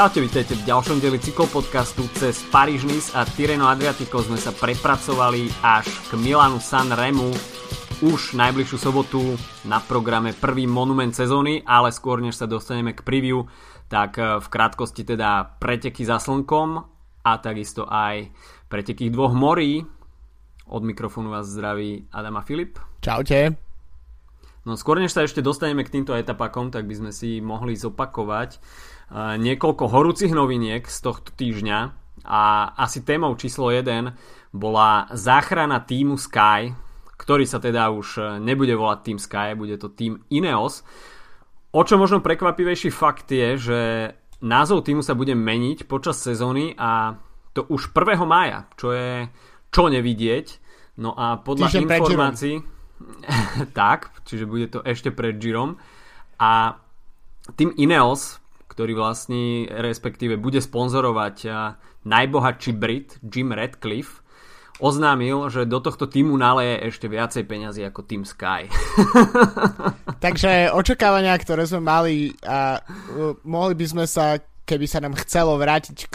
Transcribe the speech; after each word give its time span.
Čaute, 0.00 0.24
vítajte 0.24 0.56
v 0.56 0.64
ďalšom 0.64 0.96
dieli 0.96 1.20
cyklopodcastu 1.20 2.08
cez 2.16 2.40
Paríž 2.48 2.88
Nice 2.88 3.12
a 3.12 3.28
Tireno 3.28 3.68
Adriatico 3.68 4.24
sme 4.24 4.40
sa 4.40 4.48
prepracovali 4.48 5.52
až 5.60 5.92
k 6.08 6.16
Milanu 6.16 6.56
San 6.56 6.88
Remu 6.88 7.28
už 8.00 8.32
najbližšiu 8.32 8.80
sobotu 8.80 9.20
na 9.68 9.76
programe 9.76 10.32
prvý 10.32 10.64
monument 10.64 11.12
sezóny, 11.12 11.60
ale 11.68 11.92
skôr 11.92 12.24
než 12.24 12.40
sa 12.40 12.48
dostaneme 12.48 12.96
k 12.96 13.04
preview, 13.04 13.44
tak 13.92 14.16
eh, 14.16 14.40
v 14.40 14.46
krátkosti 14.48 15.04
teda 15.04 15.60
preteky 15.60 16.00
za 16.08 16.16
slnkom 16.16 16.80
a 17.20 17.32
takisto 17.36 17.84
aj 17.84 18.32
preteky 18.72 19.12
dvoch 19.12 19.36
morí. 19.36 19.84
Od 20.64 20.80
mikrofónu 20.80 21.28
vás 21.28 21.44
zdraví 21.44 22.08
Adam 22.08 22.40
a 22.40 22.42
Filip. 22.48 22.80
Čaute. 23.04 23.52
No 24.64 24.80
skôr 24.80 24.96
než 24.96 25.12
sa 25.12 25.28
ešte 25.28 25.44
dostaneme 25.44 25.84
k 25.84 25.92
týmto 25.92 26.16
etapakom, 26.16 26.72
tak 26.72 26.88
by 26.88 26.94
sme 26.96 27.12
si 27.12 27.44
mohli 27.44 27.76
zopakovať 27.76 28.60
niekoľko 29.14 29.84
horúcich 29.90 30.30
noviniek 30.30 30.86
z 30.86 30.98
tohto 31.02 31.34
týždňa 31.34 31.78
a 32.26 32.42
asi 32.78 33.02
témou 33.02 33.34
číslo 33.34 33.74
1 33.74 34.14
bola 34.54 35.10
záchrana 35.14 35.82
týmu 35.82 36.14
Sky, 36.14 36.74
ktorý 37.18 37.44
sa 37.46 37.58
teda 37.58 37.90
už 37.90 38.38
nebude 38.42 38.74
volať 38.74 38.98
Team 39.02 39.18
Sky, 39.18 39.58
bude 39.58 39.78
to 39.78 39.90
Team 39.90 40.22
Ineos. 40.30 40.86
O 41.70 41.82
čo 41.86 41.98
možno 41.98 42.22
prekvapivejší 42.22 42.90
fakt 42.90 43.30
je, 43.30 43.48
že 43.58 43.80
názov 44.42 44.82
týmu 44.82 45.06
sa 45.06 45.14
bude 45.14 45.34
meniť 45.38 45.86
počas 45.86 46.18
sezóny 46.18 46.74
a 46.74 47.14
to 47.54 47.66
už 47.66 47.94
1. 47.94 48.26
mája, 48.26 48.66
čo 48.74 48.94
je 48.94 49.26
čo 49.70 49.86
nevidieť. 49.86 50.58
No 50.98 51.14
a 51.14 51.38
podľa 51.38 51.70
Čiže 51.70 51.86
informácií... 51.86 52.54
tak, 53.80 54.12
čiže 54.28 54.44
bude 54.44 54.68
to 54.68 54.84
ešte 54.84 55.08
pred 55.08 55.40
Girom. 55.40 55.80
A 56.36 56.76
tým 57.56 57.72
Ineos 57.80 58.39
ktorý 58.80 58.96
vlastní, 58.96 59.68
respektíve 59.68 60.40
bude 60.40 60.56
sponzorovať 60.56 61.52
najbohatší 62.08 62.72
Brit 62.72 63.20
Jim 63.20 63.52
Radcliffe, 63.52 64.24
oznámil, 64.80 65.52
že 65.52 65.68
do 65.68 65.84
tohto 65.84 66.08
týmu 66.08 66.32
naleje 66.32 66.88
ešte 66.88 67.04
viacej 67.04 67.44
peňazí 67.44 67.84
ako 67.84 68.00
Team 68.08 68.24
Sky. 68.24 68.72
Takže 70.24 70.72
očakávania, 70.72 71.36
ktoré 71.36 71.68
sme 71.68 71.84
mali 71.84 72.32
a 72.40 72.80
mohli 73.44 73.76
by 73.76 73.84
sme 73.84 74.04
sa, 74.08 74.40
keby 74.64 74.88
sa 74.88 75.04
nám 75.04 75.12
chcelo 75.20 75.60
vrátiť 75.60 76.08
k 76.08 76.14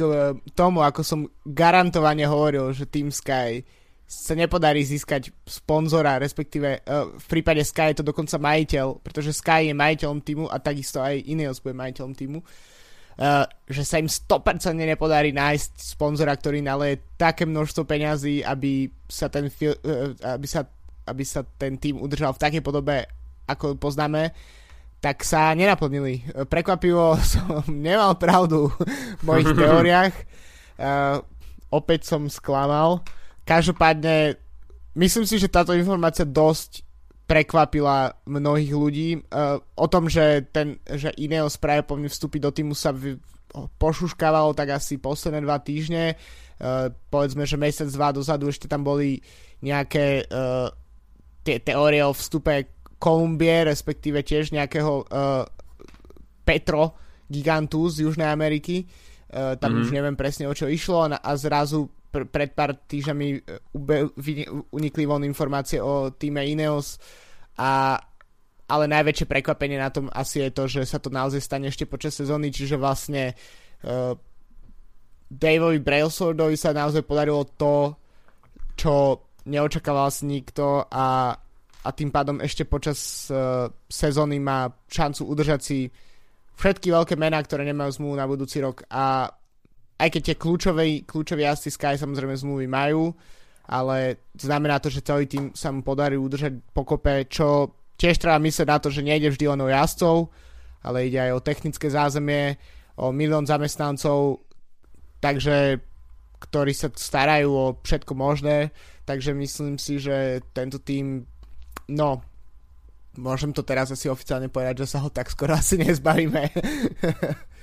tomu, 0.57 0.81
ako 0.81 1.05
som 1.05 1.29
garantovane 1.45 2.25
hovoril, 2.25 2.73
že 2.73 2.89
Team 2.89 3.13
Sky 3.13 3.61
sa 4.05 4.37
nepodarí 4.37 4.85
získať 4.85 5.33
sponzora, 5.49 6.21
respektíve 6.21 6.85
uh, 6.85 7.09
v 7.17 7.25
prípade 7.25 7.65
Sky 7.65 7.91
je 7.91 8.05
to 8.05 8.09
dokonca 8.13 8.37
majiteľ, 8.37 9.01
pretože 9.01 9.33
Sky 9.33 9.73
je 9.73 9.73
majiteľom 9.73 10.21
týmu 10.21 10.45
a 10.45 10.61
takisto 10.61 11.01
aj 11.01 11.25
Ineos 11.25 11.57
bude 11.57 11.73
majiteľom 11.73 12.13
týmu, 12.13 12.37
uh, 12.37 13.45
že 13.65 13.81
sa 13.81 13.97
im 13.97 14.05
100% 14.05 14.77
nepodarí 14.77 15.33
nájsť 15.33 15.97
sponzora, 15.97 16.37
ktorý 16.37 16.61
naleje 16.61 17.01
také 17.17 17.49
množstvo 17.49 17.81
peňazí, 17.81 18.45
aby 18.45 18.93
sa 19.09 19.25
ten, 19.25 19.49
uh, 19.49 20.13
aby 20.21 20.45
sa, 20.45 20.69
aby 21.09 21.23
sa 21.25 21.41
ten 21.57 21.81
tým 21.81 21.97
udržal 21.97 22.37
v 22.37 22.43
takej 22.45 22.61
podobe, 22.61 23.09
ako 23.49 23.73
poznáme, 23.73 24.29
tak 25.01 25.25
sa 25.25 25.53
nenaplnili. 25.57 26.45
Prekvapivo 26.45 27.17
som 27.33 27.65
nemal 27.73 28.21
pravdu 28.21 28.69
v 29.17 29.23
mojich 29.25 29.49
teóriách. 29.65 30.13
Uh, 30.77 31.25
opäť 31.73 32.05
som 32.05 32.29
sklamal. 32.29 33.01
Každopádne, 33.45 34.41
myslím 34.97 35.25
si, 35.29 35.37
že 35.37 35.53
táto 35.53 35.77
informácia 35.77 36.25
dosť 36.25 36.81
prekvapila 37.25 38.13
mnohých 38.25 38.73
ľudí. 38.73 39.09
Uh, 39.29 39.61
o 39.77 39.85
tom, 39.89 40.09
že, 40.09 40.45
ten, 40.49 40.81
že 40.85 41.13
Ineos 41.17 41.57
práve 41.57 41.85
po 41.85 41.97
mne 41.97 42.09
vstúpiť 42.09 42.41
do 42.41 42.51
týmu 42.53 42.73
sa 42.77 42.93
v, 42.93 43.17
pošuškávalo 43.81 44.53
tak 44.53 44.77
asi 44.77 45.01
posledné 45.01 45.41
dva 45.41 45.57
týždne. 45.61 46.17
Uh, 46.61 46.93
povedzme, 47.09 47.45
že 47.49 47.57
mesiac, 47.57 47.89
dva 47.89 48.09
dozadu 48.13 48.49
ešte 48.49 48.69
tam 48.69 48.85
boli 48.85 49.21
nejaké 49.65 50.25
uh, 50.29 50.69
tie 51.41 51.61
teórie 51.61 52.05
o 52.05 52.13
vstupe 52.13 52.77
Kolumbie, 53.01 53.65
respektíve 53.65 54.21
tiež 54.21 54.53
nejakého 54.53 55.05
uh, 55.05 55.45
Petro 56.45 56.97
gigantu 57.25 57.89
z 57.89 58.05
Južnej 58.05 58.29
Ameriky. 58.29 58.85
Uh, 59.33 59.57
tam 59.57 59.73
mm-hmm. 59.73 59.81
už 59.81 59.87
neviem 59.93 60.17
presne 60.17 60.45
o 60.45 60.53
čo 60.53 60.69
išlo 60.69 61.09
a, 61.09 61.17
a 61.17 61.31
zrazu 61.33 61.89
pr- 62.15 62.31
pred 62.31 62.55
pár 62.55 62.79
týždňami 62.79 63.27
e, 63.35 63.39
unikli 64.71 65.03
von 65.03 65.27
informácie 65.27 65.83
o 65.83 66.15
týme 66.15 66.39
Ineos 66.47 66.95
a 67.59 67.99
ale 68.65 68.89
najväčšie 68.89 69.29
prekvapenie 69.29 69.77
na 69.77 69.93
tom 69.93 70.09
asi 70.09 70.41
je 70.41 70.49
to, 70.49 70.63
že 70.65 70.89
sa 70.89 70.97
to 70.97 71.13
naozaj 71.13 71.37
stane 71.37 71.69
ešte 71.69 71.85
počas 71.85 72.17
sezóny, 72.17 72.49
čiže 72.49 72.81
vlastne 72.81 73.37
uh, 73.85 74.17
Daveovi 75.29 75.77
Brailswordovi 75.85 76.57
sa 76.57 76.73
naozaj 76.73 77.05
podarilo 77.05 77.45
to, 77.45 77.93
čo 78.73 79.21
neočakával 79.45 80.09
si 80.09 80.25
nikto 80.25 80.81
a, 80.89 81.37
a 81.85 81.89
tým 81.93 82.09
pádom 82.09 82.41
ešte 82.41 82.65
počas 82.65 83.29
uh, 83.29 83.69
sezóny 83.85 84.41
má 84.41 84.65
šancu 84.89 85.29
udržať 85.29 85.61
si 85.61 85.85
všetky 86.57 86.89
veľké 86.89 87.13
mená, 87.21 87.37
ktoré 87.45 87.69
nemajú 87.69 88.01
zmluvu 88.01 88.15
na 88.17 88.25
budúci 88.25 88.65
rok 88.65 88.81
a 88.89 89.29
aj 89.95 90.09
keď 90.11 90.21
tie 90.21 90.35
kľúčové, 90.35 90.83
kľúčové 91.07 91.47
jazdci 91.47 91.71
Sky 91.71 91.95
samozrejme 91.95 92.35
zmluvy 92.35 92.67
majú, 92.67 93.15
ale 93.65 94.27
znamená 94.35 94.77
to, 94.83 94.91
že 94.91 95.05
celý 95.05 95.25
tým 95.25 95.55
sa 95.55 95.71
mu 95.71 95.81
podarí 95.81 96.19
udržať 96.19 96.53
pokope, 96.75 97.25
čo 97.31 97.71
tiež 97.95 98.19
treba 98.19 98.37
myslieť 98.37 98.67
na 98.67 98.77
to, 98.77 98.91
že 98.91 99.05
nejde 99.07 99.31
vždy 99.31 99.45
len 99.47 99.63
o 99.63 99.71
jazdcov, 99.71 100.29
ale 100.83 101.07
ide 101.07 101.17
aj 101.17 101.31
o 101.39 101.45
technické 101.45 101.87
zázemie, 101.89 102.59
o 102.99 103.15
milión 103.15 103.47
zamestnancov, 103.47 104.43
takže 105.23 105.79
ktorí 106.43 106.75
sa 106.75 106.91
starajú 106.91 107.49
o 107.49 107.65
všetko 107.81 108.13
možné, 108.13 108.75
takže 109.07 109.33
myslím 109.33 109.79
si, 109.79 109.97
že 109.97 110.43
tento 110.51 110.77
tým, 110.77 111.25
no, 111.89 112.21
môžem 113.15 113.55
to 113.55 113.63
teraz 113.63 113.89
asi 113.89 114.11
oficiálne 114.11 114.51
povedať, 114.51 114.83
že 114.83 114.91
sa 114.91 114.99
ho 115.01 115.09
tak 115.09 115.31
skoro 115.31 115.55
asi 115.55 115.79
nezbavíme. 115.79 116.51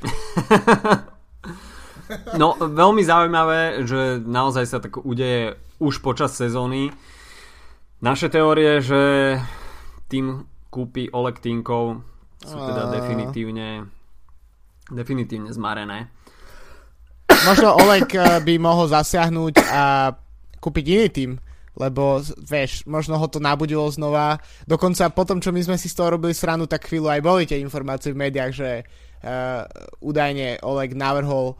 No, 2.36 2.56
veľmi 2.58 3.02
zaujímavé, 3.04 3.86
že 3.86 4.20
naozaj 4.22 4.64
sa 4.68 4.78
tak 4.82 5.00
udeje 5.02 5.56
už 5.80 6.04
počas 6.04 6.36
sezóny. 6.36 6.92
Naše 8.02 8.28
teórie, 8.28 8.82
že 8.82 9.36
tým 10.10 10.44
kúpi 10.68 11.08
Oleg 11.12 11.38
Tinkov 11.38 12.02
sú 12.42 12.58
teda 12.58 12.90
definitívne 12.90 13.86
definitívne 14.90 15.54
zmarené. 15.54 16.10
Možno 17.46 17.74
Oleg 17.80 18.10
eh, 18.12 18.42
by 18.44 18.54
mohol 18.60 18.86
zasiahnuť 18.90 19.54
a 19.72 20.12
kúpiť 20.62 20.84
iný 20.86 21.08
tým, 21.10 21.30
lebo 21.74 22.20
vieš, 22.38 22.84
možno 22.84 23.16
ho 23.16 23.26
to 23.26 23.40
nabudilo 23.40 23.88
znova. 23.88 24.38
Dokonca 24.68 25.10
potom, 25.10 25.40
čo 25.40 25.50
my 25.50 25.64
sme 25.64 25.76
si 25.80 25.88
z 25.88 25.96
toho 25.96 26.14
robili 26.14 26.36
sranu, 26.36 26.68
tak 26.68 26.86
chvíľu 26.86 27.08
aj 27.08 27.20
boli 27.24 27.48
tie 27.48 27.58
informácie 27.58 28.12
v 28.12 28.20
médiách, 28.28 28.52
že 28.52 28.70
uh, 28.84 29.64
údajne 30.04 30.60
Oleg 30.62 30.92
navrhol 30.92 31.56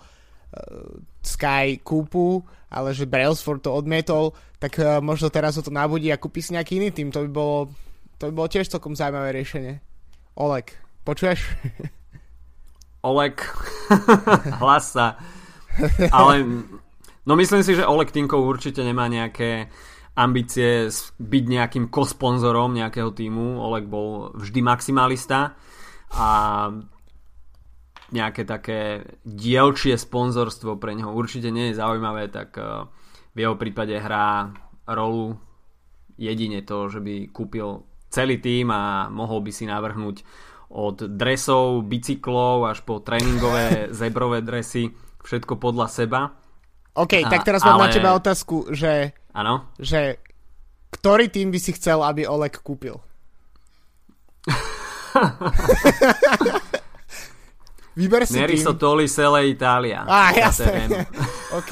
Sky 1.22 1.80
kúpu, 1.80 2.44
ale 2.72 2.92
že 2.92 3.08
Brailsford 3.08 3.64
to 3.64 3.72
odmietol, 3.72 4.36
tak 4.60 4.76
uh, 4.80 5.00
možno 5.00 5.28
teraz 5.28 5.56
ho 5.56 5.62
to 5.64 5.72
nabudí 5.72 6.08
a 6.12 6.20
kúpi 6.20 6.40
si 6.40 6.56
nejaký 6.56 6.80
iný 6.80 6.88
tým. 6.92 7.08
To 7.12 7.24
by 7.24 7.30
bolo, 7.30 7.58
to 8.16 8.28
by 8.28 8.32
bolo 8.32 8.48
tiež 8.48 8.68
celkom 8.68 8.96
zaujímavé 8.96 9.32
riešenie. 9.36 9.80
Oleg, 10.36 10.72
počuješ? 11.04 11.40
Oleg, 13.08 13.42
hlas 14.62 14.94
sa. 14.94 15.18
Ale 16.12 16.46
no 17.26 17.32
myslím 17.34 17.66
si, 17.66 17.74
že 17.74 17.88
Oleg 17.88 18.14
Tinkov 18.14 18.44
určite 18.46 18.84
nemá 18.86 19.10
nejaké 19.10 19.72
ambície 20.12 20.92
byť 21.18 21.44
nejakým 21.48 21.84
kosponzorom 21.88 22.76
nejakého 22.76 23.10
týmu. 23.10 23.58
Oleg 23.58 23.88
bol 23.88 24.36
vždy 24.36 24.60
maximalista 24.60 25.56
a 26.12 26.28
nejaké 28.12 28.44
také 28.44 29.08
dielčie 29.24 29.96
sponzorstvo 29.96 30.76
pre 30.76 30.92
neho 30.92 31.10
určite 31.10 31.48
nie 31.48 31.72
je 31.72 31.80
zaujímavé, 31.80 32.28
tak 32.28 32.54
eh, 32.60 32.84
v 33.32 33.38
jeho 33.40 33.56
prípade 33.56 33.96
hrá 33.96 34.52
rolu 34.84 35.40
jedine 36.20 36.60
to, 36.62 36.92
že 36.92 37.00
by 37.00 37.32
kúpil 37.32 37.88
celý 38.12 38.36
tým 38.38 38.68
a 38.68 39.08
mohol 39.08 39.40
by 39.40 39.50
si 39.50 39.64
navrhnúť 39.64 40.20
od 40.72 40.96
dresov, 41.16 41.88
bicyklov 41.88 42.68
až 42.68 42.84
po 42.84 43.00
tréningové 43.00 43.88
zebrové 43.98 44.44
dresy, 44.44 44.92
všetko 45.24 45.56
podľa 45.56 45.88
seba. 45.88 46.20
OK, 46.92 47.24
a, 47.24 47.32
tak 47.32 47.48
teraz 47.48 47.64
mám 47.64 47.80
ale... 47.80 47.88
na 47.88 47.96
teba 47.96 48.12
otázku, 48.12 48.68
že, 48.76 49.16
ano? 49.32 49.72
že 49.80 50.20
ktorý 50.92 51.32
tým 51.32 51.48
by 51.48 51.56
si 51.56 51.72
chcel, 51.72 52.04
aby 52.04 52.28
Oleg 52.28 52.60
kúpil? 52.60 53.00
Vyber 57.92 58.24
si 58.24 58.40
Neriso 58.40 58.72
Toli 58.80 59.04
Sele 59.04 59.52
Italia. 59.52 60.08
Á, 60.08 60.32
jasne. 60.32 61.04
OK, 61.60 61.70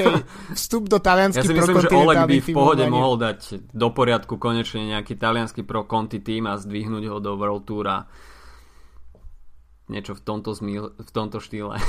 vstup 0.53 0.93
do 0.93 1.01
talianský 1.01 1.41
Ja 1.41 1.49
si 1.49 1.57
myslím, 1.57 1.81
že 1.81 1.89
Oleg 1.89 2.19
by 2.29 2.37
v 2.45 2.49
pohode 2.53 2.85
tým 2.85 2.93
mohol 2.93 3.17
dať 3.17 3.73
do 3.73 3.89
poriadku 3.89 4.37
konečne 4.37 4.85
nejaký 4.85 5.17
talianský 5.17 5.65
pro 5.65 5.89
Conti 5.89 6.21
tým 6.21 6.45
a 6.45 6.61
zdvihnúť 6.61 7.05
ho 7.09 7.17
do 7.25 7.33
World 7.41 7.65
a 7.89 8.05
niečo 9.89 10.13
v 10.13 10.21
tomto, 10.21 10.53
zmýl, 10.53 10.93
v 10.93 11.11
tomto 11.11 11.41
štýle. 11.41 11.81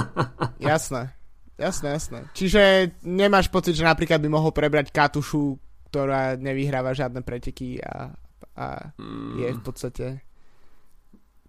jasné. 0.60 1.16
Jasné, 1.56 1.88
jasné. 1.96 2.20
Čiže 2.32 2.62
nemáš 3.04 3.48
pocit, 3.48 3.76
že 3.76 3.88
napríklad 3.88 4.20
by 4.20 4.28
mohol 4.28 4.52
prebrať 4.52 4.92
Katušu, 4.92 5.56
ktorá 5.88 6.36
nevyhráva 6.36 6.96
žiadne 6.96 7.20
preteky 7.20 7.80
a, 7.80 8.12
a 8.56 8.66
mm. 9.00 9.32
je 9.40 9.48
v 9.52 9.62
podstate... 9.64 10.06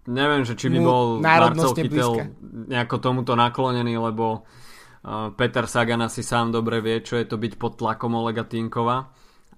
Neviem, 0.04 0.44
že 0.44 0.52
či 0.52 0.68
by 0.68 0.78
bol 0.84 1.24
Marcel 1.24 1.72
Chytel 1.72 2.12
nejako 2.68 3.00
tomuto 3.00 3.32
naklonený, 3.32 3.96
lebo 3.96 4.44
uh, 4.44 5.32
Peter 5.32 5.64
Sagan 5.64 6.04
asi 6.04 6.20
sám 6.20 6.52
dobre 6.52 6.84
vie, 6.84 7.00
čo 7.00 7.16
je 7.16 7.24
to 7.24 7.40
byť 7.40 7.56
pod 7.56 7.80
tlakom 7.80 8.12
Olega 8.12 8.44
Tinkova 8.44 9.08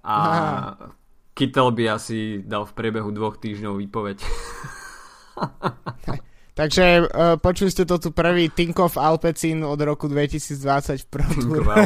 a 0.07 0.15
Aha. 0.15 0.95
Kytel 1.35 1.75
by 1.75 1.85
asi 1.91 2.47
dal 2.47 2.63
v 2.63 2.73
priebehu 2.79 3.11
dvoch 3.11 3.43
týždňov 3.43 3.75
výpoveď. 3.83 4.23
Takže 6.57 7.05
uh, 7.05 7.37
počuli 7.37 7.69
ste 7.69 7.85
to 7.85 8.01
tu 8.01 8.17
prvý 8.17 8.49
Tinkov 8.49 8.97
Alpecin 8.97 9.61
od 9.61 9.77
roku 9.77 10.09
2020 10.09 11.05
v 11.05 11.07
Pro 11.13 11.25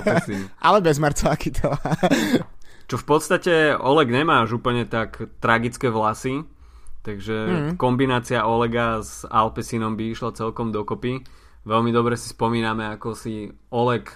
Ale 0.68 0.78
bez 0.78 1.02
Marcela 1.02 1.34
Kytela. 1.34 1.74
Čo 2.86 3.02
v 3.02 3.04
podstate 3.08 3.74
Oleg 3.74 4.14
nemá 4.14 4.46
už 4.46 4.62
úplne 4.62 4.86
tak 4.86 5.18
tragické 5.42 5.90
vlasy, 5.90 6.46
takže 7.00 7.36
mm. 7.36 7.72
kombinácia 7.80 8.44
Olega 8.44 9.00
s 9.00 9.24
Alpecinom 9.24 9.96
by 9.96 10.04
išla 10.12 10.36
celkom 10.36 10.72
dokopy. 10.72 11.24
Veľmi 11.64 11.92
dobre 11.92 12.16
si 12.16 12.32
spomíname, 12.32 12.88
ako 12.88 13.12
si 13.12 13.52
Oleg 13.72 14.08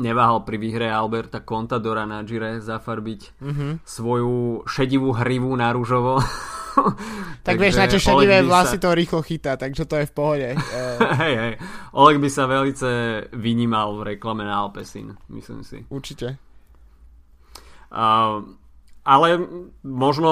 neváhal 0.00 0.44
pri 0.44 0.56
výhre 0.56 0.88
Alberta 0.88 1.44
Contadora 1.44 2.08
na 2.08 2.24
Gire 2.24 2.60
zafarbiť 2.60 3.20
mm-hmm. 3.40 3.72
svoju 3.84 4.64
šedivú 4.64 5.12
hrivu 5.12 5.52
na 5.52 5.72
rúžovo. 5.72 6.20
tak 7.46 7.60
vieš, 7.60 7.76
na 7.76 7.88
tie 7.88 8.00
šedivé 8.00 8.40
vlasy 8.40 8.80
sa... 8.80 8.82
to 8.88 8.96
rýchlo 8.96 9.20
chytá, 9.20 9.60
takže 9.60 9.84
to 9.84 10.00
je 10.00 10.08
v 10.08 10.12
pohode. 10.12 10.48
hej, 11.22 11.34
hej. 11.36 11.54
Oleg 11.92 12.16
by 12.20 12.28
sa 12.32 12.48
velice 12.48 12.88
vynímal 13.36 14.00
v 14.00 14.16
reklame 14.16 14.48
na 14.48 14.64
Alpesin, 14.64 15.12
myslím 15.28 15.60
si. 15.60 15.84
Určite. 15.92 16.40
Uh, 17.92 18.48
ale 19.04 19.36
možno 19.84 20.30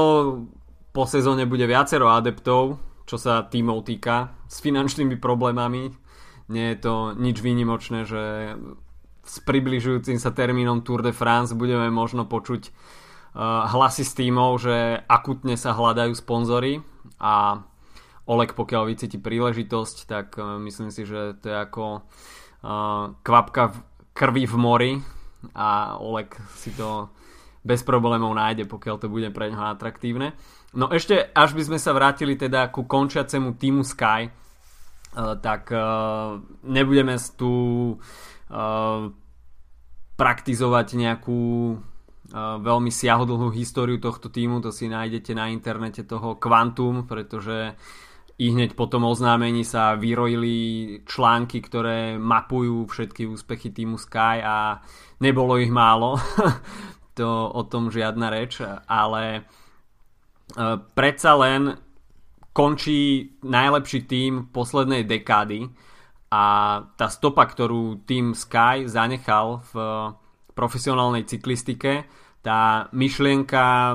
po 0.90 1.06
sezóne 1.06 1.46
bude 1.46 1.66
viacero 1.70 2.10
adeptov, 2.10 2.78
čo 3.06 3.16
sa 3.18 3.46
tímov 3.46 3.86
týka, 3.86 4.34
s 4.50 4.62
finančnými 4.62 5.18
problémami. 5.18 5.94
Nie 6.50 6.74
je 6.74 6.78
to 6.82 6.94
nič 7.14 7.38
výnimočné, 7.38 8.06
že 8.06 8.54
s 9.22 9.38
približujúcim 9.46 10.18
sa 10.18 10.34
termínom 10.34 10.82
Tour 10.82 11.06
de 11.06 11.14
France 11.14 11.54
budeme 11.54 11.86
možno 11.94 12.26
počuť 12.26 12.70
uh, 12.70 13.70
hlasy 13.70 14.02
s 14.02 14.18
týmov, 14.18 14.58
že 14.58 14.98
akutne 15.06 15.54
sa 15.54 15.76
hľadajú 15.76 16.12
sponzory 16.18 16.82
a 17.22 17.62
Olek 18.26 18.54
pokiaľ 18.54 18.90
vycíti 18.90 19.18
príležitosť, 19.18 19.96
tak 20.10 20.34
uh, 20.38 20.58
myslím 20.62 20.90
si, 20.90 21.06
že 21.06 21.38
to 21.38 21.54
je 21.54 21.56
ako 21.58 22.02
uh, 22.02 23.14
kvapka 23.22 23.74
krvi 24.10 24.50
v 24.50 24.56
mori 24.58 24.92
a 25.54 25.94
Olek 26.02 26.34
si 26.58 26.74
to 26.74 27.14
bez 27.60 27.84
problémov 27.84 28.32
nájde, 28.32 28.64
pokiaľ 28.64 28.96
to 28.96 29.08
bude 29.12 29.28
pre 29.36 29.52
neho 29.52 29.68
atraktívne. 29.68 30.32
No 30.72 30.88
ešte, 30.88 31.28
až 31.34 31.52
by 31.52 31.62
sme 31.66 31.78
sa 31.82 31.92
vrátili 31.92 32.38
teda 32.38 32.72
ku 32.72 32.88
končiacemu 32.88 33.58
týmu 33.60 33.82
Sky, 33.84 34.32
tak 35.42 35.68
nebudeme 36.62 37.18
tu 37.34 37.52
praktizovať 40.16 40.86
nejakú 40.94 41.42
veľmi 42.62 42.92
siahodlhú 42.94 43.50
históriu 43.50 43.98
tohto 43.98 44.30
týmu, 44.30 44.62
to 44.62 44.70
si 44.70 44.86
nájdete 44.86 45.34
na 45.34 45.50
internete 45.50 46.06
toho 46.06 46.38
Quantum, 46.38 47.02
pretože 47.10 47.74
i 48.40 48.46
hneď 48.54 48.72
po 48.72 48.88
tom 48.88 49.04
oznámení 49.04 49.66
sa 49.66 49.98
vyrojili 49.98 50.54
články, 51.04 51.60
ktoré 51.60 52.16
mapujú 52.16 52.88
všetky 52.88 53.28
úspechy 53.28 53.68
týmu 53.74 54.00
Sky 54.00 54.40
a 54.40 54.80
nebolo 55.20 55.60
ich 55.60 55.68
málo. 55.68 56.16
to 57.20 57.52
o 57.52 57.62
tom 57.68 57.92
žiadna 57.92 58.32
reč, 58.32 58.64
ale 58.88 59.44
uh, 59.44 60.80
predsa 60.96 61.36
len 61.36 61.76
končí 62.56 63.36
najlepší 63.44 64.08
tým 64.08 64.32
poslednej 64.48 65.04
dekády 65.04 65.68
a 66.32 66.44
tá 66.96 67.06
stopa, 67.12 67.44
ktorú 67.44 68.08
Team 68.08 68.32
Sky 68.32 68.88
zanechal 68.88 69.60
v 69.68 69.72
profesionálnej 70.56 71.28
cyklistike, 71.28 72.08
tá 72.40 72.88
myšlienka 72.96 73.94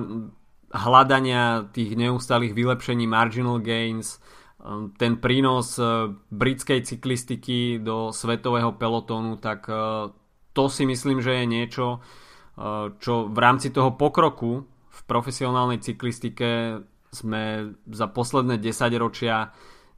hľadania 0.69 1.73
tých 1.73 1.97
neustalých 1.97 2.53
vylepšení 2.53 3.09
marginal 3.09 3.57
gains, 3.57 4.21
um, 4.61 4.93
ten 4.93 5.17
prínos 5.17 5.81
uh, 5.81 6.13
britskej 6.29 6.85
cyklistiky 6.85 7.81
do 7.81 8.13
svetového 8.13 8.77
pelotónu, 8.77 9.41
tak 9.41 9.65
to 10.55 10.71
si 10.71 10.87
myslím, 10.87 11.19
že 11.19 11.43
je 11.43 11.45
niečo, 11.45 11.99
čo 12.99 13.13
v 13.27 13.37
rámci 13.37 13.71
toho 13.71 13.95
pokroku 13.99 14.63
v 14.89 14.99
profesionálnej 15.03 15.83
cyklistike 15.83 16.79
sme 17.11 17.75
za 17.91 18.07
posledné 18.07 18.59
10 18.59 18.95
ročia 18.95 19.51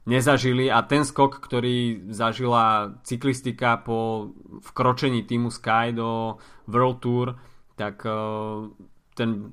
nezažili 0.08 0.72
a 0.72 0.82
ten 0.82 1.04
skok, 1.04 1.38
ktorý 1.38 2.08
zažila 2.10 2.96
cyklistika 3.04 3.78
po 3.78 4.32
vkročení 4.64 5.22
týmu 5.28 5.52
Sky 5.52 5.92
do 5.92 6.40
World 6.64 6.98
Tour, 7.04 7.36
tak 7.76 8.02
e, 8.08 8.10
ten 9.12 9.52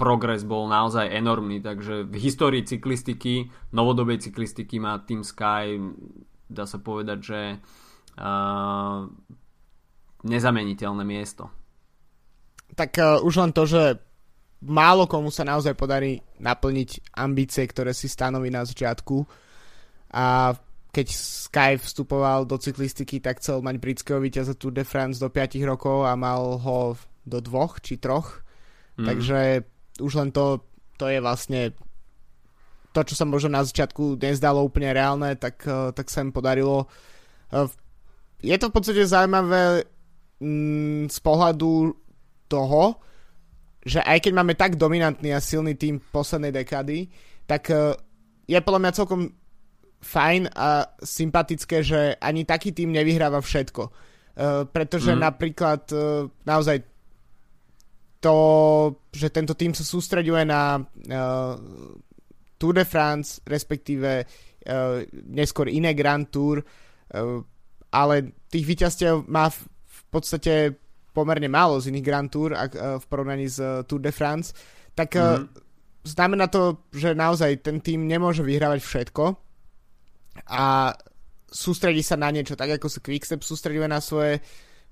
progres 0.00 0.42
bol 0.42 0.66
naozaj 0.66 1.06
enormný, 1.06 1.60
takže 1.60 2.08
v 2.08 2.16
histórii 2.18 2.64
cyklistiky, 2.66 3.52
novodobej 3.76 4.24
cyklistiky 4.24 4.80
má 4.82 4.98
Team 5.04 5.22
Sky, 5.22 5.78
dá 6.50 6.66
sa 6.66 6.82
povedať, 6.82 7.18
že 7.22 7.40
uh, 8.18 9.06
nezameniteľné 10.26 11.04
miesto. 11.06 11.46
Tak 12.74 12.90
uh, 12.98 13.22
už 13.22 13.34
len 13.38 13.52
to, 13.54 13.64
že 13.66 13.98
málo 14.64 15.06
komu 15.06 15.30
sa 15.30 15.44
naozaj 15.46 15.76
podarí 15.76 16.18
naplniť 16.40 17.14
ambície, 17.20 17.64
ktoré 17.68 17.92
si 17.92 18.08
stanoví 18.08 18.48
na 18.48 18.64
začiatku 18.64 19.22
a 20.14 20.56
keď 20.94 21.06
Sky 21.10 21.74
vstupoval 21.74 22.46
do 22.46 22.54
cyklistiky, 22.54 23.18
tak 23.18 23.42
chcel 23.42 23.58
mať 23.66 23.82
britského 23.82 24.22
víťaza 24.22 24.54
Tour 24.54 24.70
de 24.70 24.86
France 24.86 25.18
do 25.18 25.26
5 25.26 25.58
rokov 25.66 26.06
a 26.06 26.14
mal 26.14 26.54
ho 26.62 26.94
do 27.26 27.42
dvoch 27.42 27.82
či 27.82 27.98
troch. 27.98 28.46
Mm. 28.94 29.06
Takže 29.10 29.38
už 29.98 30.12
len 30.14 30.30
to, 30.30 30.62
to 30.94 31.10
je 31.10 31.18
vlastne 31.18 31.74
to, 32.94 33.00
čo 33.02 33.18
sa 33.18 33.26
možno 33.26 33.58
na 33.58 33.66
začiatku 33.66 34.22
nezdalo 34.22 34.62
úplne 34.62 34.94
reálne, 34.94 35.34
tak, 35.34 35.66
eh, 35.66 35.90
tak 35.90 36.06
sa 36.06 36.22
im 36.22 36.30
podarilo. 36.30 36.86
Eh, 37.50 37.66
je 38.46 38.54
to 38.54 38.70
v 38.70 38.74
podstate 38.78 39.02
zaujímavé 39.02 39.82
mm, 40.38 41.10
z 41.10 41.18
pohľadu 41.18 41.90
toho, 42.54 43.02
že 43.82 43.98
aj 44.00 44.22
keď 44.22 44.32
máme 44.32 44.54
tak 44.54 44.78
dominantný 44.78 45.34
a 45.34 45.42
silný 45.42 45.74
tým 45.74 45.98
poslednej 45.98 46.54
dekády, 46.54 47.10
tak 47.44 47.68
eh, 47.74 47.98
je 48.46 48.58
podľa 48.62 48.80
mňa 48.86 48.96
celkom 48.96 49.22
fajn 50.04 50.42
a 50.52 50.84
sympatické, 51.00 51.80
že 51.80 52.14
ani 52.20 52.44
taký 52.44 52.76
tým 52.76 52.92
nevyhráva 52.92 53.40
všetko. 53.40 53.82
Uh, 54.34 54.66
pretože 54.66 55.14
mm. 55.14 55.20
napríklad 55.22 55.82
uh, 55.94 56.26
naozaj 56.42 56.82
to, 58.18 58.36
že 59.14 59.30
tento 59.30 59.54
tým 59.54 59.70
sa 59.72 59.86
sústreďuje 59.86 60.42
na 60.42 60.76
uh, 60.76 61.54
Tour 62.58 62.74
de 62.74 62.82
France, 62.82 63.38
respektíve 63.46 64.26
uh, 64.26 65.06
neskôr 65.30 65.70
iné 65.70 65.94
Grand 65.94 66.26
Tour, 66.26 66.60
uh, 66.60 67.40
ale 67.94 68.34
tých 68.50 68.66
víťazstiev 68.66 69.22
má 69.30 69.54
v, 69.54 69.70
v 69.70 70.00
podstate 70.10 70.52
pomerne 71.14 71.46
málo 71.46 71.78
z 71.78 71.94
iných 71.94 72.04
Grand 72.04 72.28
Tour 72.28 72.58
ak, 72.58 72.70
uh, 72.74 72.98
v 72.98 73.04
porovnaní 73.06 73.46
s 73.46 73.62
uh, 73.62 73.86
Tour 73.86 74.02
de 74.02 74.10
France, 74.10 74.50
tak 74.98 75.14
mm. 75.14 75.50
znamená 76.02 76.50
to, 76.50 76.86
že 76.90 77.14
naozaj 77.14 77.62
ten 77.62 77.78
tým 77.78 78.06
nemôže 78.06 78.42
vyhrávať 78.42 78.82
všetko 78.82 79.24
a 80.50 80.90
sústredí 81.46 82.02
sa 82.02 82.18
na 82.18 82.34
niečo, 82.34 82.58
tak 82.58 82.78
ako 82.78 82.90
sa 82.90 82.98
Quickstep 82.98 83.46
sústreduje 83.46 83.86
na 83.86 84.02
svoje, 84.02 84.42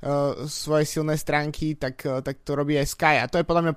uh, 0.06 0.46
svoje 0.46 0.86
silné 0.86 1.18
stránky, 1.18 1.74
tak, 1.74 2.02
uh, 2.06 2.22
tak 2.22 2.46
to 2.46 2.54
robí 2.54 2.78
aj 2.78 2.94
Sky 2.94 3.14
a 3.18 3.26
to 3.26 3.42
je 3.42 3.46
podľa 3.46 3.70
mňa 3.70 3.74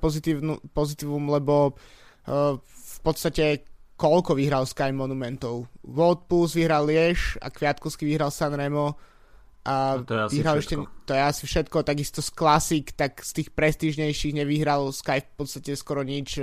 pozitívum, 0.70 1.25
lebo 1.34 1.74
uh, 1.74 2.58
v 2.62 2.98
podstate 3.02 3.66
koľko 3.96 4.36
vyhral 4.36 4.68
Sky 4.68 4.92
monumentov. 4.92 5.72
World 5.82 6.28
Pulse 6.28 6.60
vyhral 6.60 6.86
Liež 6.86 7.40
a 7.42 7.50
Kviatkovský 7.50 8.06
vyhral 8.06 8.30
Sanremo 8.30 9.00
a 9.66 9.98
no 9.98 10.06
to 10.06 10.14
je 10.14 10.22
asi 10.22 10.36
vyhral 10.38 10.56
ešte, 10.62 10.76
to 11.10 11.12
je 11.18 11.22
asi 11.26 11.44
všetko, 11.50 11.78
takisto 11.82 12.22
z 12.22 12.30
Classic, 12.30 12.86
tak 12.94 13.18
z 13.26 13.32
tých 13.42 13.50
prestížnejších 13.50 14.38
nevyhral 14.38 14.94
Sky 14.94 15.26
v 15.26 15.32
podstate 15.34 15.74
skoro 15.74 16.06
nič. 16.06 16.38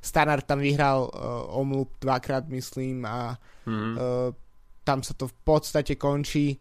Standard 0.00 0.48
tam 0.48 0.64
vyhral 0.64 1.04
uh, 1.04 1.60
Omloop 1.60 2.00
dvakrát, 2.00 2.48
myslím, 2.48 3.04
a 3.04 3.36
mm-hmm. 3.68 3.94
uh, 3.98 4.32
tam 4.86 5.04
sa 5.04 5.12
to 5.12 5.28
v 5.28 5.36
podstate 5.44 6.00
končí. 6.00 6.56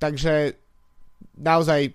Takže 0.00 0.56
naozaj 1.36 1.92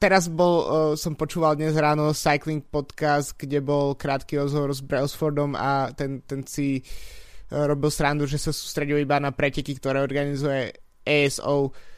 teraz 0.00 0.26
bol, 0.26 0.54
uh, 0.58 0.68
som 0.98 1.14
počúval 1.14 1.54
dnes 1.54 1.78
ráno 1.78 2.10
Cycling 2.10 2.66
Podcast, 2.66 3.38
kde 3.38 3.62
bol 3.62 3.94
krátky 3.94 4.42
rozhovor 4.42 4.74
s 4.74 4.82
Brailsfordom 4.82 5.54
a 5.54 5.94
ten, 5.94 6.24
ten 6.26 6.42
si 6.48 6.82
uh, 6.82 7.68
robil 7.70 7.94
srandu, 7.94 8.26
že 8.26 8.42
sa 8.42 8.50
sústredil 8.50 8.98
iba 8.98 9.22
na 9.22 9.30
preteky, 9.30 9.76
ktoré 9.78 10.02
organizuje 10.02 10.74
ASO, 11.04 11.70
uh, 11.70 11.89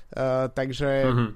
takže 0.53 0.91
mm-hmm. 1.09 1.31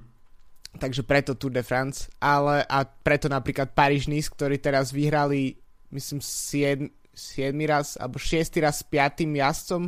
takže 0.79 1.03
preto 1.03 1.33
Tour 1.35 1.53
de 1.53 1.65
France, 1.65 2.13
ale 2.21 2.65
a 2.69 2.85
preto 2.85 3.29
napríklad 3.29 3.73
Paríž-Nice, 3.73 4.29
ktorí 4.33 4.61
teraz 4.61 4.93
vyhrali 4.93 5.57
myslím 5.93 6.21
7, 6.21 6.91
7 7.15 7.57
raz 7.65 7.97
alebo 7.97 8.21
6 8.21 8.61
raz 8.61 8.81
s 8.81 8.85
5 8.85 9.25
jazdcom 9.25 9.83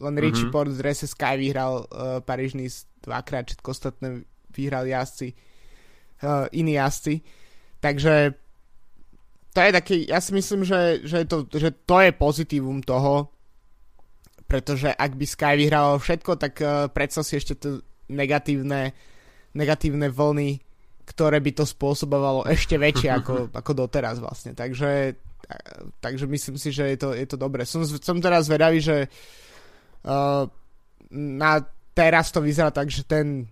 len 0.00 0.14
Richie 0.16 0.48
mm-hmm. 0.48 0.54
Port 0.54 0.72
z 0.72 0.80
Race 0.80 1.04
Sky 1.04 1.36
vyhral 1.36 1.84
uh, 1.84 2.24
Paríž-Nice 2.24 2.88
dvakrát, 3.04 3.44
všetko 3.44 3.68
ostatné 3.70 4.24
vyhrali 4.50 4.90
jazdci 4.90 5.36
uh, 6.24 6.48
iní 6.52 6.80
jazdci 6.80 7.20
takže 7.80 8.34
to 9.50 9.58
je 9.60 9.70
taký, 9.72 9.96
ja 10.06 10.22
si 10.22 10.30
myslím, 10.30 10.62
že, 10.62 11.02
že, 11.02 11.26
to, 11.26 11.42
že 11.50 11.74
to 11.82 11.98
je 11.98 12.14
pozitívum 12.14 12.78
toho, 12.86 13.34
pretože 14.50 14.90
ak 14.90 15.14
by 15.14 15.26
Sky 15.30 15.54
vyhrával 15.54 16.02
všetko, 16.02 16.34
tak 16.34 16.58
uh, 16.58 16.90
predsa 16.90 17.22
si 17.22 17.38
ešte 17.38 17.54
to 17.54 17.86
negatívne, 18.10 18.90
negatívne 19.54 20.10
vlny, 20.10 20.58
ktoré 21.06 21.38
by 21.38 21.54
to 21.54 21.62
spôsobovalo 21.62 22.50
ešte 22.50 22.74
väčšie 22.74 23.14
ako, 23.22 23.54
ako 23.54 23.72
doteraz 23.86 24.18
vlastne. 24.18 24.58
Takže, 24.58 25.14
takže 26.02 26.26
myslím 26.26 26.58
si, 26.58 26.74
že 26.74 26.90
je 26.90 26.98
to, 26.98 27.14
je 27.14 27.26
to 27.30 27.38
dobré. 27.38 27.62
Som, 27.62 27.86
som 27.86 28.18
teraz 28.18 28.50
zvedavý, 28.50 28.82
že 28.82 29.06
uh, 29.06 30.50
na 31.14 31.52
teraz 31.94 32.34
to 32.34 32.42
vyzerá 32.42 32.74
tak, 32.74 32.90
že 32.90 33.06
ten 33.06 33.46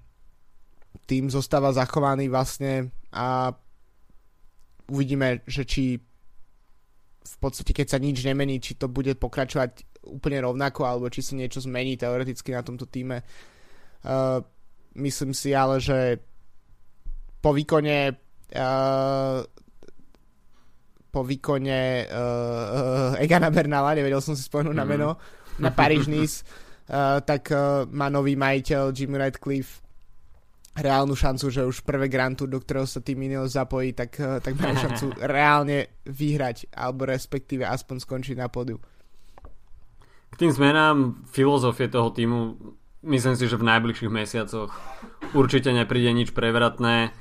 tým 1.06 1.30
zostáva 1.30 1.70
zachovaný 1.70 2.26
vlastne 2.28 2.90
a 3.14 3.54
uvidíme, 4.90 5.40
že 5.48 5.64
či 5.64 5.96
v 7.28 7.36
podstate, 7.40 7.76
keď 7.76 7.86
sa 7.86 7.98
nič 8.00 8.24
nemení, 8.24 8.56
či 8.58 8.76
to 8.76 8.88
bude 8.88 9.12
pokračovať 9.20 9.97
úplne 10.08 10.40
rovnako, 10.42 10.88
alebo 10.88 11.12
či 11.12 11.20
sa 11.20 11.36
niečo 11.36 11.60
zmení 11.60 12.00
teoreticky 12.00 12.50
na 12.56 12.64
tomto 12.64 12.88
týme. 12.88 13.22
Uh, 14.02 14.40
myslím 14.96 15.36
si 15.36 15.52
ale, 15.52 15.78
že 15.78 16.18
po 17.38 17.52
výkone 17.54 18.16
uh, 18.56 19.38
po 21.08 21.20
výkone 21.24 22.08
uh, 22.08 23.20
Egana 23.24 23.52
Bernala, 23.52 23.96
nevedel 23.96 24.20
som 24.24 24.32
si 24.32 24.44
spomenúť 24.44 24.74
mm. 24.74 24.80
na 24.80 24.86
mhm. 24.86 24.90
meno, 24.90 25.08
na 25.60 25.70
Paríž 25.70 26.08
Nice, 26.08 26.44
uh, 26.88 27.20
tak 27.20 27.52
uh, 27.52 27.84
má 27.92 28.08
nový 28.08 28.34
majiteľ 28.34 28.90
Jim 28.96 29.12
Radcliffe 29.12 29.88
reálnu 30.78 31.14
šancu, 31.18 31.50
že 31.50 31.66
už 31.66 31.82
prvé 31.82 32.06
Grand 32.06 32.38
Tour, 32.38 32.48
do 32.48 32.62
ktorého 32.62 32.86
sa 32.86 33.02
tým 33.02 33.26
Ineos 33.26 33.58
zapojí, 33.58 33.92
tak, 33.92 34.14
eh, 34.20 34.38
tak 34.38 34.54
má 34.56 34.72
šancu 34.72 35.12
reálne 35.34 35.90
vyhrať, 36.06 36.70
alebo 36.72 37.10
respektíve 37.10 37.66
aspoň 37.66 37.96
skončiť 38.06 38.36
na 38.38 38.48
pódiu. 38.48 38.78
K 40.28 40.34
tým 40.36 40.52
zmenám 40.52 41.24
filozofie 41.28 41.88
toho 41.88 42.12
týmu 42.12 42.56
myslím 43.02 43.34
si, 43.38 43.46
že 43.46 43.60
v 43.60 43.68
najbližších 43.68 44.10
mesiacoch 44.10 44.70
určite 45.34 45.70
nepríde 45.70 46.10
nič 46.10 46.34
prevratné. 46.34 47.14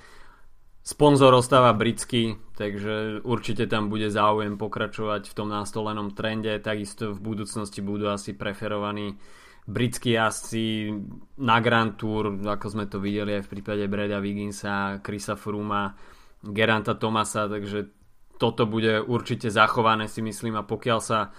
Sponzor 0.87 1.35
ostáva 1.35 1.75
britský, 1.75 2.39
takže 2.55 3.19
určite 3.27 3.67
tam 3.67 3.91
bude 3.91 4.07
záujem 4.07 4.55
pokračovať 4.55 5.27
v 5.27 5.35
tom 5.35 5.51
nástolenom 5.51 6.15
trende. 6.15 6.55
Takisto 6.63 7.11
v 7.11 7.19
budúcnosti 7.19 7.83
budú 7.83 8.07
asi 8.07 8.31
preferovaní 8.31 9.19
britskí 9.67 10.15
jazdci 10.15 10.95
na 11.43 11.59
Grand 11.59 11.99
Tour, 11.99 12.39
ako 12.39 12.67
sme 12.71 12.87
to 12.87 13.03
videli 13.03 13.35
aj 13.35 13.51
v 13.51 13.51
prípade 13.59 13.83
Breda 13.91 14.23
Wigginsa, 14.23 15.03
Chrisa 15.03 15.35
Fruma, 15.35 15.91
Geranta 16.39 16.95
Tomasa, 16.95 17.51
takže 17.51 17.91
toto 18.39 18.63
bude 18.63 19.03
určite 19.03 19.51
zachované 19.51 20.07
si 20.07 20.23
myslím 20.23 20.55
a 20.55 20.63
pokiaľ 20.63 20.99
sa 21.03 21.35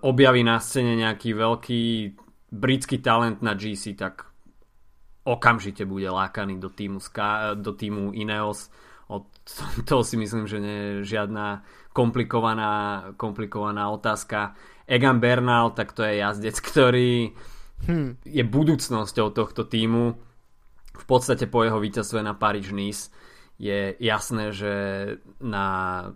objaví 0.00 0.40
na 0.40 0.56
scéne 0.56 0.96
nejaký 0.96 1.36
veľký 1.36 1.82
britský 2.54 3.02
talent 3.04 3.44
na 3.44 3.52
GC, 3.52 3.92
tak 3.98 4.24
okamžite 5.24 5.84
bude 5.84 6.08
lákaný 6.08 6.60
do 6.60 6.68
týmu, 6.72 7.00
Ska, 7.00 7.56
do 7.56 7.72
týmu 7.72 8.12
Ineos. 8.16 8.72
Od 9.08 9.28
toho 9.88 10.02
si 10.04 10.16
myslím, 10.16 10.48
že 10.48 10.60
nie 10.60 10.78
je 10.80 11.16
žiadna 11.16 11.64
komplikovaná, 11.92 12.72
komplikovaná 13.20 13.92
otázka 13.92 14.56
Egan 14.88 15.20
Bernal, 15.20 15.72
tak 15.72 15.92
to 15.92 16.04
je 16.04 16.20
jazdec, 16.20 16.56
ktorý 16.72 17.32
hmm. 17.88 18.24
je 18.24 18.42
budúcnosťou 18.44 19.28
tohto 19.32 19.68
týmu. 19.68 20.16
V 20.94 21.04
podstate 21.10 21.50
po 21.50 21.66
jeho 21.66 21.82
víťazstve 21.82 22.22
na 22.22 22.38
Paríž-Nice 22.38 23.10
je 23.58 23.94
jasné, 24.02 24.50
že 24.50 24.74
na 25.38 25.66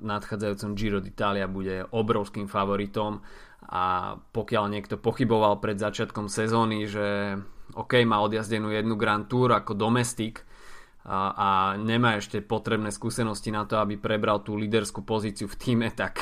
nadchádzajúcom 0.03 0.75
Giro 0.75 0.99
d'Italia 0.99 1.47
bude 1.47 1.87
obrovským 1.95 2.51
favoritom 2.51 3.23
a 3.69 4.17
pokiaľ 4.19 4.65
niekto 4.73 4.99
pochyboval 4.99 5.63
pred 5.63 5.79
začiatkom 5.79 6.27
sezóny, 6.27 6.91
že 6.91 7.39
OK, 7.79 8.01
má 8.03 8.19
odjazdenú 8.25 8.75
jednu 8.75 8.99
Grand 8.99 9.29
Tour 9.29 9.55
ako 9.55 9.77
domestik 9.77 10.43
a, 11.07 11.31
a 11.31 11.49
nemá 11.79 12.19
ešte 12.19 12.43
potrebné 12.43 12.91
skúsenosti 12.91 13.55
na 13.55 13.69
to, 13.69 13.79
aby 13.79 14.01
prebral 14.01 14.43
tú 14.43 14.59
líderskú 14.59 15.07
pozíciu 15.07 15.47
v 15.47 15.59
týme, 15.61 15.89
tak 15.95 16.19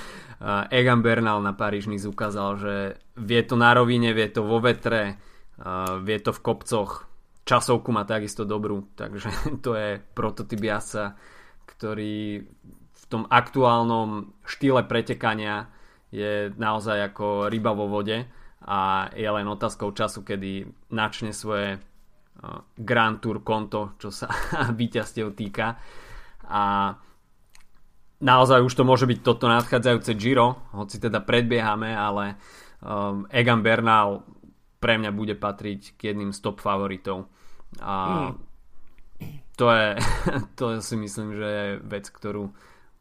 Egan 0.78 1.00
Bernal 1.00 1.40
na 1.40 1.56
Paríž 1.56 1.88
ukázal, 1.88 2.50
že 2.60 2.74
vie 3.16 3.42
to 3.42 3.56
na 3.56 3.74
rovine, 3.74 4.12
vie 4.12 4.28
to 4.28 4.44
vo 4.44 4.60
vetre, 4.60 5.18
vie 6.04 6.18
to 6.20 6.30
v 6.30 6.40
kopcoch, 6.44 7.08
časovku 7.44 7.92
má 7.92 8.08
takisto 8.08 8.48
dobrú, 8.48 8.88
takže 8.96 9.28
to 9.64 9.76
je 9.76 10.00
prototyp 10.12 10.60
jazdca, 10.60 11.16
ktorý 11.64 12.44
v 12.94 13.04
tom 13.12 13.28
aktuálnom 13.28 14.32
štýle 14.48 14.88
pretekania 14.88 15.68
je 16.08 16.48
naozaj 16.56 17.12
ako 17.12 17.52
ryba 17.52 17.76
vo 17.76 17.86
vode 17.90 18.24
a 18.64 19.10
je 19.12 19.28
len 19.28 19.44
otázkou 19.44 19.92
času, 19.92 20.24
kedy 20.24 20.64
načne 20.88 21.36
svoje 21.36 21.76
Grand 22.76 23.18
Tour 23.20 23.44
konto, 23.44 23.96
čo 24.00 24.08
sa 24.08 24.28
víťazstiev 24.80 25.36
týka 25.36 25.78
a 26.48 26.92
naozaj 28.20 28.60
už 28.64 28.72
to 28.72 28.84
môže 28.84 29.08
byť 29.08 29.18
toto 29.24 29.48
nadchádzajúce 29.48 30.12
Giro, 30.16 30.68
hoci 30.76 31.00
teda 31.00 31.24
predbiehame, 31.24 31.92
ale 31.92 32.36
um, 32.80 33.24
Egan 33.32 33.64
Bernal 33.64 34.24
pre 34.80 35.00
mňa 35.00 35.10
bude 35.16 35.34
patriť 35.36 35.96
k 35.96 36.12
jedným 36.12 36.36
z 36.36 36.38
top 36.44 36.60
favoritov. 36.60 37.32
A 37.80 38.30
to, 39.56 39.70
je, 39.70 39.88
to 40.58 40.64
si 40.82 40.94
myslím, 40.96 41.34
že 41.34 41.46
je 41.46 41.66
vec, 41.82 42.06
ktorú 42.10 42.54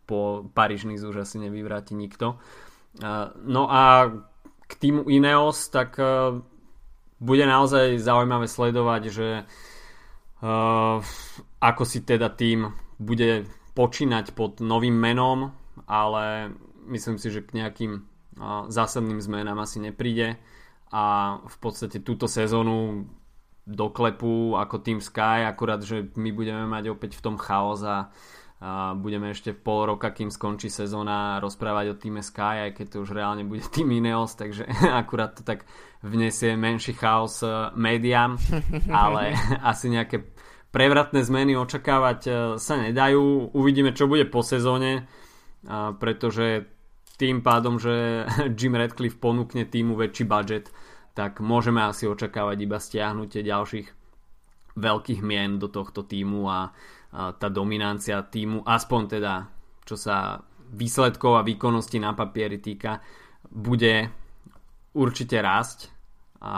po 0.03 0.45
Paríž 0.51 0.85
už 0.85 1.23
asi 1.23 1.39
nevyvráti 1.39 1.95
nikto. 1.95 2.37
No 3.43 3.63
a 3.71 4.11
k 4.67 4.73
týmu 4.75 5.09
Ineos, 5.09 5.69
tak 5.69 5.97
uh, 5.97 6.37
bude 7.17 7.45
naozaj 7.45 7.97
zaujímavé 7.97 8.45
sledovať, 8.45 9.01
že 9.09 9.27
uh, 9.43 10.97
ako 11.61 11.83
si 11.87 11.99
teda 12.03 12.29
tým 12.29 12.69
bude 12.99 13.47
počínať 13.73 14.37
pod 14.37 14.61
novým 14.61 14.93
menom, 14.93 15.55
ale 15.89 16.53
myslím 16.89 17.17
si, 17.17 17.33
že 17.33 17.41
k 17.41 17.57
nejakým 17.57 18.05
zásadným 18.69 19.21
zmenám 19.21 19.61
asi 19.61 19.77
nepríde 19.77 20.37
a 20.93 21.37
v 21.41 21.57
podstate 21.57 22.01
túto 22.01 22.25
sezónu 22.25 23.05
doklepu 23.63 24.59
ako 24.59 24.83
Team 24.83 24.99
Sky, 24.99 25.47
akurát, 25.47 25.79
že 25.79 26.11
my 26.19 26.35
budeme 26.35 26.67
mať 26.67 26.91
opäť 26.91 27.15
v 27.15 27.23
tom 27.23 27.35
chaos 27.39 27.79
a, 27.83 28.11
a 28.59 28.91
budeme 28.95 29.31
ešte 29.31 29.55
v 29.55 29.63
pol 29.63 29.87
roka, 29.87 30.11
kým 30.11 30.27
skončí 30.27 30.67
sezóna, 30.67 31.39
rozprávať 31.39 31.95
o 31.95 31.99
týme 31.99 32.19
Sky, 32.19 32.69
aj 32.69 32.71
keď 32.75 32.85
to 32.91 32.97
už 33.07 33.15
reálne 33.15 33.47
bude 33.47 33.63
tým 33.71 33.87
Ineos, 33.95 34.35
takže 34.35 34.67
akurát 35.01 35.39
to 35.39 35.47
tak 35.47 35.63
vnesie 36.03 36.59
menší 36.59 36.91
chaos 36.91 37.39
e, 37.39 37.71
médiám, 37.79 38.35
ale 38.91 39.31
asi 39.63 39.87
nejaké 39.87 40.27
prevratné 40.75 41.23
zmeny 41.23 41.55
očakávať 41.55 42.19
e, 42.27 42.31
sa 42.59 42.75
nedajú. 42.75 43.55
Uvidíme, 43.55 43.95
čo 43.95 44.11
bude 44.11 44.27
po 44.27 44.43
sezóne, 44.43 45.07
pretože 46.03 46.67
tým 47.15 47.39
pádom, 47.39 47.79
že 47.79 48.25
Jim 48.57 48.75
Radcliffe 48.75 49.19
ponúkne 49.21 49.63
týmu 49.63 49.95
väčší 49.95 50.25
budget, 50.27 50.67
tak 51.13 51.39
môžeme 51.39 51.85
asi 51.85 52.09
očakávať 52.09 52.57
iba 52.57 52.77
stiahnutie 52.81 53.45
ďalších 53.45 53.87
veľkých 54.73 55.21
mien 55.21 55.61
do 55.61 55.69
tohto 55.69 56.01
týmu 56.01 56.49
a, 56.49 56.73
tá 57.13 57.47
dominancia 57.53 58.25
týmu, 58.25 58.65
aspoň 58.65 59.01
teda 59.05 59.33
čo 59.85 59.93
sa 59.93 60.41
výsledkov 60.73 61.37
a 61.37 61.45
výkonnosti 61.45 62.01
na 62.01 62.17
papieri 62.17 62.57
týka, 62.57 62.97
bude 63.53 64.09
určite 64.97 65.37
rásť 65.37 65.93
a 66.43 66.55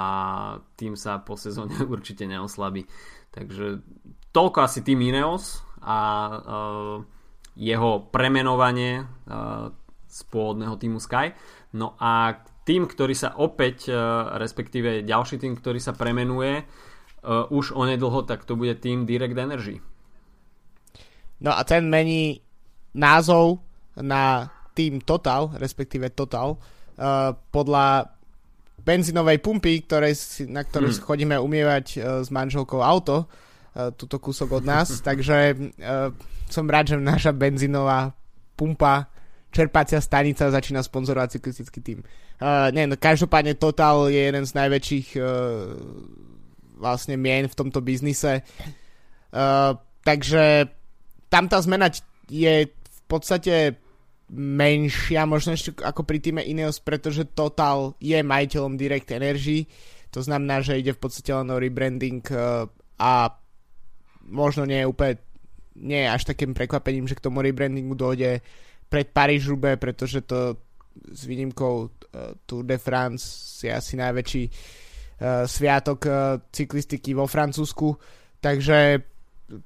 tým 0.79 0.95
sa 0.95 1.19
po 1.21 1.35
sezóne 1.35 1.75
určite 1.93 2.23
neoslabí. 2.25 2.87
Takže 3.35 3.83
toľko 4.31 4.57
asi 4.63 4.79
tým 4.81 5.03
Ineos 5.03 5.59
a 5.83 5.97
uh, 6.31 6.97
jeho 7.59 7.91
premenovanie 8.09 9.03
uh, 9.03 9.69
z 10.07 10.19
pôvodného 10.31 10.79
týmu 10.79 11.03
Sky. 11.03 11.35
No 11.75 11.99
a 11.99 12.39
tým, 12.65 12.89
ktorý 12.89 13.13
sa 13.13 13.37
opäť, 13.37 13.93
uh, 13.93 14.35
respektíve 14.41 15.05
ďalší 15.05 15.37
tým, 15.37 15.53
ktorý 15.53 15.77
sa 15.77 15.93
premenuje 15.93 16.65
uh, 16.65 17.45
už 17.53 17.77
onedlho, 17.77 18.25
tak 18.25 18.43
to 18.43 18.57
bude 18.57 18.81
tým 18.81 19.05
Direct 19.05 19.37
Energy. 19.37 19.77
No 21.45 21.53
a 21.53 21.61
ten 21.61 21.85
mení 21.85 22.41
názov 22.97 23.61
na 24.01 24.49
tým 24.73 24.97
Total, 24.99 25.53
respektíve 25.61 26.09
Total, 26.17 26.57
uh, 26.57 27.37
podľa 27.53 28.11
benzínovej 28.81 29.39
pumpy, 29.45 29.85
ktoré 29.85 30.17
si, 30.17 30.49
na 30.49 30.65
ktorej 30.65 30.97
hmm. 30.97 31.05
chodíme 31.05 31.35
umievať 31.41 31.85
s 32.21 32.29
manželkou 32.29 32.85
auto, 32.85 33.25
túto 33.97 34.21
kúsok 34.21 34.61
od 34.61 34.63
nás, 34.63 34.93
takže 35.07 35.57
som 36.45 36.69
rád, 36.69 36.93
že 36.93 37.01
naša 37.01 37.33
benzínová 37.33 38.13
pumpa 38.53 39.09
čerpacia 39.55 40.03
stanica 40.03 40.51
začína 40.51 40.83
sponzorovať 40.83 41.39
cyklistický 41.39 41.79
tým. 41.79 41.99
Uh, 42.43 42.67
nie, 42.75 42.83
no 42.83 42.99
každopádne 42.99 43.55
Total 43.55 44.11
je 44.11 44.21
jeden 44.27 44.43
z 44.43 44.51
najväčších 44.51 45.07
uh, 45.15 45.23
vlastne 46.75 47.15
mien 47.15 47.47
v 47.47 47.55
tomto 47.55 47.79
biznise. 47.79 48.43
Uh, 49.31 49.79
takže 50.03 50.67
tam 51.31 51.47
tá 51.47 51.63
zmena 51.63 51.87
je 52.27 52.67
v 52.67 53.01
podstate 53.07 53.79
menšia 54.35 55.23
možno 55.23 55.55
ešte 55.55 55.71
ako 55.79 56.03
pri 56.03 56.19
týme 56.19 56.43
Ineos, 56.43 56.83
pretože 56.83 57.23
Total 57.23 57.95
je 58.03 58.19
majiteľom 58.19 58.75
Direct 58.75 59.07
Energy, 59.15 59.69
to 60.11 60.19
znamená, 60.19 60.59
že 60.65 60.81
ide 60.81 60.97
v 60.97 60.99
podstate 60.99 61.29
len 61.29 61.47
o 61.53 61.61
rebranding 61.61 62.25
a 62.97 63.11
možno 64.25 64.65
nie 64.65 64.81
je 64.81 64.89
úplne 64.89 65.21
nie 65.75 66.07
je 66.07 66.09
až 66.09 66.23
takým 66.23 66.55
prekvapením, 66.55 67.05
že 67.05 67.19
k 67.19 67.23
tomu 67.27 67.43
rebrandingu 67.43 67.93
dojde 67.99 68.39
pred 68.89 69.07
paríž 69.09 69.49
pretože 69.79 70.21
to 70.23 70.57
s 70.95 71.27
výnimkou 71.27 71.75
uh, 71.85 71.89
Tour 72.45 72.63
de 72.63 72.77
France 72.79 73.59
je 73.65 73.71
asi 73.71 73.99
najväčší 73.99 74.43
uh, 74.47 75.43
sviatok 75.43 75.99
uh, 76.07 76.39
cyklistiky 76.51 77.11
vo 77.11 77.27
Francúzsku, 77.27 77.97
takže 78.39 79.03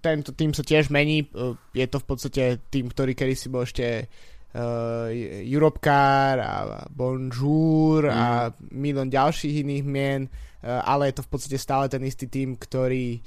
tento 0.04 0.36
tým 0.36 0.52
sa 0.52 0.64
tiež 0.66 0.92
mení, 0.92 1.30
uh, 1.32 1.56
je 1.72 1.86
to 1.88 2.02
v 2.02 2.06
podstate 2.06 2.44
tým, 2.68 2.92
ktorý 2.92 3.14
kedy 3.16 3.34
si 3.38 3.48
bol 3.48 3.64
ešte 3.64 4.10
uh, 4.10 5.08
Europcar 5.46 6.36
a 6.42 6.54
Bonjour 6.90 8.10
mm. 8.10 8.12
a 8.12 8.26
milión 8.74 9.08
ďalších 9.08 9.62
iných 9.64 9.86
mien, 9.86 10.22
uh, 10.28 10.82
ale 10.84 11.14
je 11.14 11.22
to 11.22 11.26
v 11.26 11.32
podstate 11.32 11.58
stále 11.62 11.86
ten 11.88 12.04
istý 12.04 12.28
tým, 12.28 12.58
ktorý 12.58 13.22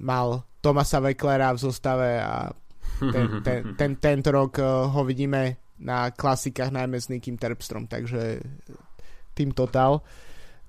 mal 0.00 0.46
Tomasa 0.62 1.02
Wecklera 1.02 1.52
v 1.52 1.58
zostave 1.58 2.22
a 2.22 2.48
ten, 3.14 3.26
ten, 3.42 3.60
ten, 3.74 3.92
tento 3.98 4.30
rok 4.30 4.58
eh, 4.58 4.66
ho 4.66 5.00
vidíme 5.02 5.58
na 5.82 6.14
klasikách 6.14 6.70
najmä 6.70 6.94
s 6.94 7.10
Nikým 7.10 7.34
Terpstrom, 7.34 7.90
takže 7.90 8.38
tým 9.34 9.50
Total. 9.50 9.98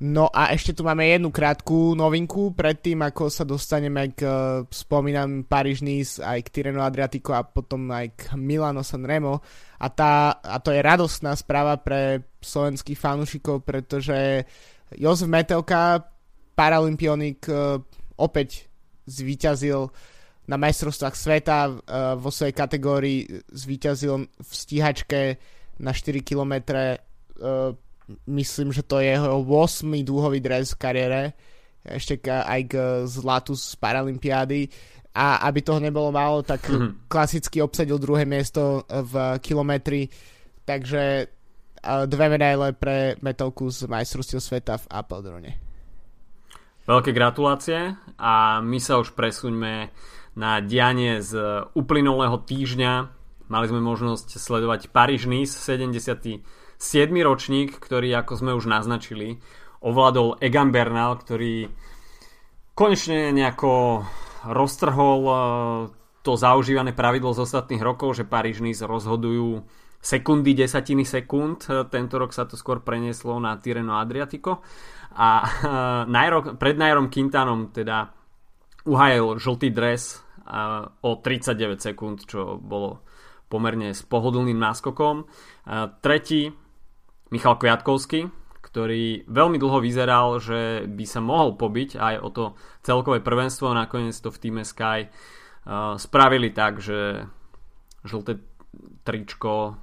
No 0.03 0.27
a 0.33 0.49
ešte 0.51 0.73
tu 0.73 0.81
máme 0.81 1.05
jednu 1.05 1.29
krátku 1.29 1.93
novinku 1.93 2.51
predtým, 2.57 3.05
ako 3.05 3.29
sa 3.29 3.45
dostaneme 3.45 4.11
k 4.11 4.25
uh, 4.25 4.65
spomínam 4.67 5.45
Paríž 5.45 5.85
Nice, 5.85 6.17
aj 6.17 6.49
k 6.49 6.51
Tireno 6.59 6.81
Adriatico 6.81 7.31
a 7.31 7.45
potom 7.45 7.87
aj 7.93 8.11
k 8.17 8.21
Milano 8.33 8.81
Sanremo. 8.81 9.39
A, 9.79 9.87
tá, 9.93 10.41
a 10.41 10.57
to 10.59 10.73
je 10.73 10.81
radostná 10.81 11.37
správa 11.37 11.77
pre 11.77 12.25
slovenských 12.41 12.99
fanúšikov, 12.99 13.63
pretože 13.63 14.43
Jozef 14.97 15.29
Metelka, 15.29 16.03
paralympionik, 16.57 17.45
opäť 18.17 18.67
zvíťazil 19.07 19.87
na 20.47 20.59
majstrovstvách 20.59 21.15
sveta 21.15 21.57
uh, 21.71 21.75
vo 22.19 22.27
svojej 22.27 22.55
kategórii 22.55 23.19
zvíťazil 23.47 24.27
v 24.27 24.51
stíhačke 24.51 25.39
na 25.79 25.95
4 25.95 26.19
km 26.19 26.53
uh, 26.75 27.71
myslím, 28.27 28.75
že 28.75 28.83
to 28.83 28.99
je 28.99 29.15
jeho 29.15 29.39
8. 29.39 29.87
dúhový 30.03 30.43
dres 30.43 30.75
v 30.75 30.81
kariére 30.81 31.21
ešte 31.83 32.15
aj 32.31 32.61
k 32.71 32.73
zlatu 33.03 33.59
z 33.59 33.75
Paralympiády 33.75 34.71
a 35.13 35.43
aby 35.51 35.59
toho 35.61 35.83
nebolo 35.83 36.15
málo, 36.15 36.39
tak 36.41 36.63
mm-hmm. 36.63 37.05
klasicky 37.11 37.59
obsadil 37.59 37.99
druhé 37.99 38.23
miesto 38.23 38.87
v 38.87 39.39
kilometri 39.43 40.07
takže 40.63 41.27
uh, 41.27 42.07
dve 42.07 42.25
medaile 42.31 42.71
pre 42.71 43.19
metalku 43.19 43.67
z 43.67 43.87
majstrovstiev 43.87 44.39
sveta 44.39 44.79
v 44.79 44.85
Appeldrone 44.91 45.51
Veľké 46.83 47.15
gratulácie 47.15 47.95
a 48.19 48.59
my 48.59 48.75
sa 48.75 48.99
už 48.99 49.15
presuňme 49.15 49.87
na 50.33 50.61
dianie 50.61 51.21
z 51.21 51.63
uplynulého 51.77 52.41
týždňa. 52.41 52.93
Mali 53.51 53.65
sme 53.69 53.81
možnosť 53.83 54.41
sledovať 54.41 54.89
Paríž-Nice, 54.89 55.53
77. 55.53 56.41
ročník, 57.21 57.77
ktorý, 57.77 58.09
ako 58.17 58.33
sme 58.41 58.51
už 58.57 58.65
naznačili, 58.65 59.37
ovládol 59.83 60.41
Egan 60.41 60.73
Bernal, 60.73 61.19
ktorý 61.21 61.69
konečne 62.73 63.29
nejako 63.29 64.03
roztrhol 64.49 65.19
e, 65.21 65.33
to 66.25 66.33
zaužívané 66.39 66.95
pravidlo 66.95 67.35
z 67.35 67.43
ostatných 67.45 67.83
rokov, 67.83 68.17
že 68.17 68.25
Paríž-Nice 68.25 68.87
rozhodujú 68.87 69.61
sekundy, 70.03 70.55
desatiny 70.57 71.07
sekúnd. 71.07 71.67
Tento 71.87 72.15
rok 72.19 72.35
sa 72.35 72.43
to 72.43 72.59
skôr 72.59 72.83
prenieslo 72.83 73.39
na 73.39 73.55
Tireno 73.59 73.99
Adriatico. 74.01 74.65
A 75.13 75.29
e, 76.07 76.55
pred 76.61 76.75
Nairom 76.79 77.11
Quintanom 77.13 77.69
teda 77.69 78.22
uhajil 78.83 79.39
žltý 79.39 79.71
dres 79.71 80.19
o 80.99 81.11
39 81.19 81.79
sekúnd, 81.79 82.27
čo 82.27 82.59
bolo 82.59 83.03
pomerne 83.47 83.95
s 83.95 84.03
pohodlným 84.03 84.59
náskokom. 84.59 85.29
Tretí, 86.03 86.51
Michal 87.31 87.55
Kviatkovský, 87.57 88.27
ktorý 88.61 89.29
veľmi 89.29 89.61
dlho 89.61 89.79
vyzeral, 89.79 90.41
že 90.41 90.89
by 90.89 91.05
sa 91.05 91.21
mohol 91.21 91.53
pobiť 91.55 91.95
aj 91.95 92.15
o 92.19 92.29
to 92.33 92.43
celkové 92.81 93.21
prvenstvo, 93.21 93.69
nakoniec 93.71 94.17
to 94.17 94.33
v 94.33 94.41
týme 94.41 94.63
Sky 94.65 95.07
spravili 95.95 96.49
tak, 96.51 96.81
že 96.81 97.29
žlté 98.03 98.41
tričko 99.05 99.77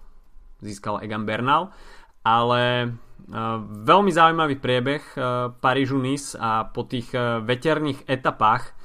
získal 0.61 1.01
Egan 1.01 1.25
Bernal, 1.25 1.73
ale 2.21 2.93
veľmi 3.87 4.11
zaujímavý 4.13 4.59
priebeh 4.61 5.03
Parížu-Nice 5.63 6.37
a 6.37 6.69
po 6.69 6.85
tých 6.85 7.15
veterných 7.47 8.05
etapách 8.11 8.77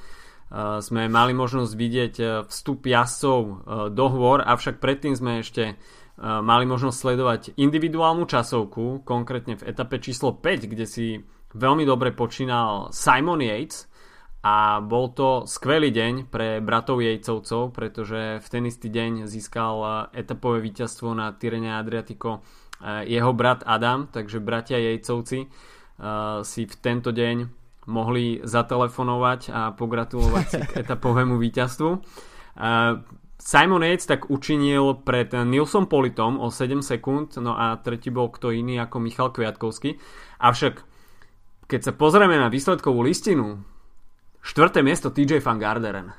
sme 0.54 1.10
mali 1.10 1.34
možnosť 1.34 1.74
vidieť 1.74 2.14
e, 2.22 2.26
vstup 2.46 2.86
jazdcov 2.86 3.40
e, 3.42 3.54
do 3.90 4.06
hôr, 4.14 4.46
avšak 4.46 4.78
predtým 4.78 5.18
sme 5.18 5.42
ešte 5.42 5.76
mali 6.16 6.64
možnosť 6.64 6.96
sledovať 6.96 7.42
individuálnu 7.60 8.24
časovku, 8.24 9.04
konkrétne 9.04 9.60
v 9.60 9.68
etape 9.68 10.00
číslo 10.00 10.32
5, 10.32 10.72
kde 10.72 10.88
si 10.88 11.20
veľmi 11.52 11.84
dobre 11.84 12.16
počínal 12.16 12.88
Simon 12.96 13.44
Yates. 13.44 13.92
A 14.40 14.80
bol 14.80 15.12
to 15.12 15.44
skvelý 15.44 15.92
deň 15.92 16.32
pre 16.32 16.64
bratov 16.64 17.04
Jejcovcov, 17.04 17.76
pretože 17.76 18.40
v 18.40 18.48
ten 18.48 18.64
istý 18.64 18.88
deň 18.88 19.28
získal 19.28 20.08
etapové 20.16 20.64
víťazstvo 20.64 21.12
na 21.12 21.36
Tyrene 21.36 21.76
Adriatico 21.76 22.40
jeho 23.04 23.32
brat 23.36 23.68
Adam, 23.68 24.08
takže 24.08 24.40
bratia 24.40 24.80
Jejcovci 24.80 25.52
si 26.48 26.62
v 26.64 26.76
tento 26.80 27.12
deň 27.12 27.65
mohli 27.86 28.42
zatelefonovať 28.42 29.42
a 29.54 29.62
pogratulovať 29.74 30.46
si 30.50 30.62
k 30.62 30.72
etapovému 30.84 31.38
víťazstvu. 31.38 31.90
Simon 33.36 33.84
Yates 33.84 34.08
tak 34.08 34.32
učinil 34.32 35.06
pred 35.06 35.30
Nilsom 35.30 35.86
Politom 35.92 36.40
o 36.40 36.50
7 36.50 36.82
sekúnd, 36.82 37.36
no 37.44 37.54
a 37.54 37.78
tretí 37.78 38.10
bol 38.10 38.32
kto 38.32 38.50
iný 38.56 38.80
ako 38.82 38.98
Michal 39.04 39.30
Kviatkovský. 39.30 40.00
Avšak, 40.42 40.82
keď 41.68 41.80
sa 41.84 41.94
pozrieme 41.94 42.40
na 42.40 42.48
výsledkovú 42.48 43.04
listinu, 43.04 43.62
štvrté 44.42 44.82
miesto 44.82 45.12
TJ 45.12 45.44
Van 45.44 45.60
Garderen. 45.60 46.10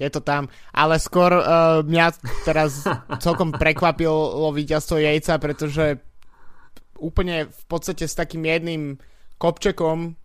Je 0.00 0.08
to 0.08 0.24
tam, 0.24 0.48
ale 0.72 0.96
skôr 0.96 1.28
uh, 1.28 1.84
mňa 1.84 2.06
teraz 2.48 2.88
celkom 3.24 3.52
prekvapilo 3.52 4.48
víťazstvo 4.48 4.96
Jejca, 4.96 5.36
pretože 5.36 6.00
úplne 6.96 7.52
v 7.52 7.64
podstate 7.68 8.08
s 8.08 8.16
takým 8.16 8.48
jedným 8.48 8.96
kopčekom 9.36 10.16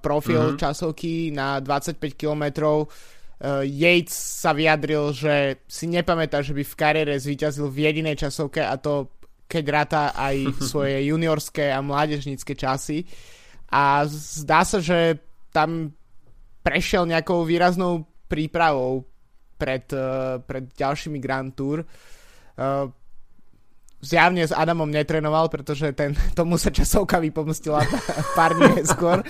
profil 0.00 0.54
mm-hmm. 0.54 0.60
časovky 0.60 1.30
na 1.30 1.60
25 1.60 2.00
km. 2.16 2.44
Uh, 3.40 3.64
Yates 3.64 4.12
sa 4.12 4.52
vyjadril, 4.52 5.16
že 5.16 5.64
si 5.64 5.88
nepamätá, 5.88 6.44
že 6.44 6.52
by 6.52 6.60
v 6.60 6.76
kariére 6.76 7.14
zvíťazil 7.16 7.72
v 7.72 7.88
jedinej 7.88 8.16
časovke 8.20 8.60
a 8.60 8.76
to 8.76 9.08
keď 9.50 9.64
ráta 9.66 10.02
aj 10.14 10.36
svoje 10.70 11.10
juniorské 11.10 11.74
a 11.74 11.82
mládežnícke 11.82 12.54
časy. 12.54 13.02
A 13.70 14.04
zdá 14.06 14.62
sa, 14.62 14.78
že 14.78 15.18
tam 15.50 15.94
prešiel 16.62 17.08
nejakou 17.08 17.42
výraznou 17.42 18.06
prípravou 18.30 19.08
pred, 19.58 19.84
uh, 19.92 20.38
pred 20.44 20.70
ďalšími 20.70 21.18
Grand 21.18 21.50
Tour. 21.50 21.82
Uh, 21.82 22.92
zjavne 24.00 24.48
s 24.48 24.56
Adamom 24.56 24.88
netrenoval, 24.88 25.52
pretože 25.52 25.92
ten, 25.92 26.16
tomu 26.32 26.56
sa 26.56 26.72
časovka 26.72 27.20
vypomstila 27.20 27.84
pár 28.32 28.56
dní 28.56 28.84
skôr. 28.88 29.20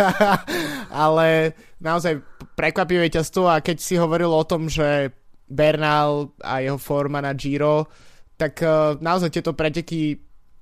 Ale 1.04 1.56
naozaj 1.80 2.20
prekvapivé 2.54 3.08
ťastvo 3.08 3.48
a 3.48 3.64
keď 3.64 3.76
si 3.80 3.96
hovoril 3.96 4.28
o 4.28 4.44
tom, 4.44 4.68
že 4.68 5.16
Bernal 5.50 6.36
a 6.44 6.62
jeho 6.62 6.78
forma 6.78 7.18
na 7.24 7.34
Giro, 7.34 7.88
tak 8.36 8.62
uh, 8.62 8.94
naozaj 9.00 9.32
tieto 9.34 9.56
preteky 9.56 10.14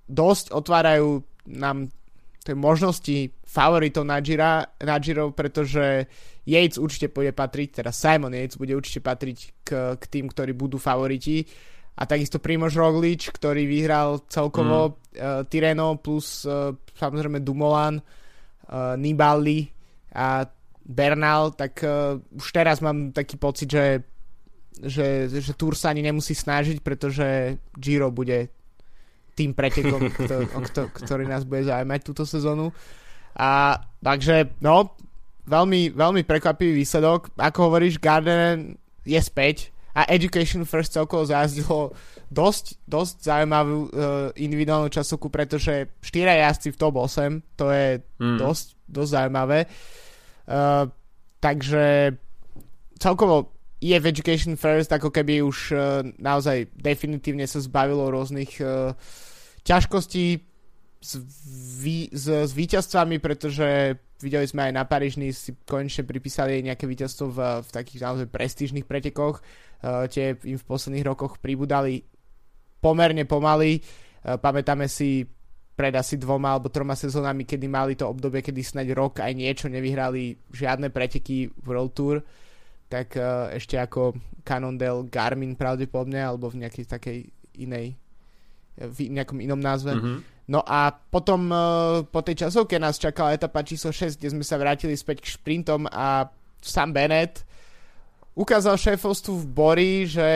dosť 0.09 0.55
otvárajú 0.55 1.21
nám 1.53 1.93
tie 2.41 2.57
možnosti 2.57 3.37
favoritov 3.45 4.09
na, 4.09 4.25
Gira, 4.25 4.65
na 4.81 4.97
Giro, 4.97 5.37
pretože 5.37 6.09
Yates 6.49 6.81
určite 6.81 7.13
bude 7.13 7.37
patriť, 7.37 7.85
teda 7.85 7.93
Simon 7.93 8.33
Yates 8.33 8.57
bude 8.57 8.73
určite 8.73 9.05
patriť 9.05 9.39
k, 9.61 9.69
k 10.01 10.05
tým, 10.09 10.33
ktorí 10.33 10.57
budú 10.57 10.81
favoriti 10.81 11.45
a 11.99 12.03
takisto 12.07 12.39
Primož 12.39 12.79
Roglič, 12.79 13.35
ktorý 13.35 13.67
vyhral 13.67 14.23
celkovo 14.31 14.79
mm. 14.87 14.95
uh, 15.19 15.43
Tireno 15.51 15.99
plus 15.99 16.47
uh, 16.47 16.71
samozrejme 16.95 17.43
Dumoulin, 17.43 17.99
uh, 17.99 18.95
Nibali 18.95 19.67
a 20.15 20.47
Bernal, 20.87 21.59
tak 21.59 21.83
uh, 21.83 22.23
už 22.39 22.49
teraz 22.55 22.79
mám 22.79 23.11
taký 23.11 23.35
pocit, 23.35 23.67
že, 23.67 24.07
že, 24.79 25.27
že 25.27 25.53
Tour 25.59 25.75
sa 25.75 25.91
ani 25.91 26.07
nemusí 26.07 26.39
snažiť, 26.39 26.79
pretože 26.87 27.59
Giro 27.75 28.15
bude 28.15 28.47
tým 29.35 29.55
pretekom, 29.55 30.11
kto, 30.71 30.95
ktorý 30.95 31.27
nás 31.27 31.43
bude 31.43 31.67
zaujímať 31.67 32.01
túto 32.07 32.23
sezónu. 32.23 32.71
A 33.39 33.79
takže, 34.03 34.59
no, 34.63 34.95
veľmi, 35.47 35.95
veľmi 35.95 36.23
prekvapivý 36.23 36.83
výsledok. 36.83 37.35
Ako 37.39 37.71
hovoríš, 37.71 38.03
Gardner 38.03 38.75
je 39.03 39.21
späť, 39.23 39.71
a 39.99 40.07
Education 40.07 40.63
First 40.63 40.95
celkovo 40.95 41.27
zajazdilo 41.27 41.91
dosť, 42.31 42.79
dosť 42.87 43.17
zaujímavú 43.19 43.79
uh, 43.83 43.91
individuálnu 44.39 44.87
časovku, 44.95 45.27
pretože 45.27 45.91
4 45.99 46.39
jazdci 46.39 46.71
v 46.71 46.79
top 46.79 46.95
8, 47.03 47.59
to 47.59 47.67
je 47.75 47.99
mm. 48.23 48.39
dosť, 48.39 48.67
dosť 48.87 49.11
zaujímavé. 49.11 49.59
Uh, 50.47 50.87
takže 51.43 52.15
celkovo 53.03 53.59
je 53.83 53.99
v 53.99 54.07
Education 54.07 54.55
First 54.55 54.95
ako 54.95 55.11
keby 55.11 55.43
už 55.43 55.59
uh, 55.75 56.07
naozaj 56.23 56.71
definitívne 56.79 57.51
sa 57.51 57.59
zbavilo 57.59 58.15
rôznych 58.15 58.63
uh, 58.63 58.95
ťažkostí 59.67 60.47
s, 61.03 61.13
vý, 61.83 62.07
s, 62.15 62.47
s 62.47 62.53
víťazstvami, 62.55 63.19
pretože 63.19 63.99
videli 64.23 64.47
sme 64.47 64.71
aj 64.71 64.73
na 64.75 64.83
Parížny 64.87 65.31
si 65.31 65.55
konečne 65.67 66.07
pripísali 66.07 66.63
nejaké 66.63 66.87
víťazstvo 66.87 67.27
v, 67.31 67.39
v 67.67 67.69
takých 67.71 68.03
naozaj 68.03 68.27
prestížnych 68.31 68.83
pretekoch 68.83 69.39
uh, 69.39 69.68
tie 70.11 70.35
im 70.35 70.59
v 70.59 70.69
posledných 70.69 71.07
rokoch 71.07 71.39
pribudali 71.39 72.03
pomerne 72.83 73.27
pomaly. 73.27 73.79
Uh, 74.23 74.39
pamätáme 74.39 74.91
si 74.91 75.23
pred 75.79 75.95
asi 75.95 76.19
dvoma 76.19 76.59
alebo 76.59 76.75
troma 76.75 76.99
sezónami, 76.99 77.47
kedy 77.47 77.67
mali 77.71 77.95
to 77.95 78.11
obdobie, 78.11 78.43
kedy 78.43 78.67
snáď 78.67 78.99
rok 78.99 79.23
aj 79.23 79.31
niečo 79.31 79.71
nevyhrali 79.71 80.35
žiadne 80.51 80.91
preteky 80.91 81.55
World 81.63 81.95
Tour, 81.95 82.17
tak 82.91 83.15
uh, 83.15 83.55
ešte 83.55 83.79
ako 83.79 84.19
Cannondale 84.43 85.07
Garmin 85.07 85.55
pravdepodobne, 85.55 86.19
alebo 86.19 86.51
v 86.51 86.67
nejakej 86.67 86.85
takej 86.89 87.19
inej 87.63 87.95
v 88.79 89.11
nejakom 89.11 89.43
inom 89.43 89.59
názve. 89.59 89.91
Mm-hmm. 89.91 90.19
No 90.55 90.63
a 90.63 90.95
potom 90.95 91.51
po 92.09 92.21
tej 92.23 92.47
časovke 92.47 92.79
nás 92.79 92.97
čakala 92.97 93.35
etapa 93.35 93.67
číslo 93.67 93.91
6, 93.91 94.17
kde 94.17 94.33
sme 94.33 94.45
sa 94.47 94.55
vrátili 94.55 94.95
späť 94.95 95.27
k 95.27 95.35
šprintom 95.35 95.91
a 95.91 96.31
Sam 96.63 96.95
Bennett 96.95 97.43
ukázal 98.39 98.79
šéfovstvu 98.79 99.35
v 99.35 99.47
Bori, 99.51 99.93
že 100.07 100.29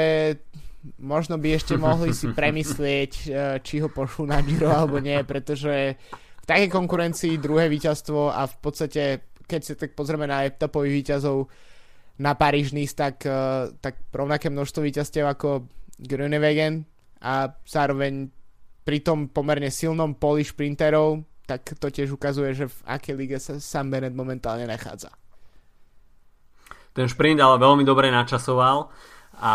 možno 0.99 1.38
by 1.38 1.49
ešte 1.55 1.79
mohli 1.79 2.11
si 2.11 2.27
premyslieť, 2.38 3.12
e, 3.23 3.27
či 3.62 3.79
ho 3.79 3.87
pošlú 3.87 4.27
na 4.27 4.43
Giro 4.43 4.67
alebo 4.67 4.99
nie, 4.99 5.23
pretože 5.23 5.95
v 6.43 6.47
takej 6.47 6.69
konkurencii 6.75 7.38
druhé 7.38 7.71
víťazstvo 7.71 8.35
a 8.35 8.51
v 8.51 8.57
podstate, 8.59 9.03
keď 9.47 9.61
sa 9.62 9.75
tak 9.79 9.95
pozrieme 9.95 10.27
na 10.27 10.43
etapových 10.43 10.95
víťazov 11.07 11.47
na 12.19 12.35
Paríž 12.35 12.75
tak, 12.99 13.23
e, 13.23 13.71
tak 13.79 14.03
rovnaké 14.11 14.51
množstvo 14.51 14.83
víťazstiev 14.83 15.31
ako 15.31 15.71
Grunewegen 16.03 16.83
a 17.23 17.55
zároveň 17.62 18.27
pri 18.83 18.99
tom 19.07 19.31
pomerne 19.31 19.71
silnom 19.71 20.19
poli 20.19 20.43
šprinterov, 20.43 21.23
tak 21.47 21.79
to 21.79 21.87
tiež 21.87 22.11
ukazuje, 22.19 22.51
že 22.51 22.67
v 22.67 22.79
akej 22.91 23.15
lige 23.15 23.38
sa 23.38 23.62
Sam 23.62 23.95
Bennett 23.95 24.19
momentálne 24.19 24.67
nachádza. 24.67 25.22
Ten 26.93 27.09
šprint 27.09 27.41
ale 27.41 27.57
veľmi 27.57 27.85
dobre 27.89 28.13
načasoval 28.13 28.93
a 29.43 29.55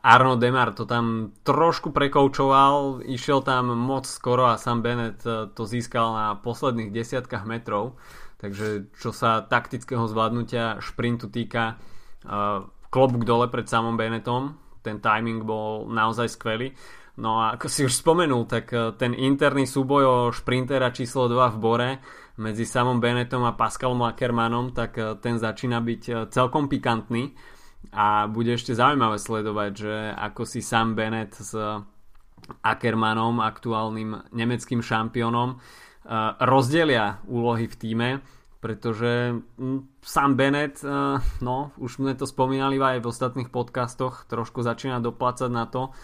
Arno 0.00 0.38
Demar 0.38 0.70
to 0.72 0.86
tam 0.86 1.34
trošku 1.42 1.90
prekoučoval, 1.90 3.02
išiel 3.10 3.42
tam 3.42 3.74
moc 3.74 4.06
skoro 4.06 4.48
a 4.48 4.56
Sam 4.56 4.86
Bennett 4.86 5.20
e, 5.26 5.50
to 5.50 5.66
získal 5.66 6.14
na 6.14 6.26
posledných 6.38 6.94
desiatkách 6.94 7.42
metrov. 7.42 7.98
Takže 8.38 8.94
čo 8.94 9.10
sa 9.10 9.42
taktického 9.42 10.06
zvládnutia 10.06 10.78
šprintu 10.78 11.26
týka, 11.26 11.74
e, 11.74 11.74
klobúk 12.88 13.26
dole 13.26 13.50
pred 13.50 13.66
samom 13.66 13.98
Bennettom, 13.98 14.56
ten 14.86 15.02
timing 15.02 15.42
bol 15.42 15.90
naozaj 15.90 16.30
skvelý. 16.30 16.70
No 17.18 17.40
a 17.40 17.56
ako 17.56 17.66
si 17.66 17.82
už 17.82 17.92
spomenul, 17.92 18.46
tak 18.46 18.70
e, 18.70 18.94
ten 18.94 19.10
interný 19.12 19.66
súboj 19.66 20.02
o 20.06 20.16
šprintera 20.30 20.94
číslo 20.94 21.26
2 21.26 21.50
v 21.50 21.58
Bore 21.58 21.90
medzi 22.36 22.68
samom 22.68 23.00
Bennettom 23.00 23.44
a 23.48 23.56
Pascalom 23.56 24.04
Ackermanom, 24.04 24.76
tak 24.76 24.96
eh, 25.00 25.16
ten 25.20 25.40
začína 25.40 25.80
byť 25.80 26.02
eh, 26.08 26.14
celkom 26.28 26.68
pikantný. 26.68 27.32
A 27.94 28.26
bude 28.26 28.50
ešte 28.50 28.74
zaujímavé 28.74 29.14
sledovať, 29.14 29.70
že 29.76 29.94
ako 30.18 30.42
si 30.42 30.58
sam 30.58 30.98
Bennett 30.98 31.38
s 31.38 31.54
Ackermanom, 32.66 33.38
aktuálnym 33.38 34.34
nemeckým 34.34 34.82
šampiónom, 34.82 35.56
eh, 35.56 35.60
rozdelia 36.42 37.22
úlohy 37.30 37.70
v 37.70 37.76
týme, 37.78 38.10
pretože 38.60 39.38
hm, 39.38 40.02
sam 40.02 40.34
Bennett, 40.34 40.82
no, 41.38 41.70
už 41.78 42.02
sme 42.02 42.18
to 42.18 42.26
spomínali 42.26 42.80
aj 42.82 42.98
v 43.04 43.10
ostatných 43.10 43.50
podcastoch, 43.54 44.26
trošku 44.26 44.66
začína 44.66 44.98
doplácať 44.98 45.50
na 45.52 45.70
to, 45.70 45.94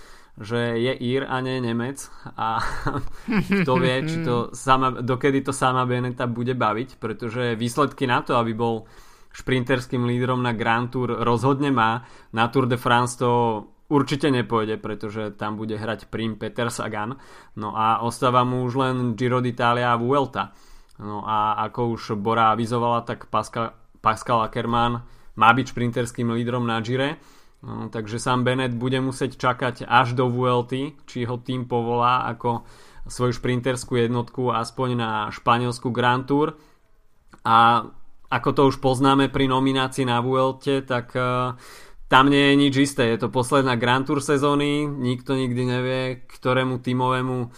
že 0.41 0.81
je 0.81 0.93
Ír 0.97 1.29
a 1.29 1.45
nie 1.45 1.61
Nemec 1.61 2.09
a 2.41 2.65
kto 3.63 3.73
vie, 3.77 3.97
či 4.09 4.25
to 4.25 4.49
sama, 4.57 5.05
dokedy 5.05 5.45
to 5.45 5.53
sama 5.53 5.85
Beneta 5.85 6.25
bude 6.25 6.57
baviť, 6.57 6.97
pretože 6.97 7.59
výsledky 7.59 8.09
na 8.09 8.25
to, 8.25 8.41
aby 8.41 8.57
bol 8.57 8.89
šprinterským 9.33 10.05
lídrom 10.09 10.41
na 10.41 10.53
Grand 10.57 10.89
Tour 10.89 11.21
rozhodne 11.25 11.73
má. 11.73 12.05
Na 12.33 12.49
Tour 12.49 12.69
de 12.69 12.77
France 12.77 13.17
to 13.17 13.65
určite 13.93 14.33
nepôjde, 14.33 14.81
pretože 14.81 15.37
tam 15.37 15.57
bude 15.61 15.77
hrať 15.77 16.09
Prim 16.09 16.41
Peter 16.41 16.73
Sagan. 16.73 17.17
No 17.57 17.77
a 17.77 18.01
ostáva 18.01 18.45
mu 18.45 18.65
už 18.65 18.73
len 18.77 18.97
Giro 19.17 19.45
d'Italia 19.45 19.93
a 19.93 20.01
Vuelta. 20.01 20.53
No 21.01 21.25
a 21.25 21.61
ako 21.69 21.97
už 21.97 22.03
Bora 22.21 22.53
avizovala, 22.53 23.05
tak 23.05 23.29
Pascal, 23.29 23.73
Pascal 24.01 24.45
Ackermann 24.45 25.05
má 25.37 25.49
byť 25.53 25.67
šprinterským 25.73 26.29
lídrom 26.33 26.69
na 26.69 26.81
Gire 26.81 27.21
No, 27.63 27.87
takže 27.87 28.19
sám 28.19 28.43
Bennett 28.43 28.75
bude 28.75 28.99
musieť 28.99 29.39
čakať 29.39 29.87
až 29.87 30.19
do 30.19 30.27
VLT, 30.27 30.99
či 31.07 31.23
ho 31.23 31.39
tým 31.39 31.71
povolá 31.71 32.27
ako 32.27 32.67
svoju 33.07 33.39
šprinterskú 33.39 34.03
jednotku 34.03 34.51
aspoň 34.51 34.89
na 34.99 35.11
španielsku 35.31 35.95
Grand 35.95 36.27
Tour. 36.27 36.59
A 37.47 37.87
ako 38.31 38.51
to 38.51 38.63
už 38.67 38.83
poznáme 38.83 39.31
pri 39.31 39.47
nominácii 39.47 40.03
na 40.03 40.19
VLT, 40.19 40.91
tak 40.91 41.15
uh, 41.15 41.55
tam 42.11 42.35
nie 42.35 42.51
je 42.51 42.55
nič 42.59 42.75
isté. 42.83 43.15
Je 43.15 43.23
to 43.23 43.29
posledná 43.31 43.79
Grand 43.79 44.03
Tour 44.03 44.19
sezóny, 44.19 44.83
nikto 44.87 45.39
nikdy 45.39 45.63
nevie, 45.63 46.03
ktorému 46.27 46.83
tímovému 46.83 47.37
uh, 47.47 47.51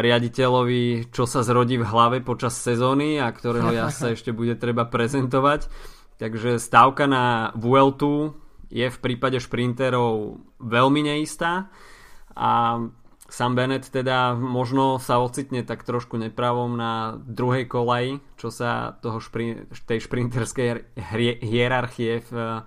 riaditeľovi, 0.00 1.12
čo 1.12 1.28
sa 1.28 1.44
zrodí 1.44 1.76
v 1.76 1.84
hlave 1.84 2.24
počas 2.24 2.56
sezóny 2.56 3.20
a 3.20 3.28
ktorého 3.28 3.76
ja 3.76 3.92
sa 3.94 4.16
ešte 4.16 4.32
bude 4.32 4.56
treba 4.56 4.88
prezentovať. 4.88 5.68
Takže 6.16 6.56
stávka 6.56 7.04
na 7.04 7.52
Vueltu 7.58 8.41
je 8.72 8.88
v 8.88 8.98
prípade 8.98 9.36
šprinterov 9.36 10.40
veľmi 10.64 11.04
neistá 11.04 11.68
a 12.32 12.80
Sam 13.32 13.56
Bennett 13.56 13.88
teda 13.88 14.36
možno 14.36 15.00
sa 15.00 15.16
ocitne 15.16 15.64
tak 15.64 15.88
trošku 15.88 16.20
nepravom 16.20 16.76
na 16.76 17.16
druhej 17.16 17.64
kolaji, 17.64 18.20
čo 18.36 18.52
sa 18.52 19.00
toho 19.00 19.24
špri, 19.24 19.72
tej 19.88 20.04
šprinterskej 20.04 21.00
hierarchie 21.40 22.20
v 22.28 22.32
eh, 22.36 22.60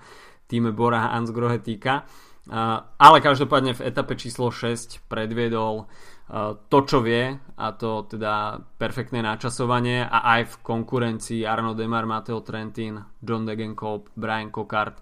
týme 0.49 0.73
Bora 0.73 1.13
Hansgrohe 1.13 1.61
týka. 1.61 2.09
Eh, 2.49 2.77
ale 2.81 3.17
každopádne 3.21 3.77
v 3.77 3.85
etape 3.85 4.17
číslo 4.17 4.49
6 4.49 5.05
predviedol 5.05 5.85
eh, 5.85 6.57
to, 6.57 6.79
čo 6.81 6.97
vie, 7.05 7.37
a 7.37 7.67
to 7.77 8.09
teda 8.09 8.57
perfektné 8.81 9.21
načasovanie 9.21 10.01
a 10.01 10.33
aj 10.33 10.49
v 10.49 10.55
konkurencii 10.65 11.45
Arno 11.45 11.77
Demar, 11.77 12.09
Matteo 12.09 12.41
Trentin, 12.41 12.97
John 13.21 13.45
Degenkolb, 13.45 14.09
Brian 14.17 14.49
Cockart 14.49 14.97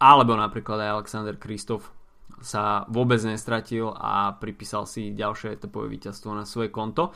alebo 0.00 0.32
napríklad 0.34 0.78
aj 0.80 0.90
Alexander 0.96 1.36
Kristof 1.36 1.92
sa 2.40 2.88
vôbec 2.88 3.20
nestratil 3.20 3.92
a 3.92 4.32
pripísal 4.40 4.88
si 4.88 5.12
ďalšie 5.12 5.60
etapové 5.60 5.92
víťazstvo 5.92 6.32
na 6.32 6.48
svoje 6.48 6.72
konto. 6.72 7.12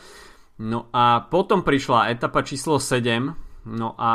No 0.61 0.87
a 0.93 1.25
potom 1.27 1.67
prišla 1.67 2.13
etapa 2.13 2.45
číslo 2.45 2.79
7, 2.79 3.73
no 3.73 3.97
a 3.97 4.13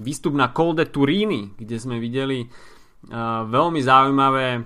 výstup 0.00 0.34
na 0.34 0.50
Col 0.50 0.74
de 0.74 0.88
Turini, 0.88 1.54
kde 1.54 1.76
sme 1.76 2.00
videli 2.00 2.42
uh, 2.42 3.44
veľmi 3.46 3.80
zaujímavé 3.84 4.48
uh, 4.58 4.64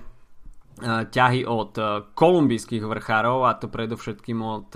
ťahy 1.10 1.42
od 1.44 1.72
kolumbijských 2.14 2.86
vrchárov 2.86 3.44
a 3.44 3.58
to 3.58 3.66
predovšetkým 3.66 4.38
od 4.40 4.68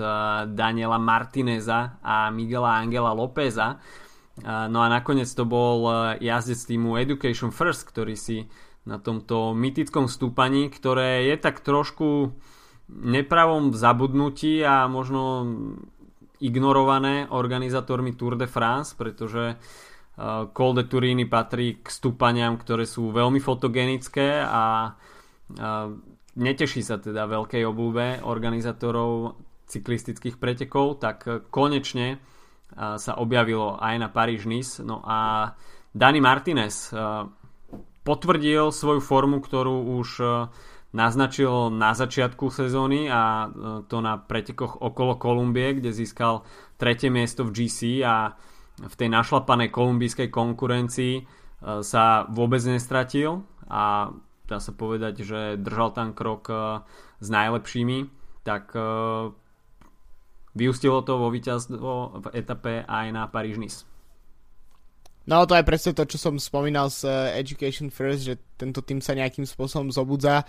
Daniela 0.53 0.99
Martineza 0.99 2.03
a 2.03 2.29
Miguela 2.35 2.77
Angela 2.77 3.15
Lópeza. 3.15 3.79
No 4.45 4.79
a 4.85 4.87
nakoniec 4.87 5.27
to 5.35 5.43
bol 5.43 5.83
e, 5.87 6.23
jazdec 6.23 6.61
týmu 6.63 6.95
Education 7.01 7.51
First, 7.51 7.89
ktorý 7.91 8.15
si 8.15 8.47
na 8.87 9.03
tomto 9.03 9.53
mytickom 9.53 10.07
stúpaní, 10.07 10.71
ktoré 10.71 11.27
je 11.29 11.37
tak 11.37 11.61
trošku 11.61 12.33
nepravom 12.89 13.75
zabudnutí 13.75 14.65
a 14.65 14.87
možno 14.87 15.45
ignorované 16.39 17.27
organizátormi 17.29 18.15
Tour 18.15 18.39
de 18.39 18.47
France, 18.47 18.95
pretože 18.95 19.55
e, 19.55 19.57
Col 20.55 20.73
de 20.79 20.85
Turini 20.87 21.27
patrí 21.27 21.83
k 21.83 21.91
stúpaniam, 21.91 22.55
ktoré 22.55 22.87
sú 22.87 23.11
veľmi 23.11 23.43
fotogenické 23.43 24.45
a 24.47 24.95
neteší 26.37 26.85
sa 26.85 27.01
teda 27.01 27.25
veľkej 27.25 27.65
obľúbe 27.65 28.21
organizátorov 28.21 29.41
cyklistických 29.65 30.37
pretekov, 30.37 31.01
tak 31.01 31.49
konečne 31.49 32.21
sa 32.77 33.13
objavilo 33.17 33.79
aj 33.81 33.95
na 33.97 34.09
Paríž-Nice. 34.13 34.85
No 34.85 35.01
a 35.05 35.51
Dani 35.93 36.21
Martinez 36.21 36.93
potvrdil 38.05 38.73
svoju 38.73 39.01
formu, 39.01 39.41
ktorú 39.45 39.99
už 40.01 40.09
naznačil 40.89 41.69
na 41.69 41.93
začiatku 41.93 42.49
sezóny 42.49 43.13
a 43.13 43.53
to 43.93 44.01
na 44.01 44.17
pretekoch 44.17 44.81
okolo 44.81 45.21
Kolumbie, 45.21 45.77
kde 45.77 45.93
získal 45.93 46.49
tretie 46.81 47.13
miesto 47.13 47.45
v 47.45 47.53
GC 47.53 48.01
a 48.09 48.33
v 48.79 48.95
tej 48.95 49.11
našlapanej 49.11 49.75
kolumbijskej 49.75 50.31
konkurencii 50.31 51.27
sa 51.83 52.25
vôbec 52.31 52.63
nestratil 52.63 53.43
a 53.67 54.15
dá 54.49 54.59
sa 54.63 54.73
povedať, 54.73 55.27
že 55.27 55.41
držal 55.61 55.93
tam 55.93 56.15
krok 56.15 56.49
s 57.19 57.29
najlepšími, 57.29 58.09
tak 58.47 58.73
vyústilo 60.59 61.07
to 61.07 61.15
vo 61.15 61.31
víťazstvo 61.31 62.19
v 62.19 62.27
etape 62.35 62.83
aj 62.83 63.07
na 63.15 63.31
Paríž-Nice. 63.31 63.87
No 65.29 65.45
to 65.45 65.55
je 65.55 65.63
presne 65.63 65.93
to, 65.93 66.09
čo 66.09 66.19
som 66.19 66.41
spomínal 66.41 66.89
s 66.89 67.05
uh, 67.05 67.31
Education 67.37 67.93
First, 67.93 68.27
že 68.27 68.41
tento 68.57 68.81
tým 68.81 68.99
sa 68.99 69.13
nejakým 69.15 69.45
spôsobom 69.45 69.93
zobudza. 69.93 70.43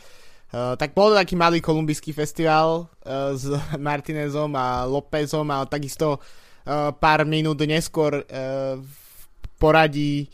Uh, 0.50 0.74
tak 0.80 0.98
bol 0.98 1.14
to 1.14 1.20
taký 1.20 1.38
malý 1.38 1.62
kolumbijský 1.62 2.16
festival 2.16 2.90
uh, 3.06 3.36
s 3.36 3.46
Martinezom 3.78 4.50
a 4.58 4.88
Lópezom 4.90 5.46
a 5.52 5.68
takisto 5.70 6.18
uh, 6.18 6.90
pár 6.96 7.28
minút 7.28 7.60
neskôr 7.62 8.24
uh, 8.24 8.80
v 8.82 9.26
poradí 9.60 10.32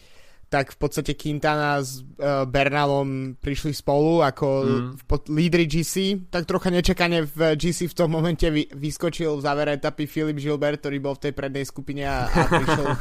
tak 0.55 0.71
v 0.71 0.79
podstate 0.79 1.19
Quintana 1.19 1.83
s 1.83 1.99
uh, 1.99 2.47
Bernalom 2.47 3.35
prišli 3.35 3.75
spolu 3.75 4.23
ako 4.23 4.47
mm. 4.47 4.87
pod 5.03 5.27
lídry 5.27 5.67
GC, 5.67 6.23
tak 6.31 6.47
trocha 6.47 6.71
nečakane 6.71 7.27
v 7.27 7.59
GC 7.59 7.91
v 7.91 7.97
tom 7.99 8.15
momente 8.15 8.47
vy, 8.47 8.63
vyskočil 8.71 9.35
v 9.35 9.43
závere 9.43 9.75
etapy 9.75 10.07
Filip 10.07 10.39
Gilbert, 10.39 10.79
ktorý 10.79 11.03
bol 11.03 11.19
v 11.19 11.27
tej 11.27 11.33
prednej 11.35 11.67
skupine 11.67 12.07
a, 12.07 12.31
a 12.31 12.39
prišiel 12.47 12.87
uh, 12.87 12.95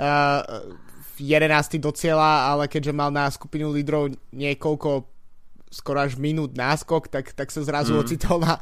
v 1.20 1.36
11. 1.36 1.76
do 1.84 1.92
cieľa, 1.92 2.48
ale 2.48 2.64
keďže 2.64 2.96
mal 2.96 3.12
na 3.12 3.28
skupinu 3.28 3.76
lídrov 3.76 4.16
niekoľko 4.32 5.04
skoro 5.68 6.00
až 6.00 6.16
minút 6.16 6.56
náskok, 6.56 7.12
tak, 7.12 7.36
tak 7.36 7.52
sa 7.52 7.60
zrazu 7.60 7.92
mm. 7.92 8.00
ocitol 8.00 8.40
na 8.40 8.56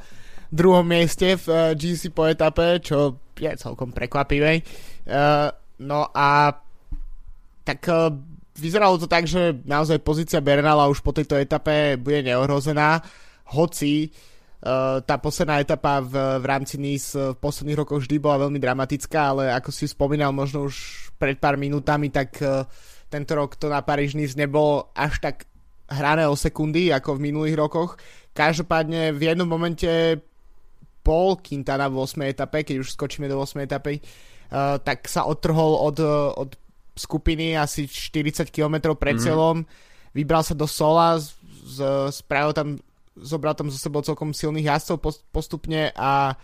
druhom 0.50 0.82
mieste 0.82 1.38
v 1.38 1.46
uh, 1.46 1.56
eh, 1.70 1.78
GC 1.78 2.10
po 2.10 2.26
etape, 2.26 2.82
čo 2.82 3.22
je 3.38 3.54
celkom 3.54 3.94
prekvapivé. 3.94 4.66
Uh, 5.06 5.54
no 5.86 6.10
a 6.10 6.50
tak 7.68 7.84
uh, 7.92 8.08
vyzeralo 8.56 8.96
to 8.96 9.04
tak, 9.04 9.28
že 9.28 9.60
naozaj 9.68 10.00
pozícia 10.00 10.40
Bernala 10.40 10.88
už 10.88 11.04
po 11.04 11.12
tejto 11.12 11.36
etape 11.36 12.00
bude 12.00 12.24
neohrozená, 12.24 13.04
hoci 13.52 14.08
uh, 14.08 15.04
tá 15.04 15.20
posledná 15.20 15.60
etapa 15.60 16.00
v, 16.00 16.40
v 16.40 16.44
rámci 16.48 16.80
NIS 16.80 17.12
v 17.12 17.36
posledných 17.36 17.84
rokoch 17.84 18.08
vždy 18.08 18.16
bola 18.16 18.48
veľmi 18.48 18.56
dramatická, 18.56 19.36
ale 19.36 19.52
ako 19.52 19.68
si 19.68 19.84
spomínal 19.84 20.32
možno 20.32 20.64
už 20.64 21.08
pred 21.20 21.36
pár 21.36 21.60
minútami, 21.60 22.08
tak 22.08 22.40
uh, 22.40 22.64
tento 23.12 23.36
rok 23.36 23.60
to 23.60 23.68
na 23.68 23.84
Paríž 23.84 24.16
NIS 24.16 24.32
nebolo 24.32 24.88
až 24.96 25.20
tak 25.20 25.44
hrané 25.92 26.24
o 26.24 26.36
sekundy 26.36 26.88
ako 26.88 27.20
v 27.20 27.28
minulých 27.28 27.56
rokoch. 27.60 28.00
Každopádne 28.32 29.12
v 29.12 29.20
jednom 29.28 29.48
momente 29.48 30.20
bol 31.00 31.40
Quintana 31.40 31.88
v 31.88 32.04
8. 32.04 32.20
etape, 32.28 32.68
keď 32.68 32.84
už 32.84 32.92
skočíme 32.92 33.24
do 33.24 33.40
8. 33.40 33.64
etapy, 33.64 33.96
tak 34.84 35.08
sa 35.08 35.24
odtrhol 35.24 35.88
od, 35.88 35.96
od 36.36 36.50
skupiny 36.98 37.54
asi 37.54 37.86
40 37.86 38.50
km 38.50 38.92
pred 38.98 39.16
mm-hmm. 39.16 39.24
cieľom, 39.24 39.56
vybral 40.12 40.42
sa 40.42 40.52
do 40.52 40.66
Sola, 40.66 41.16
z, 41.22 41.32
z, 41.64 41.78
spravil 42.10 42.52
tam, 42.52 42.68
zobral 43.14 43.54
tam 43.54 43.70
zo 43.70 43.78
sebou 43.78 44.02
celkom 44.02 44.34
silných 44.34 44.68
jazdcov 44.74 45.22
postupne 45.30 45.94
a 45.94 46.34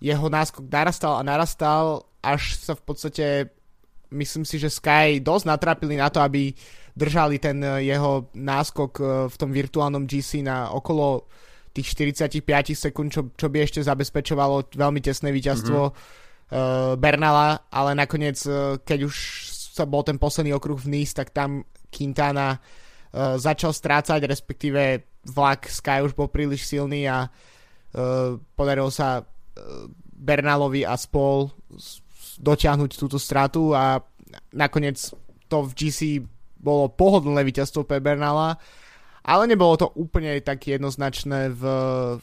jeho 0.00 0.26
náskok 0.26 0.66
narastal 0.66 1.20
a 1.20 1.26
narastal, 1.26 2.08
až 2.20 2.56
sa 2.58 2.72
v 2.76 2.82
podstate 2.82 3.26
myslím 4.10 4.44
si, 4.44 4.58
že 4.58 4.72
Sky 4.72 5.22
dosť 5.22 5.44
natrapili 5.46 5.94
na 5.94 6.10
to, 6.10 6.18
aby 6.18 6.50
držali 6.96 7.38
ten 7.38 7.62
eh, 7.62 7.86
jeho 7.94 8.28
náskok 8.34 8.92
eh, 8.98 9.06
v 9.30 9.36
tom 9.38 9.50
virtuálnom 9.54 10.04
GC 10.04 10.42
na 10.42 10.74
okolo 10.74 11.30
tých 11.70 11.94
45 11.94 12.42
sekúnd, 12.74 13.08
čo, 13.14 13.30
čo 13.38 13.46
by 13.46 13.62
ešte 13.62 13.80
zabezpečovalo 13.86 14.74
veľmi 14.74 14.98
tesné 14.98 15.30
víťazstvo 15.30 15.80
mm-hmm. 15.86 16.50
uh, 16.50 16.98
Bernala, 16.98 17.62
ale 17.70 17.94
nakoniec, 17.94 18.42
uh, 18.42 18.74
keď 18.82 19.06
už 19.06 19.14
sa 19.70 19.86
bol 19.86 20.02
ten 20.02 20.18
posledný 20.18 20.50
okruh 20.58 20.76
v 20.76 20.98
Nice, 20.98 21.14
tak 21.14 21.30
tam 21.30 21.62
Quintana 21.94 22.58
uh, 22.58 23.38
začal 23.38 23.70
strácať, 23.70 24.26
respektíve 24.26 25.06
vlak 25.30 25.70
Sky 25.70 26.02
už 26.02 26.18
bol 26.18 26.26
príliš 26.26 26.66
silný 26.66 27.06
a 27.06 27.30
uh, 27.30 28.34
podarilo 28.58 28.90
sa 28.90 29.22
uh, 29.22 29.24
Bernalovi 30.20 30.82
a 30.82 30.98
spol 30.98 31.48
dotiahnuť 32.40 32.90
túto 32.98 33.16
stratu 33.16 33.72
a 33.72 34.02
nakoniec 34.52 34.98
to 35.50 35.56
v 35.66 35.72
GC 35.74 36.00
bolo 36.60 36.92
pohodlné 36.92 37.40
víťazstvo 37.42 37.88
pre 37.88 37.98
Bernala, 38.04 38.60
ale 39.24 39.48
nebolo 39.48 39.76
to 39.80 39.88
úplne 39.96 40.36
tak 40.44 40.60
jednoznačné 40.68 41.52
v, 41.52 41.62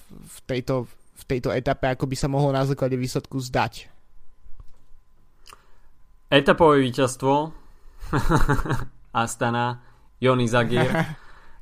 v, 0.06 0.38
tejto, 0.46 0.86
v 0.90 1.24
tejto 1.26 1.50
etape, 1.50 1.90
ako 1.90 2.06
by 2.06 2.16
sa 2.16 2.30
mohlo 2.30 2.54
na 2.54 2.64
základe 2.66 2.98
výsledku 2.98 3.42
zdať. 3.42 3.97
Etapové 6.28 6.84
víťazstvo 6.84 7.56
Astana, 9.24 9.80
Jony 10.20 10.52
Zagir 10.52 10.92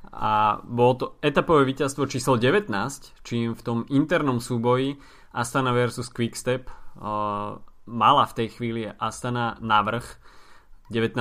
a 0.10 0.58
bolo 0.66 0.94
to 0.98 1.06
etapové 1.22 1.70
víťazstvo 1.70 2.10
číslo 2.10 2.42
19, 2.42 2.74
čím 3.22 3.54
v 3.54 3.62
tom 3.62 3.86
internom 3.94 4.42
súboji 4.42 4.98
Astana 5.38 5.70
versus 5.70 6.10
Quickstep 6.10 6.66
uh, 6.66 7.62
mala 7.86 8.26
v 8.26 8.34
tej 8.42 8.48
chvíli 8.58 8.90
Astana 8.90 9.62
navrh 9.62 10.18
19-17 10.90 11.14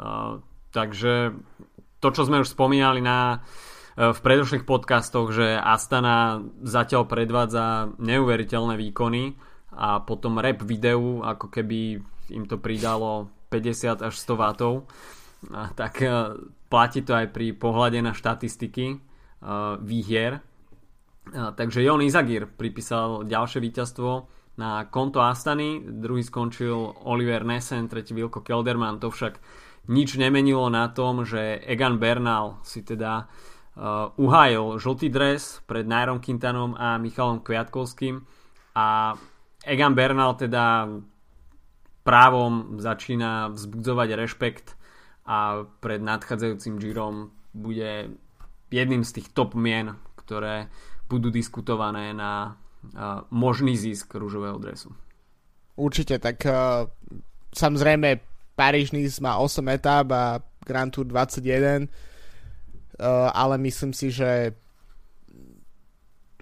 uh, 0.00 0.40
takže 0.72 1.36
to, 2.00 2.08
čo 2.16 2.22
sme 2.24 2.40
už 2.40 2.48
spomínali 2.48 3.04
na, 3.04 3.44
uh, 4.00 4.16
v 4.16 4.20
predošlých 4.24 4.64
podcastoch, 4.64 5.36
že 5.36 5.60
Astana 5.60 6.40
zatiaľ 6.64 7.04
predvádza 7.04 7.92
neuveriteľné 8.00 8.80
výkony 8.80 9.36
a 9.72 10.00
potom 10.00 10.40
rap 10.40 10.64
videu, 10.64 11.20
ako 11.24 11.48
keby 11.48 12.00
im 12.32 12.48
to 12.48 12.56
pridalo 12.56 13.28
50 13.52 14.00
až 14.00 14.14
100 14.16 14.40
W, 14.40 14.42
tak 15.76 16.02
e, 16.02 16.08
platí 16.70 17.02
to 17.02 17.12
aj 17.12 17.34
pri 17.34 17.52
pohľade 17.52 17.98
na 18.00 18.16
štatistiky 18.16 18.86
e, 18.94 18.96
výhier. 19.82 20.38
E, 20.38 20.40
takže 21.52 21.82
Jon 21.82 22.00
Izagir 22.00 22.48
pripísal 22.48 23.26
ďalšie 23.26 23.58
víťazstvo 23.60 24.10
na 24.56 24.84
konto 24.88 25.24
Astany, 25.24 25.80
druhý 25.80 26.22
skončil 26.22 26.76
Oliver 27.08 27.42
Nessen, 27.44 27.88
tretí 27.88 28.12
Vilko 28.12 28.44
Kelderman, 28.44 29.00
to 29.00 29.08
však 29.08 29.40
nič 29.88 30.14
nemenilo 30.20 30.68
na 30.68 30.92
tom, 30.92 31.24
že 31.24 31.58
Egan 31.64 31.96
Bernal 31.96 32.60
si 32.62 32.84
teda 32.84 33.26
uh, 33.26 34.12
uhájil 34.14 34.76
žltý 34.78 35.08
dres 35.08 35.64
pred 35.66 35.88
Nairom 35.88 36.20
Quintanom 36.20 36.76
a 36.76 37.00
Michalom 37.00 37.40
Kviatkovským 37.40 38.22
a 38.76 39.16
Egan 39.64 39.96
Bernal 39.96 40.36
teda 40.38 40.86
právom 42.02 42.78
začína 42.82 43.54
vzbudzovať 43.54 44.08
rešpekt 44.18 44.66
a 45.26 45.66
pred 45.78 46.02
nadchádzajúcim 46.02 46.82
Girom 46.82 47.30
bude 47.54 48.10
jedným 48.72 49.06
z 49.06 49.20
tých 49.20 49.30
top 49.30 49.54
mien, 49.54 49.94
ktoré 50.18 50.66
budú 51.06 51.28
diskutované 51.28 52.10
na 52.16 52.56
uh, 52.56 53.22
možný 53.30 53.76
zisk 53.76 54.16
rúžového 54.16 54.56
dresu. 54.58 54.90
Určite, 55.76 56.18
tak 56.18 56.42
uh, 56.48 56.88
samozrejme 57.52 58.18
Paríž 58.52 58.92
má 59.20 59.40
8 59.40 59.64
etáp 59.72 60.06
a 60.12 60.40
Grand 60.64 60.92
Tour 60.92 61.06
21, 61.06 61.86
uh, 61.86 63.30
ale 63.32 63.54
myslím 63.60 63.92
si, 63.92 64.12
že 64.12 64.56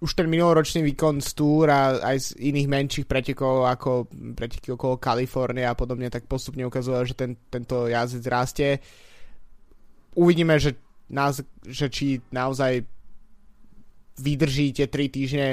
už 0.00 0.16
ten 0.16 0.32
minuloročný 0.32 0.80
výkon 0.80 1.20
z 1.20 1.30
Tour 1.36 1.68
a 1.68 2.00
aj 2.00 2.16
z 2.16 2.28
iných 2.40 2.68
menších 2.72 3.06
pretekov 3.06 3.68
ako 3.68 4.08
preteky 4.32 4.72
okolo 4.72 4.96
Kalifornie 4.96 5.68
a 5.68 5.76
podobne, 5.76 6.08
tak 6.08 6.24
postupne 6.24 6.64
ukazoval, 6.64 7.04
že 7.04 7.12
ten, 7.12 7.36
tento 7.52 7.84
jazdec 7.84 8.24
rastie. 8.32 8.70
Uvidíme, 10.16 10.56
že, 10.56 10.80
nás, 11.12 11.44
že 11.68 11.92
či 11.92 12.24
naozaj 12.32 12.80
vydrží 14.20 14.72
tie 14.72 14.88
3 14.88 15.08
týždne 15.12 15.48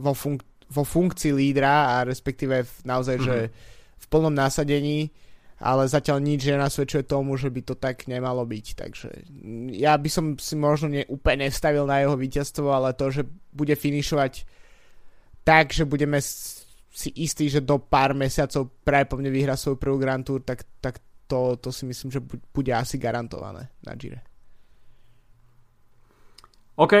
vo, 0.00 0.16
funk- 0.16 0.48
vo 0.72 0.84
funkcii 0.88 1.36
lídra 1.36 1.96
a 2.00 2.08
respektíve 2.08 2.64
naozaj, 2.88 3.16
mm-hmm. 3.20 3.28
že 3.28 3.36
mhm. 3.44 3.52
v 4.00 4.06
plnom 4.08 4.34
násadení 4.34 5.12
ale 5.62 5.86
zatiaľ 5.86 6.18
nič 6.18 6.50
nenasvedčuje 6.50 7.06
tomu, 7.06 7.38
že 7.38 7.46
by 7.46 7.60
to 7.62 7.78
tak 7.78 8.10
nemalo 8.10 8.42
byť. 8.42 8.66
Takže 8.74 9.08
ja 9.78 9.94
by 9.94 10.08
som 10.10 10.34
si 10.34 10.58
možno 10.58 10.90
ne, 10.90 11.06
úplne 11.06 11.46
nestavil 11.46 11.86
na 11.86 12.02
jeho 12.02 12.18
víťazstvo, 12.18 12.66
ale 12.66 12.98
to, 12.98 13.14
že 13.14 13.22
bude 13.54 13.78
finišovať 13.78 14.42
tak, 15.46 15.70
že 15.70 15.86
budeme 15.86 16.18
si 16.92 17.08
istí, 17.14 17.46
že 17.46 17.62
do 17.62 17.78
pár 17.78 18.12
mesiacov 18.12 18.74
pravdepodobne 18.82 19.30
vyhrá 19.30 19.54
svoju 19.54 19.78
prvú 19.78 19.96
Grand 20.02 20.26
Tour, 20.26 20.42
tak, 20.42 20.66
tak 20.82 20.98
to, 21.30 21.56
to 21.56 21.70
si 21.70 21.86
myslím, 21.86 22.10
že 22.10 22.20
bude 22.52 22.72
asi 22.74 22.98
garantované 22.98 23.70
na 23.86 23.94
Gire. 23.94 24.20
OK, 26.76 26.94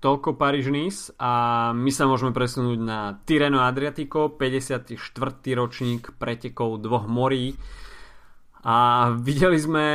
toľko 0.00 0.40
Paríž-Nice 0.40 1.14
a 1.20 1.30
my 1.76 1.90
sa 1.92 2.08
môžeme 2.08 2.32
presunúť 2.32 2.78
na 2.80 3.20
Tireno 3.22 3.60
Adriatico, 3.60 4.32
54. 4.34 4.96
ročník 5.52 6.16
pretekov 6.16 6.80
dvoch 6.80 7.04
morí 7.04 7.52
a 8.64 9.08
videli 9.16 9.56
sme 9.56 9.86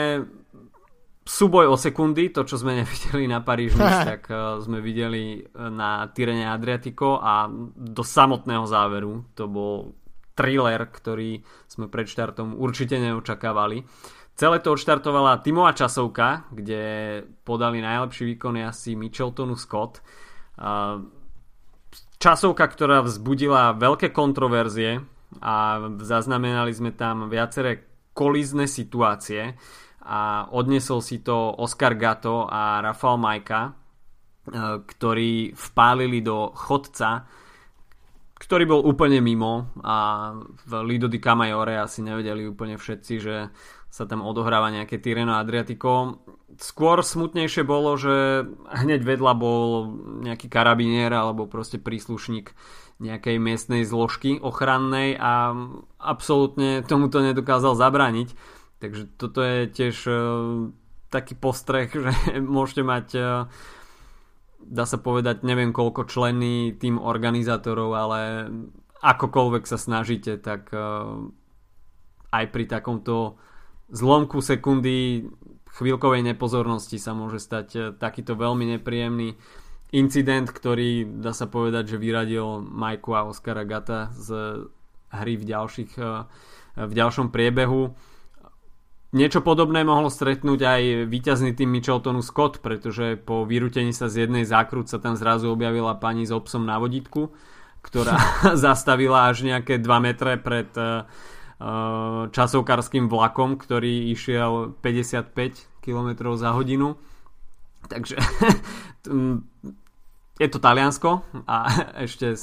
súboj 1.26 1.74
o 1.74 1.76
sekundy, 1.76 2.30
to 2.30 2.46
čo 2.46 2.62
sme 2.62 2.78
nevideli 2.82 3.26
na 3.26 3.42
Paríž, 3.42 3.74
tak 4.14 4.30
uh, 4.30 4.62
sme 4.62 4.80
videli 4.80 5.42
na 5.58 6.06
Tyrene 6.14 6.46
Adriatico 6.50 7.18
a 7.18 7.50
do 7.76 8.04
samotného 8.06 8.66
záveru 8.70 9.34
to 9.34 9.50
bol 9.50 9.94
thriller, 10.36 10.92
ktorý 10.92 11.42
sme 11.66 11.88
pred 11.88 12.06
štartom 12.06 12.60
určite 12.60 13.00
neočakávali. 13.00 13.88
Celé 14.36 14.60
to 14.60 14.76
odštartovala 14.76 15.40
Timová 15.40 15.72
časovka, 15.72 16.52
kde 16.52 17.24
podali 17.48 17.80
najlepší 17.80 18.36
výkony 18.36 18.68
asi 18.68 18.92
Micheltonu 19.00 19.56
Scott. 19.56 20.04
Časovka, 22.20 22.66
ktorá 22.68 23.00
vzbudila 23.00 23.80
veľké 23.80 24.12
kontroverzie 24.12 25.00
a 25.40 25.88
zaznamenali 26.04 26.76
sme 26.76 26.92
tam 26.92 27.32
viaceré 27.32 27.95
kolízne 28.16 28.66
situácie 28.66 29.60
a 30.08 30.48
odnesol 30.56 31.04
si 31.04 31.20
to 31.20 31.36
Oscar 31.60 32.00
Gato 32.00 32.48
a 32.48 32.80
Rafael 32.80 33.20
Majka, 33.20 33.62
ktorí 34.88 35.52
vpálili 35.52 36.24
do 36.24 36.56
chodca 36.56 37.28
ktorý 38.36 38.64
bol 38.68 38.82
úplne 38.84 39.24
mimo 39.24 39.72
a 39.80 40.30
v 40.68 40.72
Lido 40.84 41.08
di 41.08 41.24
Camaiore 41.24 41.80
asi 41.80 42.04
nevedeli 42.04 42.44
úplne 42.44 42.76
všetci, 42.76 43.14
že 43.18 43.48
sa 43.88 44.04
tam 44.04 44.28
odohráva 44.28 44.76
nejaké 44.76 45.00
Tireno 45.00 45.40
Adriatico. 45.40 46.20
Skôr 46.60 47.00
smutnejšie 47.00 47.64
bolo, 47.64 47.96
že 47.96 48.44
hneď 48.70 49.08
vedľa 49.08 49.34
bol 49.40 49.88
nejaký 50.28 50.52
karabinier 50.52 51.16
alebo 51.16 51.48
proste 51.48 51.80
príslušník 51.80 52.52
nejakej 53.00 53.38
miestnej 53.44 53.84
zložky 53.84 54.40
ochrannej 54.40 55.20
a 55.20 55.52
absolútne 56.00 56.80
tomuto 56.88 57.20
nedokázal 57.20 57.76
zabraniť. 57.76 58.32
Takže 58.80 59.04
toto 59.20 59.44
je 59.44 59.68
tiež 59.68 59.96
uh, 60.08 60.16
taký 61.12 61.36
postreh, 61.36 61.92
že 62.06 62.12
môžete 62.40 62.84
mať 62.88 63.08
uh, 63.20 63.28
dá 64.64 64.86
sa 64.88 64.98
povedať, 64.98 65.44
neviem 65.44 65.76
koľko 65.76 66.08
členy 66.08 66.74
tým 66.80 66.98
organizátorov, 66.98 67.92
ale 67.94 68.50
akokoľvek 69.04 69.64
sa 69.68 69.78
snažíte, 69.78 70.40
tak 70.40 70.72
uh, 70.72 71.20
aj 72.32 72.46
pri 72.50 72.66
takomto 72.66 73.36
zlomku 73.92 74.40
sekundy 74.40 75.30
chvíľkovej 75.76 76.32
nepozornosti 76.32 76.96
sa 76.96 77.12
môže 77.12 77.44
stať 77.44 78.00
takýto 78.00 78.40
veľmi 78.40 78.80
nepríjemný 78.80 79.36
incident, 79.94 80.50
ktorý 80.50 81.06
dá 81.22 81.36
sa 81.36 81.46
povedať, 81.46 81.96
že 81.96 82.02
vyradil 82.02 82.64
Majku 82.64 83.14
a 83.14 83.28
Oscara 83.30 83.68
Gata 83.68 84.10
z 84.16 84.62
hry 85.14 85.38
v, 85.38 85.44
ďalších, 85.46 85.92
uh, 86.02 86.26
v 86.80 86.94
ďalšom 86.94 87.30
priebehu. 87.30 87.94
Niečo 89.16 89.40
podobné 89.40 89.88
mohlo 89.88 90.12
stretnúť 90.12 90.60
aj 90.60 90.82
víťazný 91.08 91.56
tým 91.56 91.72
Micheltonu 91.72 92.20
Scott, 92.20 92.60
pretože 92.60 93.16
po 93.16 93.48
vyrutení 93.48 93.96
sa 93.96 94.12
z 94.12 94.28
jednej 94.28 94.44
zákrut 94.44 94.92
sa 94.92 95.00
tam 95.00 95.16
zrazu 95.16 95.48
objavila 95.48 95.96
pani 95.96 96.28
s 96.28 96.36
obsom 96.36 96.68
na 96.68 96.76
vodítku, 96.76 97.32
ktorá 97.80 98.20
zastavila 98.66 99.32
až 99.32 99.48
nejaké 99.48 99.80
2 99.80 99.88
metre 100.04 100.36
pred 100.36 100.68
uh, 100.76 101.08
časovkárským 102.28 103.08
vlakom, 103.08 103.56
ktorý 103.56 104.12
išiel 104.12 104.76
55 104.84 105.32
km 105.80 106.36
za 106.36 106.52
hodinu. 106.52 107.00
Takže 107.88 108.20
je 110.36 110.48
to 110.52 110.60
Taliansko 110.60 111.24
a 111.48 111.58
ešte 112.06 112.36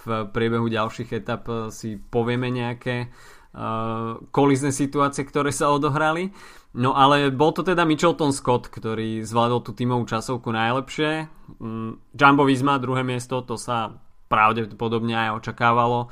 v 0.00 0.26
priebehu 0.32 0.68
ďalších 0.68 1.12
etap 1.12 1.44
si 1.68 2.00
povieme 2.00 2.48
nejaké 2.48 3.12
uh, 3.52 4.16
kolizné 4.32 4.72
situácie, 4.72 5.28
ktoré 5.28 5.52
sa 5.52 5.68
odohrali. 5.68 6.32
No 6.70 6.94
ale 6.94 7.34
bol 7.34 7.50
to 7.50 7.66
teda 7.66 7.82
Michelton 7.82 8.30
Scott, 8.30 8.70
ktorý 8.70 9.26
zvládol 9.26 9.60
tú 9.66 9.74
tímovú 9.74 10.06
časovku 10.06 10.54
najlepšie. 10.54 11.26
Um, 11.58 11.98
Jumbo 12.14 12.46
Visma, 12.46 12.78
druhé 12.78 13.02
miesto, 13.02 13.42
to 13.42 13.58
sa 13.58 13.90
pravdepodobne 14.30 15.12
aj 15.12 15.30
očakávalo. 15.42 16.08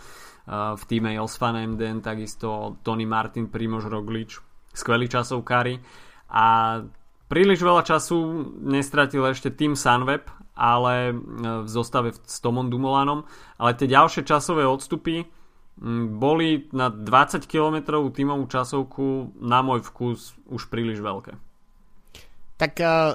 Uh, 0.48 0.74
v 0.74 0.82
týme 0.84 1.14
Jos 1.14 1.38
van 1.38 1.56
Emden, 1.56 2.02
takisto 2.02 2.80
Tony 2.82 3.06
Martin, 3.06 3.46
Primož 3.48 3.86
Roglič, 3.86 4.42
skvelí 4.74 5.06
časovkári. 5.06 5.78
A 6.28 6.76
príliš 7.28 7.60
veľa 7.60 7.84
času 7.84 8.48
nestratil 8.64 9.22
ešte 9.28 9.52
tým 9.52 9.76
Sunweb, 9.76 10.26
ale 10.58 11.14
v 11.14 11.68
zostave 11.70 12.16
s 12.16 12.42
Tomom 12.42 12.72
Dumolanom. 12.72 13.22
Ale 13.60 13.78
tie 13.78 13.86
ďalšie 13.86 14.26
časové 14.26 14.66
odstupy 14.66 15.22
boli 16.18 16.66
na 16.74 16.90
20 16.90 17.46
km 17.46 18.02
tímovú 18.10 18.50
časovku 18.50 19.38
na 19.38 19.62
môj 19.62 19.86
vkus 19.86 20.34
už 20.50 20.66
príliš 20.66 20.98
veľké. 20.98 21.38
Tak 22.58 22.72
uh, 22.82 23.14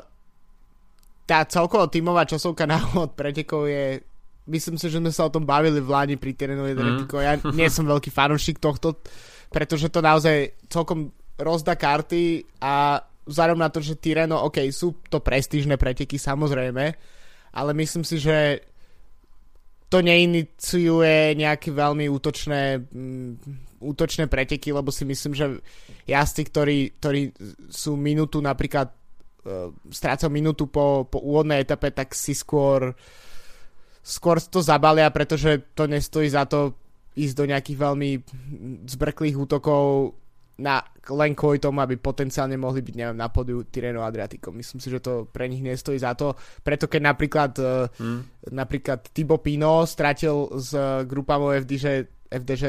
tá 1.27 1.43
celková 1.43 1.91
tímová 1.91 2.23
časovka 2.23 2.63
na 2.63 2.79
od 2.95 3.11
pretekov 3.19 3.67
je 3.67 3.99
myslím 4.47 4.75
si, 4.79 4.87
že 4.87 4.99
sme 4.99 5.11
sa 5.11 5.27
o 5.27 5.33
tom 5.33 5.43
bavili 5.43 5.79
v 5.79 5.91
Láni 5.91 6.15
pri 6.15 6.35
Tirenu 6.35 6.67
mm. 6.67 7.07
Ja 7.19 7.39
nie 7.51 7.67
som 7.67 7.87
veľký 7.87 8.11
fanúšik 8.11 8.59
tohto, 8.59 8.99
pretože 9.51 9.87
to 9.91 10.03
naozaj 10.03 10.55
celkom 10.67 11.15
rozdá 11.39 11.75
karty 11.79 12.47
a 12.59 13.03
vzhľadom 13.27 13.59
na 13.59 13.69
to, 13.71 13.79
že 13.79 13.99
Tireno, 13.99 14.43
ok, 14.47 14.67
sú 14.69 14.99
to 15.07 15.19
prestížne 15.23 15.79
preteky 15.79 16.19
samozrejme, 16.19 16.85
ale 17.53 17.71
myslím 17.77 18.03
si, 18.03 18.17
že 18.19 18.61
to 19.87 20.01
neiniciuje 20.01 21.37
nejaké 21.37 21.69
veľmi 21.69 22.09
útočné, 22.09 22.81
mm, 22.81 23.31
útočné 23.77 24.25
preteky, 24.25 24.73
lebo 24.73 24.89
si 24.89 25.05
myslím, 25.05 25.37
že 25.37 25.61
jazdci, 26.09 26.41
ktorí, 26.49 26.77
ktorí 26.97 27.21
sú 27.69 27.93
minútu 27.93 28.41
napríklad 28.41 28.89
uh, 28.89 29.69
strácajú 29.93 30.33
minútu 30.33 30.65
po, 30.65 31.05
po 31.05 31.21
úvodnej 31.21 31.61
etape, 31.61 31.93
tak 31.93 32.17
si 32.17 32.33
skôr 32.33 32.97
skôr 34.03 34.41
to 34.43 34.59
zabalia, 34.59 35.07
pretože 35.15 35.63
to 35.71 35.87
nestojí 35.87 36.27
za 36.27 36.43
to 36.43 36.75
ísť 37.15 37.35
do 37.39 37.45
nejakých 37.47 37.77
veľmi 37.79 38.09
zbrklých 38.89 39.37
útokov 39.39 40.17
na, 40.53 40.85
len 41.09 41.33
kvôli 41.33 41.57
tomu, 41.57 41.81
aby 41.81 41.97
potenciálne 41.97 42.53
mohli 42.61 42.85
byť 42.85 42.95
neviem, 42.95 43.17
na 43.17 43.29
podiu 43.33 43.65
Tireno 43.65 44.05
Adriatico. 44.05 44.53
Myslím 44.53 44.77
si, 44.77 44.93
že 44.93 45.01
to 45.01 45.25
pre 45.25 45.49
nich 45.49 45.65
nestojí 45.65 45.97
za 45.97 46.13
to. 46.13 46.37
Preto 46.61 46.85
keď 46.85 47.01
napríklad, 47.01 47.51
hmm. 47.97 48.53
napríklad 48.53 49.09
Tibo 49.09 49.41
Pino 49.41 49.87
stratil 49.89 50.53
z 50.61 51.03
grupami 51.09 51.57
FDŽ, 51.65 51.85
FDŽ 52.29 52.63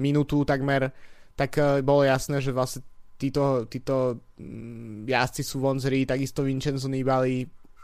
minútu 0.00 0.48
takmer, 0.48 0.88
tak 1.36 1.60
bolo 1.84 2.02
jasné, 2.02 2.40
že 2.40 2.50
vlastne 2.50 2.82
títo, 3.18 3.66
títo 3.66 4.22
mm, 4.38 5.04
jazdci 5.10 5.42
sú 5.42 5.58
vonzri, 5.58 6.06
takisto 6.06 6.46
Vincenzo 6.46 6.86
Nibali 6.86 7.42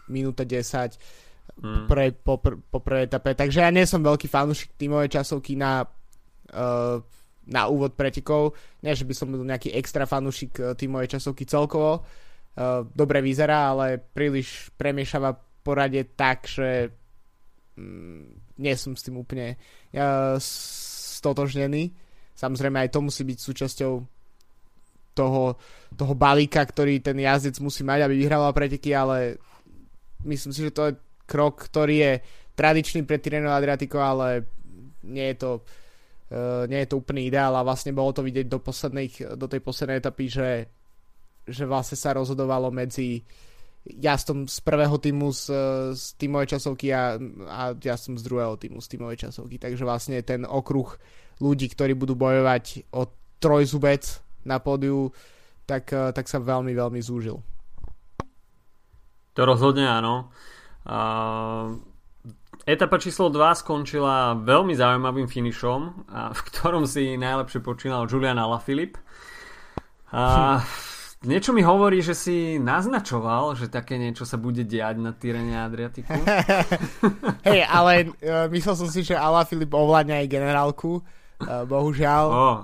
minúta 0.09 0.47
10 0.47 0.95
hmm. 1.61 1.85
pre, 1.91 2.15
po, 2.15 2.39
po 2.41 2.79
prvej 2.81 3.11
etape. 3.11 3.35
Takže 3.35 3.67
ja 3.67 3.71
nie 3.75 3.85
som 3.85 4.01
veľký 4.01 4.31
fanúšik 4.31 4.79
tímovej 4.79 5.21
časovky 5.21 5.59
na 5.59 5.83
uh, 5.83 7.03
na 7.49 7.69
úvod 7.69 7.93
pretekov. 7.97 8.57
Nie, 8.81 8.97
že 8.97 9.05
by 9.05 9.15
som 9.15 9.29
bol 9.29 9.45
nejaký 9.45 9.73
extra 9.77 10.09
fanúšik 10.09 10.53
eh, 10.61 10.73
tímovej 10.77 11.19
časovky 11.19 11.45
celkovo. 11.45 12.01
Eh, 12.01 12.81
dobre 12.93 13.21
vyzerá, 13.21 13.73
ale 13.73 14.01
príliš 14.01 14.73
premiešava 14.77 15.37
poradie 15.65 16.05
tak, 16.05 16.45
že 16.49 16.93
mm, 17.77 18.59
nie 18.61 18.75
som 18.77 18.95
s 18.95 19.03
tým 19.03 19.19
úplne 19.19 19.59
uh, 19.97 20.37
stotožnený. 20.39 21.91
Samozrejme 22.37 22.85
aj 22.85 22.93
to 22.93 23.01
musí 23.03 23.27
byť 23.27 23.39
súčasťou 23.41 23.93
toho, 25.17 25.57
toho 25.97 26.15
balíka, 26.15 26.61
ktorý 26.63 27.01
ten 27.01 27.19
jazdec 27.19 27.59
musí 27.59 27.83
mať, 27.83 28.07
aby 28.07 28.15
vyhrával 28.15 28.53
preteky, 28.53 28.95
ale 28.95 29.41
myslím 30.23 30.53
si, 30.53 30.61
že 30.69 30.77
to 30.77 30.93
je 30.93 31.01
krok, 31.25 31.67
ktorý 31.67 31.97
je 31.97 32.13
tradičný 32.55 33.03
pre 33.03 33.19
Tireno 33.19 33.51
Adriatico, 33.51 33.99
ale 33.99 34.47
nie 35.03 35.33
je 35.33 35.37
to 35.41 35.51
Uh, 35.65 35.84
nie 36.71 36.81
je 36.83 36.89
to 36.89 36.99
úplný 36.99 37.29
ideál 37.29 37.53
a 37.55 37.67
vlastne 37.67 37.93
bolo 37.93 38.11
to 38.11 38.25
vidieť 38.25 38.49
do, 38.49 38.59
posledných, 38.59 39.37
do 39.37 39.47
tej 39.47 39.61
poslednej 39.61 40.01
etapy, 40.01 40.25
že, 40.27 40.51
že 41.45 41.65
vlastne 41.69 42.01
sa 42.01 42.17
rozhodovalo 42.17 42.73
medzi 42.73 43.23
jazdom 43.85 44.49
z 44.49 44.59
prvého 44.65 44.97
týmu 44.97 45.29
z, 45.29 45.53
z 45.93 46.05
týmovej 46.17 46.57
časovky 46.57 46.89
a, 46.97 47.21
a 47.53 47.61
jazdom 47.77 48.17
z 48.17 48.25
druhého 48.25 48.57
týmu 48.57 48.81
z 48.81 48.89
týmovej 48.97 49.29
časovky. 49.29 49.61
Takže 49.61 49.85
vlastne 49.85 50.25
ten 50.25 50.49
okruh 50.49 50.89
ľudí, 51.45 51.69
ktorí 51.69 51.93
budú 51.93 52.17
bojovať 52.17 52.89
o 52.97 53.05
trojzubec 53.37 54.25
na 54.49 54.57
pódiu, 54.57 55.13
tak, 55.69 55.93
eh, 55.93 56.13
tak 56.17 56.25
sa 56.29 56.41
veľmi, 56.41 56.73
veľmi 56.73 57.01
zúžil. 57.05 57.41
To 59.35 59.43
rozhodne 59.43 59.85
áno. 59.85 60.31
Uh, 60.85 61.81
Etapa 62.63 62.97
číslo 63.03 63.29
2 63.35 63.61
skončila 63.67 64.39
veľmi 64.39 64.79
zaujímavým 64.79 65.27
finišom, 65.27 65.81
v 66.33 66.41
ktorom 66.55 66.87
si 66.87 67.19
najlepšie 67.19 67.59
počínal 67.59 68.07
Julian 68.07 68.39
Alaphilippe. 68.39 69.03
A 70.15 70.63
Niečo 71.25 71.57
mi 71.57 71.65
hovorí, 71.65 72.05
že 72.05 72.13
si 72.13 72.61
naznačoval, 72.61 73.57
že 73.57 73.73
také 73.73 73.97
niečo 73.97 74.29
sa 74.29 74.37
bude 74.37 74.61
diať 74.61 75.01
na 75.01 75.17
Tyrene 75.17 75.57
Adriatiku. 75.57 76.13
Hej, 77.49 77.65
ale 77.65 78.13
uh, 78.21 78.45
myslel 78.53 78.75
som 78.77 78.89
si, 78.93 79.01
že 79.01 79.17
Ala 79.17 79.49
Filip 79.49 79.73
ovládne 79.73 80.21
aj 80.21 80.29
generálku. 80.29 81.01
Uh, 81.41 81.65
bohužiaľ, 81.65 82.25
oh. 82.29 82.57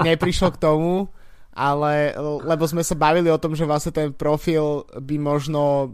neprišlo 0.00 0.56
k 0.56 0.58
tomu, 0.58 1.12
ale 1.50 2.14
lebo 2.46 2.64
sme 2.64 2.86
sa 2.86 2.94
bavili 2.94 3.26
o 3.26 3.40
tom, 3.42 3.58
že 3.58 3.66
vlastne 3.66 3.90
ten 3.90 4.10
profil 4.14 4.86
by 4.94 5.16
možno 5.18 5.90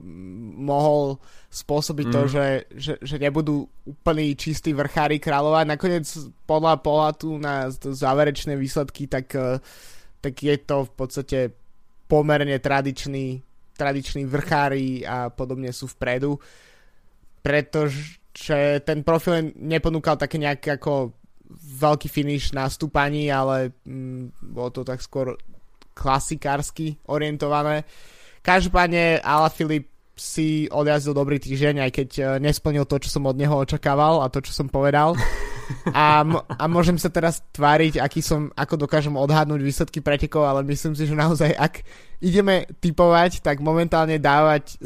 mohol 0.61 1.17
spôsobiť 1.49 2.07
mm. 2.09 2.15
to, 2.15 2.21
že, 2.29 2.47
že, 2.77 2.93
že 3.01 3.17
nebudú 3.17 3.65
úplný 3.89 4.37
čistí 4.37 4.77
vrchári 4.77 5.17
kráľovať. 5.17 5.65
Nakoniec 5.65 6.07
podľa 6.45 6.85
pohľadu 6.85 7.41
na 7.41 7.73
záverečné 7.73 8.53
výsledky, 8.55 9.09
tak 9.09 9.33
uh, 9.33 9.57
tak 10.27 10.43
je 10.43 10.57
to 10.59 10.83
v 10.83 10.93
podstate 10.99 11.39
pomerne 12.11 12.59
tradičný, 12.59 13.43
tradiční 13.79 14.27
vrchári 14.27 15.07
a 15.07 15.31
podobne 15.31 15.71
sú 15.71 15.87
vpredu, 15.87 16.35
pretože 17.47 18.83
ten 18.83 19.07
profil 19.07 19.55
neponúkal 19.55 20.19
také 20.19 20.43
nejaké 20.43 20.83
ako 20.83 21.15
veľký 21.55 22.09
finish 22.11 22.51
na 22.53 22.67
stúpaní, 22.67 23.31
ale 23.31 23.75
mm, 23.87 24.53
bolo 24.53 24.71
to 24.71 24.83
tak 24.83 24.99
skôr 25.03 25.39
klasikársky 25.97 27.01
orientované. 27.09 27.89
Každopádne 28.45 29.25
Ala 29.25 29.49
Filip 29.49 29.89
si 30.17 30.65
odjazdil 30.73 31.13
dobrý 31.13 31.37
týždeň, 31.37 31.89
aj 31.89 31.91
keď 31.93 32.09
e, 32.17 32.23
nesplnil 32.41 32.89
to, 32.89 32.97
čo 33.05 33.13
som 33.13 33.29
od 33.29 33.37
neho 33.37 33.53
očakával 33.53 34.25
a 34.25 34.33
to, 34.33 34.41
čo 34.41 34.53
som 34.57 34.67
povedal. 34.67 35.13
A, 35.91 36.23
a 36.47 36.65
môžem 36.71 36.95
sa 36.95 37.11
teraz 37.11 37.43
tváriť, 37.51 37.99
aký 37.99 38.23
som, 38.23 38.55
ako 38.55 38.87
dokážem 38.87 39.19
odhadnúť 39.19 39.59
výsledky 39.67 39.99
pretekov, 39.99 40.47
ale 40.47 40.63
myslím 40.63 40.95
si, 40.95 41.11
že 41.11 41.19
naozaj, 41.19 41.59
ak 41.59 41.83
ideme 42.23 42.71
typovať, 42.79 43.43
tak 43.43 43.59
momentálne 43.59 44.23
dávať 44.23 44.79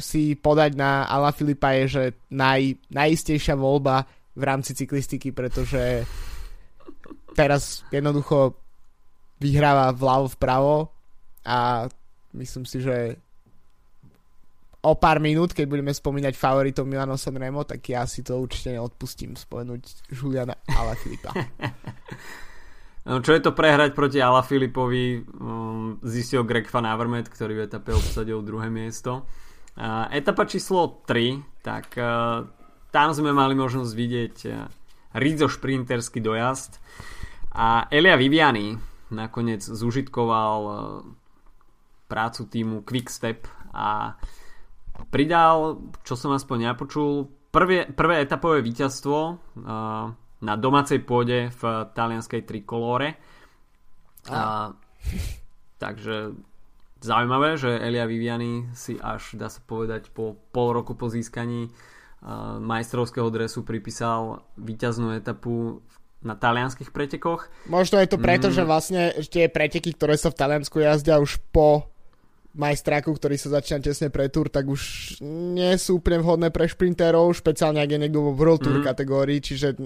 si 0.00 0.32
podať 0.32 0.80
na 0.80 1.04
Ala 1.04 1.28
Filipa 1.28 1.76
je, 1.76 1.84
že 1.92 2.04
naj, 2.32 2.80
najistejšia 2.88 3.52
voľba 3.52 4.08
v 4.38 4.42
rámci 4.46 4.78
cyklistiky, 4.78 5.34
pretože 5.34 6.06
teraz 7.34 7.82
jednoducho 7.90 8.54
vyhráva 9.42 9.90
vľavo 9.90 10.26
vpravo 10.38 10.74
a 11.42 11.90
myslím 12.34 12.62
si, 12.66 12.78
že 12.78 13.18
o 14.82 14.94
pár 14.94 15.18
minút, 15.18 15.50
keď 15.54 15.66
budeme 15.66 15.90
spomínať 15.90 16.38
favoritov 16.38 16.86
Milano 16.86 17.18
Sanremo, 17.18 17.66
tak 17.66 17.82
ja 17.82 18.06
si 18.06 18.22
to 18.22 18.38
určite 18.38 18.78
neodpustím 18.78 19.34
spomenúť 19.34 20.14
Juliana 20.14 20.54
Ala 20.70 20.94
Filipa. 20.94 21.34
No, 23.08 23.24
čo 23.24 23.32
je 23.32 23.40
to 23.40 23.56
prehrať 23.56 23.96
proti 23.96 24.20
Ala 24.20 24.44
Filipovi, 24.44 25.24
um, 25.40 25.96
zistil 26.04 26.44
Greg 26.44 26.68
Van 26.68 26.84
Avermaet, 26.84 27.32
ktorý 27.32 27.56
v 27.56 27.64
etape 27.64 27.96
obsadil 27.96 28.44
druhé 28.44 28.68
miesto. 28.68 29.24
etapa 30.12 30.44
číslo 30.44 31.00
3, 31.08 31.64
tak 31.64 31.96
uh, 31.96 32.44
tam 32.88 33.12
sme 33.12 33.30
mali 33.32 33.54
možnosť 33.54 33.92
vidieť 33.92 34.36
uh, 34.48 34.66
Rizzo 35.16 35.48
šprinterský 35.48 36.20
dojazd 36.20 36.80
a 37.56 37.88
Elia 37.88 38.16
Viviani 38.16 38.76
nakoniec 39.12 39.64
zužitkoval 39.64 40.58
uh, 40.64 40.76
prácu 42.08 42.48
týmu 42.48 42.84
Quickstep 42.84 43.44
a 43.72 44.16
pridal, 45.12 45.78
čo 46.02 46.18
som 46.18 46.34
aspoň 46.34 46.72
nepočul, 46.72 47.28
prvé, 47.52 47.86
prvé 47.88 48.24
etapové 48.24 48.64
víťazstvo 48.64 49.18
uh, 49.18 49.36
na 50.38 50.54
domácej 50.54 51.02
pôde 51.02 51.50
v 51.50 51.62
talianskej 51.92 52.42
trikolóre. 52.46 53.18
Uh, 54.28 54.74
takže 55.82 56.34
zaujímavé, 57.00 57.56
že 57.56 57.70
Elia 57.78 58.06
Viviani 58.06 58.70
si 58.74 58.98
až, 58.98 59.38
dá 59.38 59.48
sa 59.48 59.62
povedať, 59.62 60.10
po 60.10 60.34
pol 60.50 60.74
roku 60.74 60.98
po 60.98 61.06
získaní 61.06 61.70
majstrovského 62.58 63.30
dresu 63.30 63.62
pripísal 63.62 64.42
víťaznú 64.58 65.14
etapu 65.14 65.82
na 66.18 66.34
talianských 66.34 66.90
pretekoch. 66.90 67.46
Možno 67.70 68.02
je 68.02 68.10
to 68.10 68.18
preto, 68.18 68.50
mm. 68.50 68.54
že 68.54 68.62
vlastne 68.66 69.02
tie 69.30 69.46
preteky, 69.46 69.94
ktoré 69.94 70.18
sa 70.18 70.34
v 70.34 70.38
Taliansku 70.38 70.82
jazdia 70.82 71.22
už 71.22 71.38
po 71.54 71.86
majstráku, 72.58 73.14
ktorý 73.14 73.38
sa 73.38 73.62
začína 73.62 73.78
tesne 73.78 74.10
pre 74.10 74.26
Tour, 74.26 74.50
tak 74.50 74.66
už 74.66 75.14
nie 75.54 75.70
sú 75.78 76.02
úplne 76.02 76.18
vhodné 76.18 76.50
pre 76.50 76.66
šprintérov, 76.66 77.38
špeciálne 77.38 77.78
ak 77.78 77.94
je 77.94 78.02
niekto 78.02 78.18
vo 78.18 78.34
World 78.34 78.66
Tour 78.66 78.82
mm. 78.82 78.86
kategórii, 78.90 79.38
čiže 79.38 79.78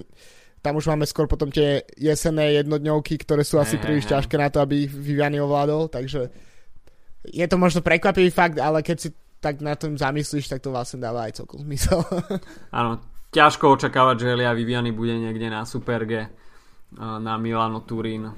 tam 0.65 0.81
už 0.81 0.89
máme 0.89 1.05
skôr 1.05 1.29
potom 1.29 1.53
tie 1.53 1.85
jesenné 2.01 2.57
jednodňovky, 2.65 3.21
ktoré 3.21 3.45
sú 3.45 3.61
asi 3.61 3.77
príliš 3.77 4.09
ťažké 4.09 4.33
na 4.39 4.49
to, 4.49 4.57
aby 4.63 4.89
Viviani 4.89 5.37
ovládol, 5.37 5.91
takže 5.91 6.33
je 7.29 7.45
to 7.45 7.61
možno 7.61 7.85
prekvapivý 7.85 8.33
fakt, 8.33 8.57
ale 8.57 8.81
keď 8.81 8.97
si 8.97 9.09
tak 9.43 9.59
na 9.59 9.75
tom 9.75 9.99
zamyslíš, 9.99 10.47
tak 10.47 10.63
to 10.63 10.71
vlastne 10.71 11.03
dáva 11.03 11.27
aj 11.27 11.43
celkom 11.43 11.59
zmysel. 11.67 11.99
Áno, 12.79 13.03
ťažko 13.35 13.75
očakávať, 13.75 14.15
že 14.23 14.31
Elia 14.39 14.55
Viviani 14.55 14.95
bude 14.95 15.19
niekde 15.19 15.51
na 15.51 15.67
Superge 15.67 16.31
na 16.95 17.35
Milano 17.35 17.83
Turín 17.83 18.31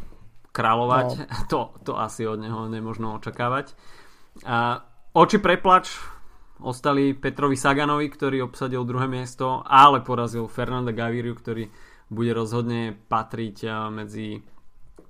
kráľovať. 0.50 1.08
No. 1.14 1.26
To, 1.52 1.60
to 1.86 1.94
asi 2.00 2.26
od 2.26 2.42
neho 2.42 2.66
nemožno 2.72 3.20
očakávať. 3.22 3.78
A 4.48 4.82
oči 5.14 5.38
preplač 5.38 5.94
ostali 6.64 7.14
Petrovi 7.14 7.60
Saganovi, 7.60 8.08
ktorý 8.10 8.48
obsadil 8.48 8.88
druhé 8.88 9.06
miesto, 9.06 9.62
ale 9.68 10.02
porazil 10.02 10.48
Fernanda 10.48 10.96
Gaviriu, 10.96 11.36
ktorý 11.36 11.68
bude 12.08 12.32
rozhodne 12.32 12.96
patriť 12.96 13.68
medzi 13.92 14.40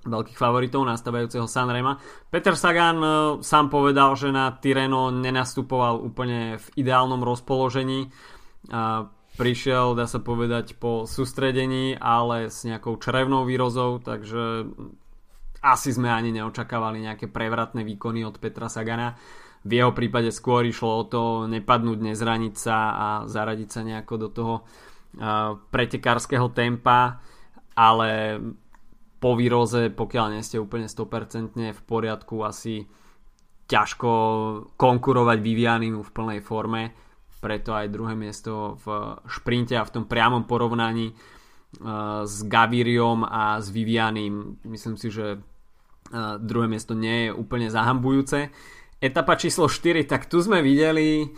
veľkých 0.06 0.38
favoritov 0.38 0.86
nastávajúceho 0.86 1.50
Sanrema. 1.50 1.98
Peter 2.30 2.54
Sagan 2.54 2.98
e, 2.98 3.10
sám 3.42 3.68
povedal, 3.68 4.14
že 4.14 4.30
na 4.30 4.54
Tireno 4.54 5.10
nenastupoval 5.10 6.00
úplne 6.00 6.56
v 6.62 6.66
ideálnom 6.80 7.20
rozpoložení. 7.22 8.08
A 8.70 9.10
prišiel, 9.36 9.92
dá 9.92 10.08
sa 10.08 10.18
povedať, 10.18 10.80
po 10.80 11.04
sústredení, 11.04 11.94
ale 12.00 12.48
s 12.48 12.64
nejakou 12.64 12.96
črevnou 12.96 13.44
výrozou, 13.44 14.00
takže 14.00 14.70
asi 15.60 15.90
sme 15.92 16.08
ani 16.08 16.32
neočakávali 16.32 17.04
nejaké 17.04 17.28
prevratné 17.28 17.84
výkony 17.84 18.24
od 18.24 18.40
Petra 18.40 18.70
Sagana. 18.70 19.18
V 19.66 19.82
jeho 19.82 19.90
prípade 19.90 20.30
skôr 20.30 20.62
išlo 20.62 21.02
o 21.02 21.04
to 21.04 21.22
nepadnúť, 21.50 21.98
nezraniť 21.98 22.54
sa 22.54 22.78
a 22.94 23.08
zaradiť 23.26 23.68
sa 23.68 23.82
nejako 23.82 24.14
do 24.14 24.28
toho 24.30 24.54
pretekárskeho 25.72 26.52
tempa, 26.52 27.18
ale 27.74 28.40
po 29.16 29.34
výroze, 29.34 29.88
pokiaľ 29.88 30.26
nie 30.36 30.42
ste 30.44 30.60
úplne 30.60 30.86
100% 30.86 31.56
v 31.56 31.80
poriadku, 31.88 32.44
asi 32.44 32.84
ťažko 33.66 34.10
konkurovať 34.76 35.38
Vivianinu 35.42 36.04
v 36.04 36.14
plnej 36.14 36.40
forme, 36.44 36.94
preto 37.40 37.74
aj 37.78 37.94
druhé 37.94 38.18
miesto 38.18 38.74
v 38.82 39.16
šprinte 39.30 39.78
a 39.78 39.86
v 39.86 39.92
tom 39.94 40.04
priamom 40.10 40.50
porovnaní 40.50 41.14
s 42.26 42.36
Gaviriom 42.46 43.22
a 43.22 43.62
s 43.62 43.70
Vivianim. 43.70 44.58
Myslím 44.66 44.98
si, 44.98 45.14
že 45.14 45.38
druhé 46.42 46.66
miesto 46.66 46.94
nie 46.94 47.28
je 47.28 47.30
úplne 47.34 47.70
zahambujúce. 47.70 48.50
Etapa 48.98 49.38
číslo 49.38 49.70
4, 49.70 50.08
tak 50.10 50.26
tu 50.26 50.42
sme 50.42 50.58
videli, 50.64 51.28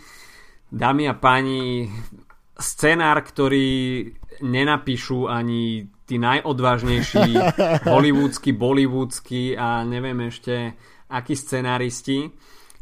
dámy 0.73 1.09
a 1.11 1.15
páni, 1.17 1.89
scenár, 2.57 3.21
ktorý 3.21 4.09
nenapíšu 4.41 5.29
ani 5.29 5.87
tí 6.09 6.17
najodvážnejší 6.17 7.37
hollywoodsky, 7.91 8.51
bollywoodsky 8.55 9.53
a 9.53 9.85
neviem 9.85 10.27
ešte 10.27 10.73
akí 11.09 11.37
scenáristi. 11.37 12.29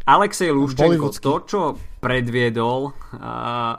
Alexej 0.08 0.56
Luščenko, 0.56 1.12
to 1.20 1.34
čo 1.44 1.62
predviedol 2.00 2.96
uh, 2.96 3.76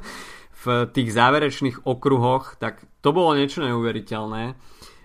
v 0.62 0.66
tých 0.90 1.08
záverečných 1.14 1.86
okruhoch, 1.86 2.58
tak 2.58 2.82
to 2.98 3.14
bolo 3.14 3.38
niečo 3.38 3.62
neuveriteľné. 3.62 4.58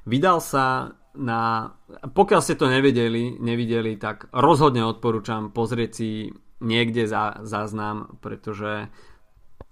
Vydal 0.09 0.41
sa 0.41 0.97
na, 1.13 1.69
pokiaľ 2.01 2.41
ste 2.41 2.57
to 2.57 2.65
nevedeli, 2.65 3.38
nevideli, 3.38 4.01
tak 4.01 4.34
rozhodne 4.34 4.82
odporúčam 4.82 5.53
pozrieť 5.53 5.91
si 5.93 6.34
niekde 6.57 7.05
za, 7.05 7.45
záznam, 7.45 8.17
pretože 8.17 8.89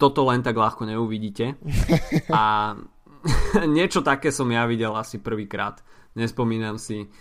toto 0.02 0.26
len 0.26 0.42
tak 0.42 0.58
ľahko 0.58 0.90
neuvidíte. 0.90 1.62
A 2.34 2.74
niečo 3.78 4.02
také 4.02 4.34
som 4.34 4.50
ja 4.50 4.66
videl 4.66 4.98
asi 4.98 5.22
prvýkrát. 5.22 5.86
Nespomínam 6.18 6.82
si, 6.82 7.14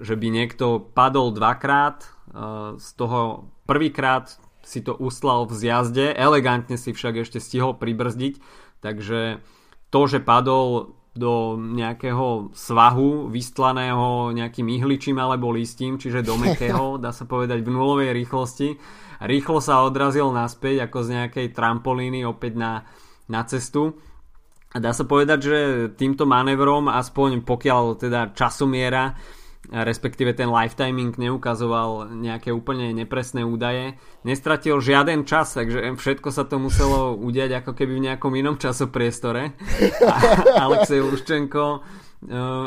že 0.00 0.16
by 0.16 0.32
niekto 0.32 0.80
padol 0.96 1.36
dvakrát, 1.36 2.00
eh, 2.02 2.80
z 2.80 2.88
toho 2.96 3.52
prvýkrát 3.68 4.32
si 4.64 4.80
to 4.80 4.96
uslal 4.96 5.44
v 5.44 5.52
zjazde, 5.58 6.06
elegantne 6.16 6.78
si 6.80 6.94
však 6.94 7.26
ešte 7.26 7.42
stihol 7.42 7.76
pribrzdiť, 7.76 8.38
takže 8.80 9.42
to, 9.90 10.00
že 10.06 10.22
padol 10.22 10.96
do 11.12 11.60
nejakého 11.60 12.56
svahu 12.56 13.28
vystlaného 13.28 14.32
nejakým 14.32 14.64
ihličím 14.80 15.20
alebo 15.20 15.52
listím, 15.52 16.00
čiže 16.00 16.24
do 16.24 16.40
mekého, 16.40 16.96
dá 17.04 17.12
sa 17.12 17.28
povedať 17.28 17.60
v 17.60 17.68
nulovej 17.68 18.16
rýchlosti. 18.16 18.80
Rýchlo 19.22 19.62
sa 19.62 19.86
odrazil 19.86 20.30
naspäť 20.34 20.90
ako 20.90 20.98
z 21.06 21.08
nejakej 21.18 21.46
trampolíny 21.54 22.26
opäť 22.26 22.58
na, 22.58 22.72
na 23.30 23.42
cestu. 23.46 23.98
Dá 24.72 24.96
sa 24.96 25.04
povedať, 25.04 25.38
že 25.44 25.58
týmto 25.94 26.24
manévrom, 26.24 26.88
aspoň 26.88 27.44
pokiaľ 27.44 28.00
teda 28.00 28.32
časomiera 28.32 29.12
respektíve 29.70 30.34
ten 30.34 30.50
lifetiming 30.50 31.14
neukazoval 31.14 32.18
nejaké 32.18 32.50
úplne 32.50 32.90
nepresné 32.90 33.46
údaje. 33.46 33.94
Nestratil 34.26 34.82
žiaden 34.82 35.22
čas, 35.22 35.54
takže 35.54 35.94
všetko 35.94 36.28
sa 36.34 36.42
to 36.50 36.58
muselo 36.58 37.14
udiať 37.14 37.62
ako 37.62 37.72
keby 37.78 37.92
v 37.96 38.04
nejakom 38.10 38.32
inom 38.34 38.58
časopriestore. 38.58 39.54
A 40.02 40.16
Alexej 40.66 40.98
Luščenko 41.06 41.62
e, 41.62 41.78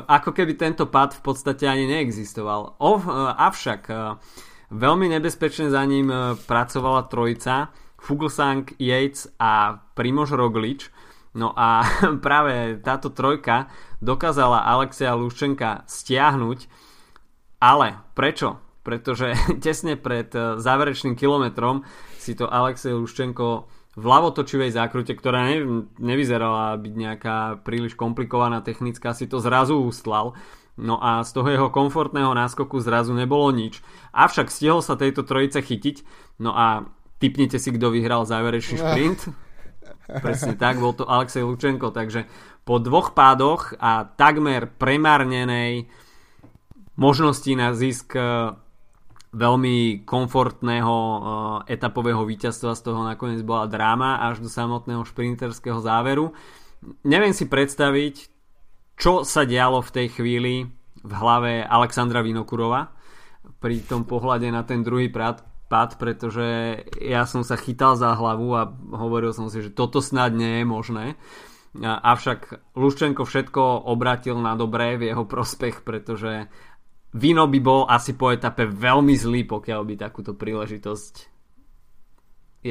ako 0.08 0.32
keby 0.32 0.56
tento 0.56 0.88
pad 0.88 1.20
v 1.20 1.22
podstate 1.22 1.68
ani 1.68 1.84
neexistoval. 1.84 2.80
O, 2.80 2.92
e, 2.96 3.04
avšak 3.44 3.82
e, 3.92 3.96
veľmi 4.72 5.12
nebezpečne 5.12 5.70
za 5.70 5.82
ním 5.86 6.10
pracovala 6.50 7.10
trojica 7.12 7.74
Fuglsang, 8.00 8.70
Yates 8.78 9.30
a 9.42 9.82
Primož 9.98 10.34
Roglič. 10.38 10.94
No 11.36 11.52
a 11.58 11.84
práve 12.26 12.80
táto 12.82 13.12
trojka 13.12 13.68
dokázala 14.00 14.64
Alexia 14.66 15.18
Luščenka 15.18 15.84
stiahnuť 15.90 16.86
ale 17.66 17.98
prečo? 18.14 18.62
Pretože 18.86 19.34
tesne 19.66 19.98
pred 19.98 20.30
eh, 20.36 20.62
záverečným 20.62 21.18
kilometrom 21.18 21.82
si 22.22 22.38
to 22.38 22.46
Alexej 22.46 22.94
Luščenko 22.94 23.48
v 23.96 24.04
lavotočivej 24.04 24.76
zákrute, 24.76 25.16
ktorá 25.16 25.48
ne, 25.48 25.88
nevyzerala 26.04 26.76
byť 26.76 26.94
nejaká 26.94 27.38
príliš 27.64 27.96
komplikovaná 27.96 28.60
technická, 28.60 29.16
si 29.16 29.24
to 29.24 29.40
zrazu 29.40 29.80
ustlal. 29.80 30.36
No 30.76 31.00
a 31.00 31.24
z 31.24 31.32
toho 31.32 31.48
jeho 31.48 31.70
komfortného 31.72 32.36
náskoku 32.36 32.84
zrazu 32.84 33.16
nebolo 33.16 33.48
nič. 33.56 33.80
Avšak 34.12 34.52
stihol 34.52 34.84
sa 34.84 35.00
tejto 35.00 35.24
trojice 35.24 35.64
chytiť. 35.64 36.04
No 36.44 36.52
a 36.52 36.84
typnite 37.24 37.56
si, 37.56 37.72
kto 37.72 37.96
vyhral 37.96 38.28
záverečný 38.28 38.84
šprint. 38.84 39.20
Presne 40.26 40.60
tak, 40.60 40.84
bol 40.84 40.92
to 40.92 41.08
Alexej 41.08 41.48
Lučenko. 41.48 41.96
Takže 41.96 42.28
po 42.68 42.84
dvoch 42.84 43.16
pádoch 43.16 43.72
a 43.80 44.04
takmer 44.04 44.68
premárnenej 44.68 45.88
možností 47.00 47.56
na 47.56 47.72
zisk 47.72 48.12
eh, 48.20 48.52
veľmi 49.36 50.08
komfortného 50.08 50.96
uh, 50.96 51.20
etapového 51.68 52.24
víťazstva 52.24 52.72
z 52.72 52.82
toho 52.88 53.04
nakoniec 53.04 53.44
bola 53.44 53.68
dráma 53.68 54.24
až 54.32 54.40
do 54.40 54.48
samotného 54.48 55.04
šprinterského 55.04 55.84
záveru. 55.84 56.32
Neviem 57.04 57.36
si 57.36 57.44
predstaviť, 57.44 58.32
čo 58.96 59.28
sa 59.28 59.44
dialo 59.44 59.84
v 59.84 59.94
tej 59.94 60.08
chvíli 60.20 60.54
v 61.06 61.12
hlave 61.14 61.62
Alexandra 61.62 62.26
Vinokurova 62.26 62.90
pri 63.62 63.86
tom 63.86 64.08
pohľade 64.10 64.50
na 64.50 64.66
ten 64.66 64.82
druhý 64.82 65.12
pad, 65.14 65.46
pad, 65.70 66.02
pretože 66.02 66.82
ja 66.98 67.30
som 67.30 67.46
sa 67.46 67.60
chytal 67.60 67.94
za 67.94 68.16
hlavu 68.18 68.50
a 68.58 68.70
hovoril 68.96 69.36
som 69.36 69.52
si, 69.52 69.62
že 69.62 69.76
toto 69.76 70.02
snad 70.02 70.34
nie 70.34 70.62
je 70.62 70.66
možné. 70.66 71.06
Avšak 71.84 72.74
Luščenko 72.80 73.28
všetko 73.28 73.92
obratil 73.92 74.40
na 74.40 74.56
dobré 74.56 74.96
v 74.96 75.12
jeho 75.12 75.28
prospech, 75.28 75.84
pretože 75.84 76.48
Vino 77.16 77.48
by 77.48 77.60
bol 77.60 77.84
asi 77.88 78.16
po 78.16 78.32
etape 78.32 78.68
veľmi 78.68 79.16
zlý, 79.16 79.44
pokiaľ 79.44 79.82
by 79.84 79.96
takúto 80.00 80.36
príležitosť 80.36 81.35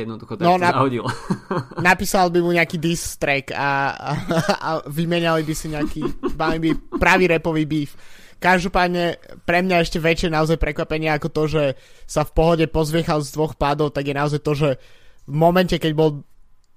jednoducho 0.02 0.34
tak 0.34 0.42
no, 0.42 0.58
nap- 0.58 0.74
zahodil. 0.74 1.06
napísal 1.86 2.34
by 2.34 2.42
mu 2.42 2.50
nejaký 2.50 2.82
diss 2.82 3.14
track 3.14 3.54
a, 3.54 3.94
a, 3.94 4.12
a 4.58 4.68
vymenali 4.90 5.46
by 5.46 5.54
si 5.54 5.70
nejaký 5.70 6.02
mali 6.34 6.58
by 6.58 6.70
pravý 6.98 7.30
repový 7.30 7.62
beef. 7.62 7.94
Každopádne 8.42 9.22
pre 9.46 9.62
mňa 9.62 9.80
ešte 9.80 10.02
väčšie 10.02 10.28
naozaj 10.28 10.60
prekvapenie 10.60 11.08
ako 11.14 11.28
to, 11.32 11.42
že 11.48 11.64
sa 12.04 12.26
v 12.26 12.34
pohode 12.34 12.66
pozviechal 12.68 13.22
z 13.24 13.32
dvoch 13.32 13.56
pádov, 13.56 13.94
tak 13.94 14.10
je 14.10 14.14
naozaj 14.18 14.40
to, 14.42 14.52
že 14.52 14.70
v 15.24 15.34
momente, 15.34 15.80
keď 15.80 15.92
bol 15.96 16.20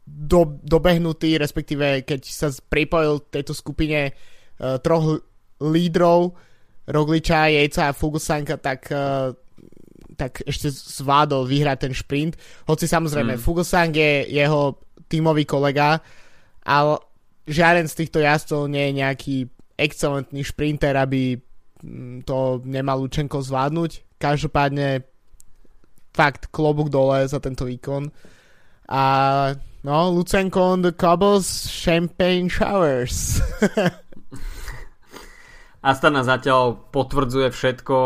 do, 0.07 0.63
dobehnutý, 0.63 1.35
respektíve 1.35 2.07
keď 2.07 2.21
sa 2.23 2.47
pripojil 2.71 3.27
tejto 3.27 3.51
skupine 3.51 4.15
uh, 4.15 4.79
troch 4.79 5.19
lídrov, 5.59 6.39
Rogliča, 6.87 7.51
Jejca 7.51 7.91
a 7.91 7.97
Fuglsanka, 7.97 8.55
tak, 8.55 8.87
uh, 8.95 9.35
tak 10.17 10.41
ešte 10.43 10.73
zvládol 10.73 11.45
vyhrať 11.45 11.77
ten 11.87 11.93
šprint. 11.93 12.33
Hoci 12.65 12.89
samozrejme 12.89 13.37
mm. 13.37 13.41
Fuglsang 13.41 13.93
je 13.93 14.25
jeho 14.33 14.81
tímový 15.07 15.45
kolega, 15.45 16.01
ale 16.65 16.99
žiaden 17.47 17.87
z 17.87 17.97
týchto 18.03 18.19
jazdcov 18.19 18.67
nie 18.67 18.91
je 18.91 18.97
nejaký 18.99 19.35
excelentný 19.77 20.41
šprinter, 20.43 20.97
aby 20.97 21.37
mm, 21.37 22.25
to 22.25 22.59
nemal 22.65 22.99
Lučenko 22.99 23.39
zvládnuť. 23.39 24.17
Každopádne 24.17 25.05
fakt 26.17 26.49
klobúk 26.49 26.89
dole 26.89 27.29
za 27.29 27.37
tento 27.37 27.69
výkon. 27.69 28.09
A 28.89 29.03
no, 29.85 29.97
Lucenko 30.09 30.73
on 30.73 30.81
the 30.81 30.91
cobbles, 30.91 31.69
champagne 31.69 32.49
showers. 32.49 33.37
Astana 35.87 36.25
zatiaľ 36.25 36.89
potvrdzuje 36.91 37.53
všetko, 37.53 37.97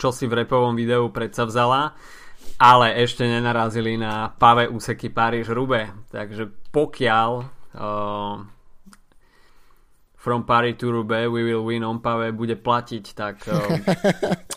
čo 0.00 0.08
si 0.16 0.24
v 0.24 0.42
repovom 0.42 0.72
videu 0.72 1.12
predsa 1.12 1.44
vzala, 1.44 1.92
ale 2.56 2.96
ešte 3.04 3.28
nenarazili 3.28 4.00
na 4.00 4.32
pavé 4.32 4.64
úseky 4.64 5.12
Paríž-Rube. 5.12 6.08
Takže 6.08 6.48
pokiaľ 6.72 7.30
uh, 7.76 8.36
From 10.20 10.44
Paris 10.44 10.76
to 10.76 10.92
Rube 10.92 11.28
We 11.28 11.44
Will 11.44 11.64
Win 11.64 11.84
on 11.84 12.00
Pave 12.00 12.32
bude 12.32 12.56
platiť, 12.56 13.04
tak 13.16 13.44
uh, 13.48 13.60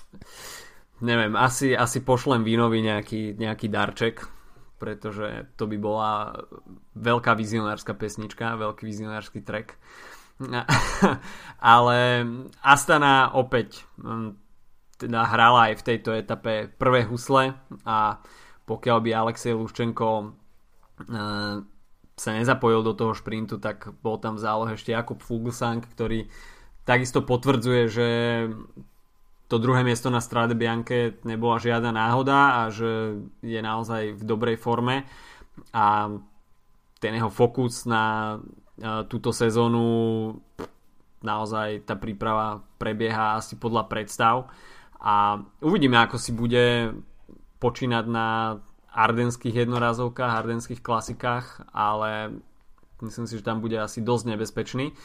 neviem, 1.08 1.36
asi, 1.40 1.72
asi 1.72 2.04
pošlem 2.04 2.44
vínovi 2.44 2.84
nejaký, 2.84 3.40
nejaký 3.40 3.68
darček, 3.72 4.28
pretože 4.80 5.56
to 5.56 5.68
by 5.68 5.78
bola 5.80 6.12
veľká 7.00 7.36
vizionárska 7.36 7.96
pesnička, 7.96 8.60
veľký 8.60 8.84
vizionársky 8.84 9.40
track. 9.40 9.80
ale 11.64 12.00
Astana 12.60 13.32
opäť 13.32 13.88
mm, 14.02 14.43
teda 15.04 15.28
hrala 15.28 15.72
aj 15.72 15.84
v 15.84 15.86
tejto 15.94 16.10
etape 16.16 16.72
prvé 16.80 17.04
husle 17.04 17.52
a 17.84 18.24
pokiaľ 18.64 18.98
by 19.04 19.10
Alexej 19.12 19.54
Luščenko 19.60 20.10
e, 20.16 20.26
sa 22.16 22.30
nezapojil 22.32 22.82
do 22.86 22.94
toho 22.96 23.12
šprintu, 23.12 23.60
tak 23.60 23.92
bol 24.00 24.16
tam 24.24 24.40
v 24.40 24.44
zálohe 24.44 24.72
ešte 24.80 24.96
Jakub 24.96 25.20
Fuglsang, 25.20 25.84
ktorý 25.84 26.32
takisto 26.88 27.26
potvrdzuje, 27.26 27.82
že 27.92 28.08
to 29.52 29.60
druhé 29.60 29.84
miesto 29.84 30.08
na 30.08 30.24
Strade 30.24 30.56
Bianche 30.56 31.20
nebola 31.28 31.60
žiadna 31.60 31.92
náhoda 31.92 32.64
a 32.64 32.72
že 32.72 33.20
je 33.44 33.60
naozaj 33.60 34.16
v 34.16 34.24
dobrej 34.24 34.58
forme. 34.58 35.04
A 35.76 36.10
ten 36.98 37.14
jeho 37.14 37.30
fokus 37.30 37.84
na 37.86 38.40
túto 39.12 39.30
sezónu 39.36 39.86
naozaj 41.22 41.86
tá 41.88 41.96
príprava 41.96 42.66
prebieha 42.82 43.38
asi 43.40 43.56
podľa 43.56 43.88
predstav 43.88 44.50
a 45.04 45.44
uvidíme, 45.60 46.00
ako 46.00 46.16
si 46.16 46.32
bude 46.32 46.96
počínať 47.60 48.06
na 48.08 48.58
ardenských 48.94 49.68
jednorazovkách, 49.68 50.32
ardenských 50.32 50.80
klasikách, 50.80 51.68
ale 51.76 52.40
myslím 53.04 53.28
si, 53.28 53.36
že 53.36 53.44
tam 53.44 53.60
bude 53.60 53.76
asi 53.84 54.00
dosť 54.00 54.24
nebezpečný. 54.32 54.96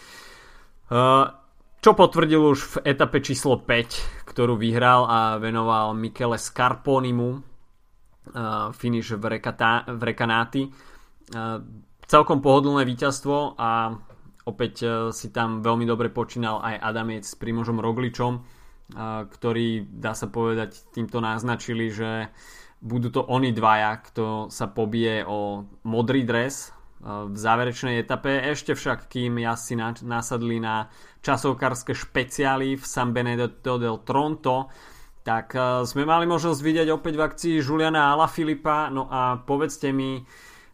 Čo 1.78 1.90
potvrdil 1.94 2.42
už 2.42 2.58
v 2.62 2.76
etape 2.94 3.18
číslo 3.22 3.58
5, 3.58 4.26
ktorú 4.26 4.54
vyhral 4.54 5.02
a 5.06 5.20
venoval 5.42 5.98
Michele 5.98 6.38
Scarponimu 6.38 7.42
finish 8.76 9.14
v, 9.14 9.24
Rekata, 9.24 9.88
v 9.88 10.02
Rekanáti 10.04 10.62
celkom 12.08 12.40
pohodlné 12.40 12.88
víťazstvo 12.88 13.60
a 13.60 13.92
opäť 14.48 14.74
si 15.12 15.28
tam 15.28 15.60
veľmi 15.60 15.84
dobre 15.84 16.08
počínal 16.08 16.60
aj 16.64 16.80
Adamiec 16.80 17.24
s 17.28 17.36
Primožom 17.36 17.80
Rogličom, 17.80 18.40
ktorí, 18.96 19.84
dá 19.84 20.16
sa 20.16 20.32
povedať, 20.32 20.88
týmto 20.96 21.20
naznačili, 21.20 21.92
že 21.92 22.32
budú 22.80 23.10
to 23.12 23.26
oni 23.26 23.52
dvaja, 23.52 24.00
kto 24.06 24.48
sa 24.48 24.70
pobije 24.70 25.26
o 25.28 25.68
modrý 25.84 26.24
dres 26.24 26.72
v 27.04 27.36
záverečnej 27.36 28.00
etape. 28.00 28.42
Ešte 28.48 28.72
však, 28.74 29.12
kým 29.12 29.38
si 29.54 29.74
nasadli 30.02 30.58
na 30.58 30.88
časovkárske 31.20 31.94
špeciály 31.94 32.78
v 32.78 32.84
San 32.86 33.12
Benedetto 33.12 33.76
del 33.76 34.02
Tronto, 34.02 34.72
tak 35.22 35.52
sme 35.84 36.08
mali 36.08 36.24
možnosť 36.24 36.60
vidieť 36.64 36.88
opäť 36.88 37.14
v 37.20 37.24
akcii 37.28 37.54
Juliana 37.60 38.16
Filipa. 38.24 38.88
No 38.88 39.06
a 39.12 39.36
povedzte 39.36 39.92
mi, 39.92 40.24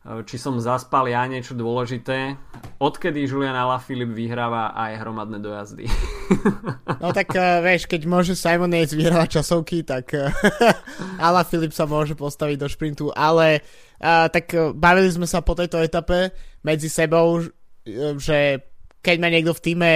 či 0.04 0.36
som 0.36 0.60
zaspal 0.60 1.08
ja 1.08 1.24
niečo 1.24 1.56
dôležité. 1.56 2.36
Odkedy 2.76 3.24
Julian 3.24 3.56
Alaphilippe 3.56 4.12
vyhráva 4.12 4.76
aj 4.76 5.00
hromadné 5.00 5.40
dojazdy? 5.40 5.84
No 7.04 7.12
tak 7.12 7.36
uh, 7.36 7.60
vieš, 7.60 7.84
keď 7.84 8.08
môže 8.08 8.32
Simon 8.32 8.72
Yates 8.72 8.96
vyhrávať 8.96 9.40
časovky, 9.40 9.84
tak 9.84 10.08
uh, 10.16 10.32
Alaphilippe 11.28 11.76
sa 11.76 11.84
môže 11.84 12.16
postaviť 12.16 12.56
do 12.56 12.64
šprintu, 12.64 13.12
ale 13.12 13.60
uh, 14.00 14.24
tak 14.32 14.48
uh, 14.56 14.72
bavili 14.72 15.12
sme 15.12 15.28
sa 15.28 15.44
po 15.44 15.52
tejto 15.52 15.84
etape 15.84 16.32
medzi 16.64 16.88
sebou, 16.88 17.44
uh, 17.44 18.16
že 18.16 18.64
keď 19.04 19.16
má 19.20 19.28
niekto 19.28 19.52
v 19.52 19.64
týme 19.64 19.90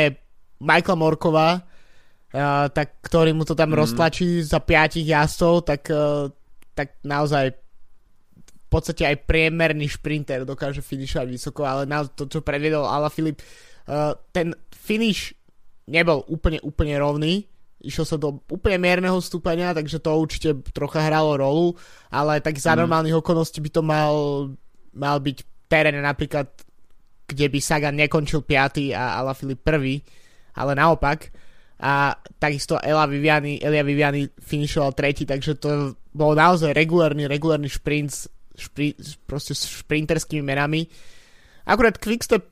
Michaela 0.61 1.00
Morkova, 1.00 1.48
uh, 1.56 2.68
tak 2.68 3.00
ktorý 3.00 3.32
mu 3.32 3.48
to 3.48 3.56
tam 3.56 3.72
mm. 3.72 3.80
roztlačí 3.80 4.44
za 4.44 4.61
piatich 4.61 5.09
jazdcov, 5.09 5.64
tak, 5.64 5.88
uh, 5.88 6.28
tak 6.76 7.00
naozaj 7.09 7.56
v 8.69 8.71
podstate 8.71 9.09
aj 9.09 9.25
priemerný 9.25 9.89
šprinter 9.89 10.45
dokáže 10.45 10.85
finišovať 10.85 11.25
vysoko, 11.25 11.64
ale 11.64 11.89
na 11.89 12.05
to, 12.05 12.29
čo 12.29 12.45
predviedol 12.45 12.85
Ala 12.85 13.09
Filip, 13.09 13.41
uh, 13.89 14.12
ten 14.29 14.53
finish 14.69 15.33
nebol 15.89 16.21
úplne, 16.29 16.61
úplne 16.61 17.01
rovný, 17.01 17.49
Išlo 17.79 18.03
sa 18.03 18.19
do 18.19 18.43
úplne 18.51 18.75
mierneho 18.83 19.23
stúpania, 19.23 19.71
takže 19.71 20.03
to 20.03 20.11
určite 20.11 20.51
trocha 20.75 20.99
hralo 20.99 21.39
rolu, 21.39 21.66
ale 22.11 22.43
tak 22.43 22.59
za 22.59 22.75
mm. 22.75 22.79
normálnych 22.83 23.14
okolností 23.23 23.62
by 23.62 23.71
to 23.71 23.83
mal, 23.87 24.14
mal 24.91 25.23
byť 25.23 25.39
terén 25.71 25.95
napríklad, 26.03 26.51
kde 27.31 27.47
by 27.47 27.59
Sagan 27.62 27.95
nekončil 27.95 28.43
5. 28.43 28.91
a 28.99 29.23
Alaphilippe 29.23 29.62
prvý, 29.62 30.03
ale 30.59 30.75
naopak. 30.75 31.31
A 31.79 32.19
takisto 32.43 32.83
Ela 32.83 33.07
Viviani, 33.07 33.62
Elia 33.62 33.87
Viviani 33.87 34.27
finišoval 34.27 34.99
tretí, 34.99 35.23
takže 35.23 35.55
to 35.62 35.95
bol 36.11 36.35
naozaj 36.35 36.75
regulárny, 36.75 37.31
regulárny 37.31 37.71
šprint, 37.71 38.27
šprint 38.59 38.98
proste 39.24 39.54
s 39.54 39.64
šprinterskými 39.64 40.42
menami. 40.42 40.90
Akurát 41.68 41.98
Quickstep 41.98 42.44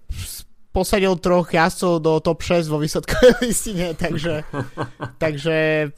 posadil 0.76 1.16
troch 1.16 1.48
jazdcov 1.48 2.04
do 2.04 2.20
top 2.20 2.44
6 2.44 2.68
vo 2.68 2.78
výsledkovej 2.78 3.34
listine, 3.48 3.96
takže, 3.96 4.44
takže 5.22 5.88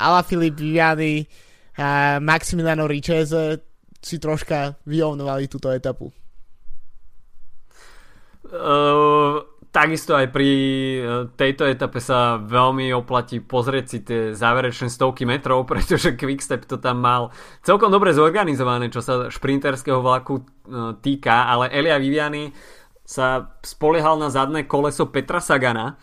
Ala 0.00 0.22
Filip 0.24 0.56
Viviani 0.56 1.28
a 1.76 2.18
Maximiliano 2.18 2.88
Richese 2.88 3.60
si 4.04 4.16
troška 4.18 4.76
vyovnovali 4.88 5.48
túto 5.48 5.68
etapu. 5.72 6.12
Uh, 8.44 9.40
takisto 9.74 10.14
aj 10.14 10.30
pri 10.30 10.50
e, 10.54 10.98
tejto 11.34 11.66
etape 11.66 11.98
sa 11.98 12.38
veľmi 12.38 12.94
oplatí 12.94 13.42
pozrieť 13.42 13.84
si 13.90 13.98
tie 14.06 14.20
záverečné 14.30 14.86
stovky 14.86 15.26
metrov, 15.26 15.66
pretože 15.70 16.14
Quickstep 16.14 16.62
to 16.70 16.78
tam 16.78 17.02
mal 17.02 17.34
celkom 17.66 17.90
dobre 17.90 18.14
zorganizované, 18.14 18.94
čo 18.94 19.02
sa 19.02 19.26
šprinterského 19.26 19.98
vlaku 19.98 20.38
uh, 20.38 20.94
týka, 21.02 21.50
ale 21.50 21.74
Elia 21.74 21.98
Viviani 21.98 22.54
sa 23.02 23.52
spoliehal 23.60 24.16
na 24.16 24.30
zadné 24.30 24.64
koleso 24.64 25.10
Petra 25.10 25.42
Sagana 25.42 25.98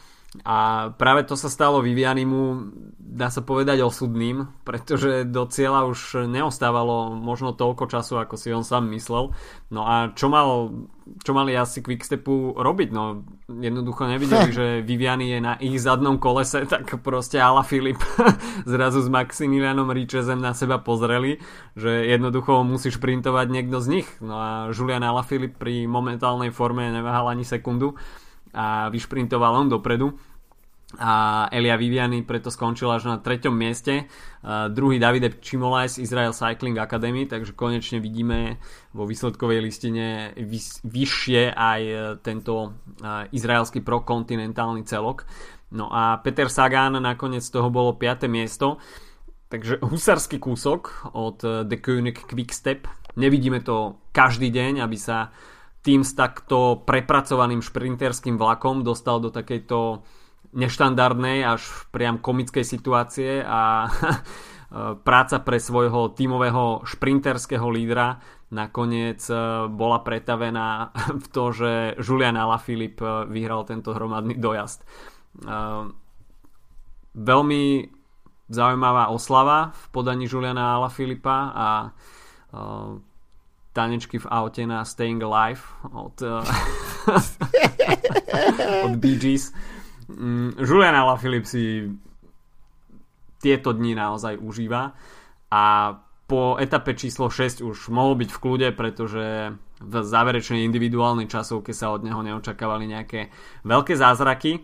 a 0.48 0.88
práve 0.96 1.28
to 1.28 1.36
sa 1.36 1.52
stalo 1.52 1.84
Vivianimu, 1.84 2.72
dá 2.96 3.28
sa 3.28 3.44
povedať, 3.44 3.84
osudným, 3.84 4.48
pretože 4.64 5.28
do 5.28 5.44
cieľa 5.44 5.92
už 5.92 6.24
neostávalo 6.24 7.20
možno 7.20 7.52
toľko 7.52 7.92
času, 7.92 8.16
ako 8.16 8.40
si 8.40 8.56
on 8.56 8.64
sám 8.64 8.88
myslel. 8.96 9.36
No 9.68 9.84
a 9.84 10.16
čo, 10.16 10.32
mal, 10.32 10.72
čo 11.20 11.36
mali 11.36 11.52
asi 11.52 11.84
Quickstepu 11.84 12.56
robiť? 12.56 12.90
No 12.96 13.28
jednoducho 13.52 14.08
nevideli, 14.08 14.50
že 14.64 14.68
Viviani 14.88 15.36
je 15.36 15.40
na 15.44 15.60
ich 15.60 15.76
zadnom 15.84 16.16
kolese, 16.16 16.64
tak 16.64 16.88
proste 17.04 17.36
Ala 17.36 17.68
Filip 17.68 18.00
zrazu 18.72 19.04
s 19.04 19.12
Maximilianom 19.12 19.92
Richezem 19.92 20.40
na 20.40 20.56
seba 20.56 20.80
pozreli, 20.80 21.44
že 21.76 22.08
jednoducho 22.08 22.64
musí 22.64 22.88
šprintovať 22.88 23.52
niekto 23.52 23.84
z 23.84 24.00
nich. 24.00 24.08
No 24.24 24.40
a 24.40 24.50
Julian 24.72 25.04
Ala 25.04 25.28
Filip 25.28 25.60
pri 25.60 25.92
momentálnej 25.92 26.56
forme 26.56 26.88
neváhal 26.88 27.36
ani 27.36 27.44
sekundu 27.44 28.00
a 28.54 28.90
vyšprintoval 28.90 29.56
on 29.56 29.70
dopredu 29.70 30.14
a 31.00 31.48
Elia 31.48 31.80
Viviani 31.80 32.20
preto 32.28 32.52
skončil 32.52 32.92
až 32.92 33.08
na 33.08 33.16
treťom 33.24 33.56
mieste. 33.56 34.12
Uh, 34.44 34.68
druhý 34.68 35.00
Davide 35.00 35.32
Čimolaj 35.40 35.96
z 35.96 36.04
Israel 36.04 36.36
Cycling 36.36 36.76
Academy, 36.76 37.24
takže 37.24 37.56
konečne 37.56 38.04
vidíme 38.04 38.60
vo 38.92 39.08
výsledkovej 39.08 39.60
listine 39.64 40.36
vys- 40.36 40.84
vyššie 40.84 41.56
aj 41.56 41.82
e, 41.82 41.96
tento 42.20 42.76
uh, 42.76 43.24
izraelský 43.32 43.80
prokontinentálny 43.80 44.84
celok. 44.84 45.24
No 45.72 45.88
a 45.88 46.20
Peter 46.20 46.52
Sagan 46.52 47.00
nakoniec 47.00 47.48
toho 47.48 47.72
bolo 47.72 47.96
5. 47.96 48.28
miesto. 48.28 48.76
Takže 49.48 49.84
husarský 49.84 50.40
kúsok 50.40 51.12
od 51.16 51.40
e, 51.44 51.64
The 51.68 51.78
König 51.80 52.20
Quickstep. 52.28 52.88
Nevidíme 53.16 53.64
to 53.64 54.00
každý 54.12 54.52
deň, 54.52 54.84
aby 54.84 54.96
sa 55.00 55.32
tým 55.82 56.06
s 56.06 56.14
takto 56.14 56.86
prepracovaným 56.86 57.66
šprinterským 57.66 58.38
vlakom 58.38 58.86
dostal 58.86 59.18
do 59.18 59.34
takejto 59.34 60.06
neštandardnej 60.54 61.48
až 61.48 61.66
priam 61.90 62.22
komickej 62.22 62.66
situácie 62.66 63.42
a 63.42 63.88
práca 65.08 65.38
pre 65.44 65.58
svojho 65.60 66.16
tímového 66.16 66.86
šprinterského 66.88 67.68
lídra 67.68 68.24
nakoniec 68.52 69.24
e, 69.32 69.36
bola 69.72 70.04
pretavená 70.04 70.92
v 71.24 71.26
to, 71.32 71.44
že 71.56 71.72
Julian 72.04 72.36
Alaphilippe 72.36 73.04
e, 73.04 73.12
vyhral 73.32 73.64
tento 73.64 73.96
hromadný 73.96 74.36
dojazd. 74.38 74.84
E, 74.84 74.88
veľmi 77.16 77.64
zaujímavá 78.52 79.08
oslava 79.08 79.72
v 79.72 79.84
podaní 79.96 80.28
Juliana 80.28 80.76
Alaphilippa 80.76 81.38
a 81.56 81.68
tanečky 83.72 84.20
v 84.20 84.28
aute 84.28 84.68
na 84.68 84.84
Staying 84.84 85.24
Alive 85.24 85.64
od, 85.96 86.16
uh, 86.22 86.44
od 88.86 88.94
Bee 89.00 89.16
Gees. 89.16 89.56
Mm, 90.12 90.60
Julian 90.60 90.96
Alaphilippe 90.96 91.48
si 91.48 91.88
tieto 93.42 93.74
dni 93.74 93.98
naozaj 93.98 94.38
užíva 94.38 94.94
a 95.50 95.64
po 96.32 96.56
etape 96.56 96.96
číslo 96.96 97.28
6 97.28 97.60
už 97.60 97.92
mohol 97.92 98.16
byť 98.16 98.30
v 98.32 98.40
kľude, 98.40 98.68
pretože 98.72 99.52
v 99.82 99.94
záverečnej 100.00 100.64
individuálnej 100.64 101.28
časovke 101.28 101.76
sa 101.76 101.92
od 101.92 102.08
neho 102.08 102.24
neočakávali 102.24 102.88
nejaké 102.88 103.28
veľké 103.68 104.00
zázraky. 104.00 104.64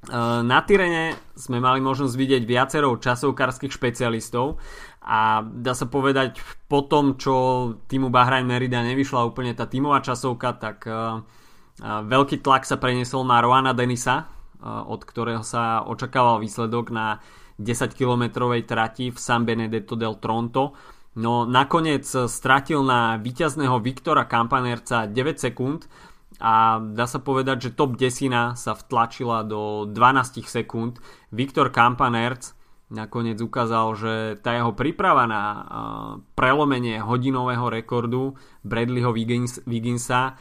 Uh, 0.00 0.40
na 0.40 0.64
Tyrene 0.64 1.12
sme 1.36 1.60
mali 1.60 1.84
možnosť 1.84 2.16
vidieť 2.16 2.42
viacero 2.48 2.96
časovkárskych 2.96 3.68
špecialistov 3.68 4.56
a 5.04 5.44
dá 5.44 5.76
sa 5.76 5.92
povedať 5.92 6.40
po 6.72 6.88
tom, 6.88 7.20
čo 7.20 7.34
týmu 7.84 8.08
Bahrain 8.08 8.48
Merida 8.48 8.80
nevyšla 8.80 9.28
úplne 9.28 9.52
tá 9.52 9.68
tímová 9.68 10.00
časovka, 10.00 10.56
tak 10.56 10.88
uh, 10.88 11.20
veľký 11.84 12.40
tlak 12.40 12.64
sa 12.64 12.80
preniesol 12.80 13.28
na 13.28 13.44
Roana 13.44 13.76
Denisa, 13.76 14.24
uh, 14.24 14.88
od 14.88 15.04
ktorého 15.04 15.44
sa 15.44 15.84
očakával 15.84 16.40
výsledok 16.40 16.88
na 16.88 17.20
10-kilometrovej 17.60 18.64
trati 18.64 19.12
v 19.12 19.18
San 19.20 19.44
Benedetto 19.44 20.00
del 20.00 20.16
Tronto. 20.16 20.72
No 21.20 21.44
nakoniec 21.44 22.08
stratil 22.08 22.80
na 22.80 23.20
víťazného 23.20 23.76
Viktora 23.84 24.24
Kampanerca 24.24 25.04
9 25.04 25.36
sekúnd 25.36 25.84
a 26.40 26.80
dá 26.80 27.04
sa 27.04 27.20
povedať, 27.20 27.68
že 27.68 27.76
top 27.76 28.00
10 28.00 28.56
sa 28.56 28.72
vtlačila 28.72 29.44
do 29.44 29.84
12 29.86 30.40
sekúnd. 30.48 30.98
Viktor 31.30 31.68
Kampanerc 31.68 32.56
nakoniec 32.90 33.38
ukázal, 33.38 33.86
že 33.94 34.14
tá 34.42 34.56
jeho 34.56 34.74
príprava 34.74 35.28
na 35.28 35.42
prelomenie 36.34 36.98
hodinového 36.98 37.70
rekordu 37.70 38.34
Bradleyho 38.66 39.14
Wiggins, 39.14 39.62
Wigginsa 39.62 40.34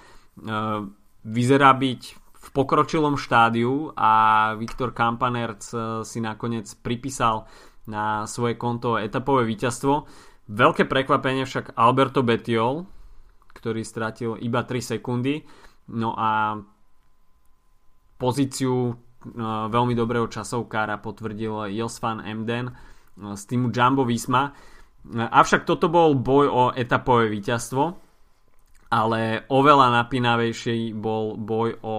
vyzerá 1.22 1.76
byť 1.78 2.02
v 2.40 2.48
pokročilom 2.56 3.20
štádiu 3.20 3.92
a 3.94 4.12
Viktor 4.56 4.96
Kampanerc 4.96 5.62
si 6.08 6.20
nakoniec 6.24 6.72
pripísal 6.80 7.46
na 7.86 8.24
svoje 8.26 8.56
konto 8.58 8.98
etapové 8.98 9.46
víťazstvo. 9.46 10.08
Veľké 10.50 10.90
prekvapenie 10.90 11.46
však 11.46 11.78
Alberto 11.78 12.26
Betiol, 12.26 12.90
ktorý 13.54 13.86
stratil 13.86 14.40
iba 14.42 14.66
3 14.66 14.98
sekundy. 14.98 15.46
No 15.90 16.14
a 16.14 16.60
pozíciu 18.20 18.94
veľmi 19.70 19.94
dobrého 20.00 20.32
časovkára 20.32 21.02
potvrdil 21.04 21.76
Jos 21.76 22.00
van 22.00 22.24
Emden 22.24 22.72
z 23.20 23.42
týmu 23.44 23.68
Jumbo 23.68 24.08
Visma. 24.08 24.56
Avšak 25.12 25.68
toto 25.68 25.92
bol 25.92 26.16
boj 26.16 26.46
o 26.48 26.64
etapové 26.72 27.28
víťazstvo, 27.32 27.84
ale 28.92 29.44
oveľa 29.52 29.88
napínavejší 30.04 30.96
bol 30.96 31.36
boj 31.36 31.84
o 31.84 31.98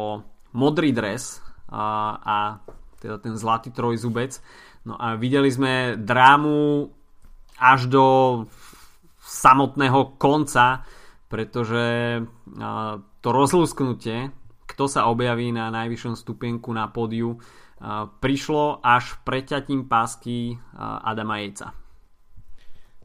modrý 0.56 0.96
dres 0.96 1.44
a, 1.70 2.16
a 2.18 2.36
teda 3.00 3.20
ten 3.20 3.36
zlatý 3.36 3.68
trojzubec. 3.72 4.40
No 4.88 4.96
a 4.96 5.14
videli 5.20 5.52
sme 5.52 6.00
drámu 6.00 6.88
až 7.60 7.80
do 7.92 8.04
samotného 9.20 10.16
konca, 10.16 10.88
pretože 11.28 12.16
to 13.20 13.28
rozlúsknutie 13.32 14.32
kto 14.70 14.86
sa 14.86 15.10
objaví 15.10 15.50
na 15.50 15.66
najvyššom 15.74 16.14
stupienku 16.14 16.70
na 16.70 16.86
pódiu, 16.86 17.34
prišlo 18.22 18.78
až 18.78 19.18
preťatím 19.26 19.90
pásky 19.90 20.54
Adama 20.78 21.42
Jejca. 21.42 21.74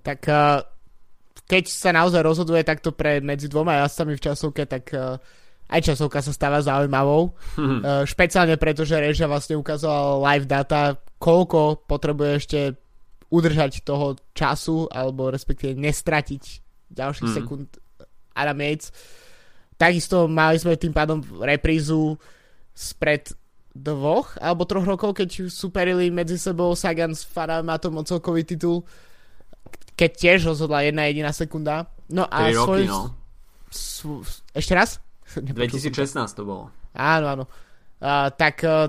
Tak 0.05 0.19
keď 1.49 1.63
sa 1.65 1.89
naozaj 1.89 2.21
rozhoduje 2.21 2.61
takto 2.61 2.93
pre 2.93 3.17
medzi 3.17 3.49
dvoma 3.49 3.81
jazdcami 3.81 4.13
v 4.13 4.23
časovke, 4.23 4.63
tak 4.69 4.93
aj 5.65 5.81
časovka 5.81 6.21
sa 6.21 6.29
stáva 6.29 6.61
zaujímavou. 6.61 7.33
Hmm. 7.57 8.05
Špeciálne 8.05 8.61
preto, 8.61 8.85
že 8.85 9.01
Režia 9.01 9.25
vlastne 9.25 9.57
ukázala 9.57 10.21
live 10.31 10.45
data, 10.45 11.01
koľko 11.17 11.89
potrebuje 11.89 12.31
ešte 12.37 12.59
udržať 13.33 13.81
toho 13.81 14.13
času, 14.37 14.85
alebo 14.93 15.33
respektíve 15.33 15.73
nestratiť 15.73 16.43
ďalších 16.93 17.25
hmm. 17.25 17.37
sekúnd 17.41 17.67
Adam 18.37 18.61
Yates. 18.61 18.93
Takisto 19.75 20.31
mali 20.31 20.55
sme 20.55 20.79
tým 20.79 20.95
pádom 20.95 21.19
reprízu 21.43 22.15
spred 22.71 23.31
dvoch 23.75 24.39
alebo 24.39 24.63
troch 24.63 24.87
rokov, 24.87 25.19
keď 25.19 25.51
superili 25.51 26.07
medzi 26.07 26.39
sebou 26.39 26.71
Sagan 26.79 27.11
s 27.11 27.27
Faramatom 27.27 27.99
o 27.99 28.03
celkový 28.07 28.47
titul, 28.47 28.87
keď 29.99 30.11
tiež 30.15 30.39
rozhodla 30.55 30.87
jedna 30.87 31.11
jediná 31.11 31.35
sekunda. 31.35 31.91
No 32.07 32.23
a 32.27 32.51
svoj... 32.55 32.55
roky, 32.55 32.83
no. 32.87 33.11
Svoj... 33.67 34.23
Ešte 34.55 34.73
raz? 34.75 35.03
2016 35.35 35.91
to 36.31 36.43
bolo. 36.47 36.63
Áno, 36.95 37.25
áno. 37.27 37.45
Uh, 37.99 38.31
tak 38.31 38.63
uh, 38.63 38.87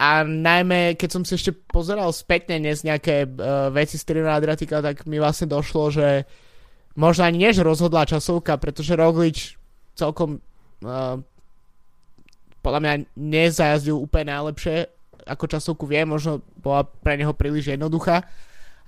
a 0.00 0.24
najmä, 0.24 0.96
keď 0.96 1.08
som 1.12 1.22
si 1.28 1.36
ešte 1.36 1.52
pozeral 1.52 2.08
spätne 2.16 2.56
dnes 2.56 2.80
nejaké 2.80 3.28
uh, 3.28 3.68
veci 3.68 4.00
z 4.00 4.04
Trina 4.08 4.32
Adriatika, 4.32 4.80
tak 4.80 5.04
mi 5.04 5.20
vlastne 5.20 5.44
došlo, 5.44 5.92
že 5.92 6.24
možno 6.96 7.28
ani 7.28 7.44
než 7.44 7.60
rozhodla 7.60 8.08
časovka, 8.08 8.56
pretože 8.56 8.96
Roglič 8.96 9.59
celkom 10.00 10.40
uh, 10.40 11.20
podľa 12.64 12.80
mňa 12.80 12.92
nezajazdil 13.16 13.96
úplne 14.00 14.32
najlepšie, 14.32 14.88
ako 15.28 15.44
časovku 15.44 15.84
vie, 15.84 16.04
možno 16.08 16.40
bola 16.60 16.84
pre 16.84 17.20
neho 17.20 17.36
príliš 17.36 17.72
jednoduchá, 17.76 18.24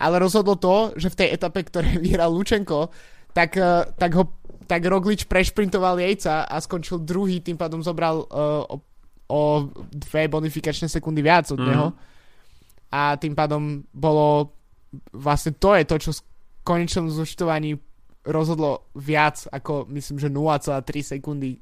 ale 0.00 0.16
rozhodlo 0.16 0.56
to, 0.56 0.96
že 0.96 1.12
v 1.12 1.18
tej 1.20 1.28
etape, 1.36 1.60
ktoré 1.68 1.96
vyhral 2.04 2.32
Lučenko, 2.32 2.88
tak, 3.36 3.60
uh, 3.60 3.84
tak 3.96 4.12
ho 4.16 4.24
tak 4.62 4.88
Roglič 4.88 5.28
prešprintoval 5.28 6.00
jejca 6.00 6.48
a 6.48 6.56
skončil 6.56 7.04
druhý, 7.04 7.44
tým 7.44 7.60
pádom 7.60 7.84
zobral 7.84 8.24
uh, 8.24 8.64
o 8.72 8.80
o 9.32 9.72
dve 9.88 10.28
bonifikačné 10.28 10.92
sekundy 10.92 11.24
viac 11.24 11.48
od 11.48 11.56
mm. 11.56 11.68
neho. 11.72 11.88
A 12.92 13.16
tým 13.16 13.32
pádom 13.32 13.80
bolo 13.96 14.52
vlastne 15.16 15.56
to 15.56 15.72
je 15.72 15.88
to, 15.88 15.96
čo 15.96 16.10
v 16.12 16.20
konečnom 16.60 17.08
zúčtovaní 17.08 17.80
rozhodlo 18.22 18.90
viac 18.94 19.46
ako 19.50 19.90
myslím, 19.90 20.18
že 20.18 20.28
0,3 20.30 21.18
sekundy, 21.18 21.58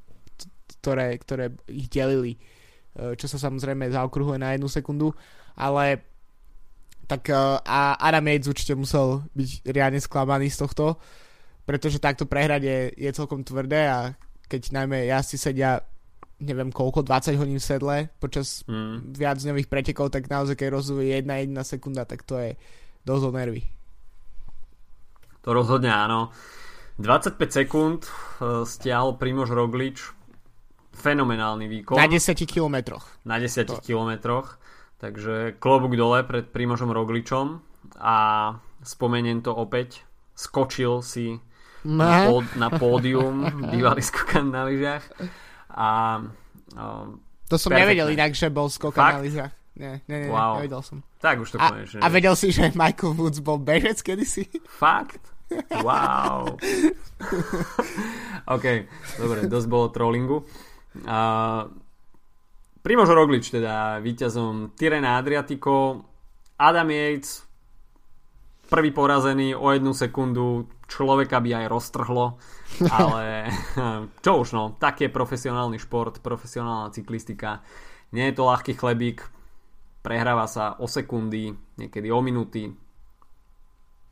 ktoré, 0.80 1.16
ktoré 1.20 1.52
ich 1.68 1.88
delili. 1.88 2.36
E, 2.96 3.16
čo 3.16 3.26
sa 3.28 3.40
samozrejme 3.40 3.88
zaokruhuje 3.92 4.38
na 4.40 4.52
jednu 4.56 4.68
sekundu, 4.68 5.12
ale 5.56 6.04
tak 7.08 7.32
e, 7.32 7.36
a 7.64 7.96
Adam 7.96 8.28
Yates 8.28 8.50
určite 8.50 8.76
musel 8.76 9.24
byť 9.32 9.50
riadne 9.72 10.00
sklamaný 10.00 10.52
z 10.52 10.60
tohto, 10.66 11.00
pretože 11.64 12.02
takto 12.02 12.28
prehrať 12.28 12.62
je, 12.64 12.78
je 13.08 13.10
celkom 13.16 13.40
tvrdé 13.40 13.88
a 13.88 14.12
keď 14.50 14.74
najmä 14.74 15.06
si 15.22 15.38
sedia 15.38 15.80
neviem 16.40 16.72
koľko, 16.72 17.04
20 17.04 17.36
hodín 17.36 17.60
v 17.60 17.68
sedle 17.68 17.96
počas 18.16 18.64
mm. 18.64 19.12
dňových 19.12 19.68
pretekov, 19.68 20.08
tak 20.08 20.32
naozaj 20.32 20.56
keď 20.56 20.72
rozhoduje 20.72 21.12
jedna 21.12 21.36
jedna 21.36 21.62
sekunda, 21.62 22.08
tak 22.08 22.24
to 22.24 22.40
je 22.40 22.56
dosť 23.04 23.24
o 23.28 23.32
nervy. 23.36 23.62
To 25.44 25.56
rozhodne 25.56 25.92
áno. 25.92 26.32
25 27.00 27.40
sekúnd 27.48 28.04
uh, 28.04 28.62
stiahol 28.68 29.16
Primož 29.16 29.52
Roglič. 29.52 30.12
Fenomenálny 30.90 31.64
výkon. 31.64 31.96
Na 31.96 32.04
10 32.04 32.36
kilometroch. 32.44 33.08
Na 33.24 33.40
10 33.40 33.72
to. 33.72 33.80
kilometroch. 33.80 34.60
Takže 35.00 35.56
klobúk 35.56 35.96
dole 35.96 36.20
pred 36.28 36.52
Primožom 36.52 36.92
Rogličom 36.92 37.64
a 37.96 38.16
spomeniem 38.84 39.40
to 39.40 39.56
opäť. 39.56 40.04
Skočil 40.36 41.00
si 41.00 41.40
na, 41.84 42.28
pód, 42.28 42.44
na 42.56 42.68
pódium, 42.68 43.48
bývalý 43.72 44.04
skokan 44.04 44.52
na 44.52 44.68
lyžiach 44.68 45.04
a, 45.72 46.20
um, 46.76 47.20
to 47.48 47.56
som 47.58 47.72
perfectné. 47.72 47.82
nevedel 47.82 48.08
inak, 48.14 48.32
že 48.36 48.46
bol 48.52 48.68
skok 48.70 48.94
na 48.94 49.22
lyžach. 49.22 49.54
Nie, 49.80 50.04
nie, 50.10 50.26
nie, 50.26 50.30
wow. 50.30 50.60
nevedel 50.60 50.82
som. 50.84 51.00
Tak 51.22 51.40
už 51.40 51.56
to 51.56 51.58
a, 51.58 51.72
konečne. 51.72 51.98
A 52.04 52.06
vedel 52.12 52.34
si, 52.36 52.52
že 52.52 52.68
Michael 52.76 53.16
Woods 53.16 53.40
bol 53.40 53.56
bežec 53.56 54.02
kedysi? 54.04 54.44
Fakt? 54.68 55.29
Wow. 55.82 56.56
OK, 58.54 58.66
dobre, 59.18 59.50
dosť 59.50 59.66
bolo 59.66 59.86
trollingu. 59.90 60.46
Uh, 61.06 61.68
Primož 62.80 63.12
Roglič 63.12 63.52
teda 63.52 64.00
víťazom 64.00 64.72
Tyrena 64.78 65.20
Adriatico, 65.20 66.06
Adam 66.56 66.88
Yates 66.88 67.44
prvý 68.70 68.94
porazený 68.94 69.58
o 69.58 69.74
jednu 69.74 69.90
sekundu, 69.90 70.70
človeka 70.86 71.42
by 71.42 71.62
aj 71.62 71.66
roztrhlo 71.66 72.38
ale 72.88 73.50
čo 74.24 74.30
už 74.40 74.48
no, 74.54 74.64
tak 74.78 75.02
je 75.02 75.10
profesionálny 75.10 75.76
šport, 75.82 76.22
profesionálna 76.22 76.94
cyklistika. 76.94 77.60
Nie 78.14 78.30
je 78.30 78.38
to 78.38 78.48
ľahký 78.48 78.74
chlebík, 78.78 79.26
prehráva 80.02 80.46
sa 80.46 80.78
o 80.78 80.86
sekundy, 80.86 81.54
niekedy 81.78 82.08
o 82.10 82.20
minúty, 82.22 82.70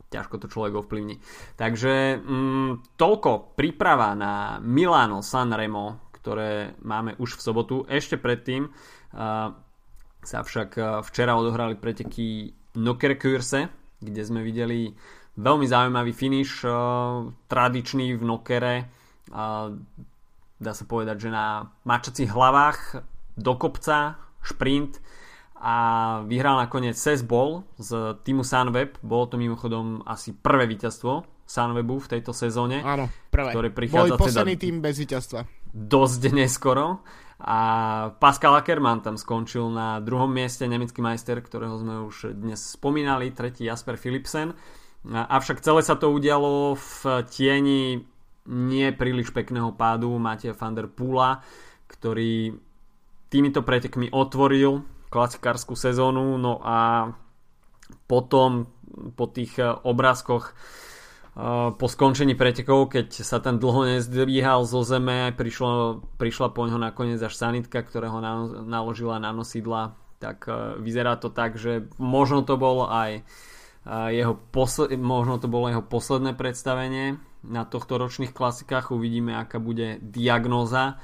ťažko 0.09 0.35
to 0.41 0.51
človek 0.51 0.73
ovplyvní. 0.85 1.21
Takže 1.55 2.19
mm, 2.19 2.97
toľko 2.97 3.53
príprava 3.53 4.17
na 4.17 4.57
Milano 4.61 5.21
Sanremo, 5.21 6.09
ktoré 6.17 6.75
máme 6.81 7.15
už 7.21 7.37
v 7.37 7.45
sobotu. 7.45 7.75
Ešte 7.87 8.17
predtým 8.19 8.67
uh, 8.67 9.53
sa 10.19 10.39
však 10.43 11.01
včera 11.07 11.39
odohrali 11.39 11.79
preteky 11.79 12.51
Nokerkurse, 12.75 13.71
kde 14.03 14.21
sme 14.21 14.43
videli 14.43 14.91
Veľmi 15.39 15.71
zaujímavý 15.71 16.11
finish, 16.11 16.67
uh, 16.67 17.31
tradičný 17.47 18.19
v 18.19 18.23
Nokere. 18.27 18.91
Uh, 19.31 19.71
dá 20.59 20.75
sa 20.75 20.83
povedať, 20.83 21.23
že 21.23 21.29
na 21.31 21.71
mačacích 21.87 22.27
hlavách 22.27 22.99
do 23.39 23.55
kopca, 23.55 24.19
šprint 24.43 24.99
a 25.59 25.75
vyhral 26.23 26.55
nakoniec 26.55 26.95
Ses 26.95 27.19
Ball 27.19 27.67
z 27.75 28.15
týmu 28.23 28.47
Sunweb. 28.47 28.95
Bolo 29.03 29.27
to 29.27 29.35
mimochodom 29.35 30.01
asi 30.07 30.31
prvé 30.31 30.65
víťazstvo 30.71 31.43
Sunwebu 31.43 31.99
v 31.99 32.07
tejto 32.15 32.31
sezóne. 32.31 32.79
Áno, 32.79 33.11
prvé. 33.27 33.51
Ktoré 33.51 33.69
prichádza 33.75 34.15
Boli 34.15 34.23
posledný 34.23 34.55
teda 34.55 34.63
tým 34.63 34.75
bez 34.79 34.95
víťazstva. 35.03 35.39
Dosť 35.75 36.21
neskoro. 36.31 37.03
A 37.39 37.59
Pascal 38.19 38.55
Ackermann 38.59 38.99
tam 38.99 39.15
skončil 39.15 39.71
na 39.71 40.03
druhom 40.03 40.27
mieste, 40.27 40.67
nemecký 40.67 40.99
majster, 40.99 41.39
ktorého 41.39 41.75
sme 41.79 41.95
už 42.07 42.35
dnes 42.35 42.59
spomínali, 42.59 43.31
tretí 43.31 43.63
Jasper 43.63 43.95
Philipsen. 43.95 44.55
Avšak 45.07 45.63
celé 45.63 45.79
sa 45.79 45.95
to 45.95 46.11
udialo 46.11 46.75
v 46.75 47.23
tieni 47.31 48.03
nie 48.49 48.87
príliš 48.91 49.31
pekného 49.31 49.71
pádu 49.71 50.11
Mateja 50.19 50.51
van 50.51 50.75
der 50.75 50.91
Pula, 50.91 51.39
ktorý 51.87 52.59
týmito 53.31 53.63
pretekmi 53.63 54.11
otvoril 54.11 54.98
klasikárskú 55.09 55.73
sezónu, 55.73 56.37
no 56.37 56.61
a 56.61 57.11
potom 58.05 58.69
po 59.13 59.25
tých 59.29 59.57
eh, 59.61 59.69
obrázkoch 59.69 60.53
eh, 60.53 61.69
po 61.73 61.85
skončení 61.89 62.37
pretekov, 62.37 62.93
keď 62.93 63.25
sa 63.25 63.41
tam 63.41 63.57
dlho 63.57 63.97
nezdvíhal 63.97 64.65
zo 64.65 64.85
zeme, 64.85 65.33
prišlo, 65.33 66.05
prišla 66.21 66.53
po 66.53 66.69
ňo 66.69 66.77
nakoniec 66.77 67.21
až 67.21 67.33
sanitka, 67.33 67.81
ktorého 67.81 68.21
naložila 68.65 69.17
na 69.17 69.33
nosidla, 69.33 69.97
tak 70.21 70.45
eh, 70.49 70.77
vyzerá 70.77 71.17
to 71.17 71.33
tak, 71.33 71.57
že 71.57 71.89
možno 71.97 72.45
to 72.45 72.55
bolo 72.57 72.87
aj 72.89 73.25
jeho 73.89 74.35
posle- 74.51 74.91
možno 74.99 75.39
to 75.39 75.47
bolo 75.47 75.71
jeho 75.71 75.81
posledné 75.81 76.35
predstavenie 76.35 77.17
na 77.47 77.63
tohto 77.63 77.95
ročných 77.95 78.35
klasikách, 78.35 78.91
uvidíme 78.91 79.33
aká 79.33 79.57
bude 79.57 79.97
diagnóza, 80.03 80.99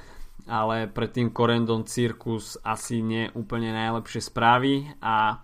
ale 0.45 0.85
predtým 0.85 1.33
Corendon 1.33 1.85
Circus 1.85 2.57
asi 2.61 3.01
nie 3.01 3.29
úplne 3.33 3.73
najlepšie 3.73 4.21
správy 4.21 4.85
a 5.01 5.41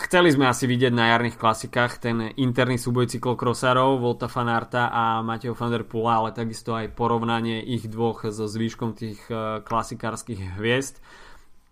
chceli 0.00 0.32
sme 0.32 0.48
asi 0.48 0.64
vidieť 0.64 0.92
na 0.92 1.12
jarných 1.12 1.36
klasikách 1.36 2.00
ten 2.00 2.32
interný 2.40 2.80
súboj 2.80 3.12
cyklokrosárov 3.12 4.00
Volta 4.00 4.28
Fanarta 4.32 4.88
a 4.88 5.20
Mateo 5.20 5.52
van 5.52 5.68
der 5.68 5.84
Pula, 5.84 6.24
ale 6.24 6.32
takisto 6.32 6.72
aj 6.72 6.96
porovnanie 6.96 7.60
ich 7.60 7.84
dvoch 7.92 8.24
so 8.32 8.48
zvýškom 8.48 8.96
tých 8.96 9.20
e, 9.28 9.60
klasikárskych 9.60 10.56
hviezd. 10.56 11.04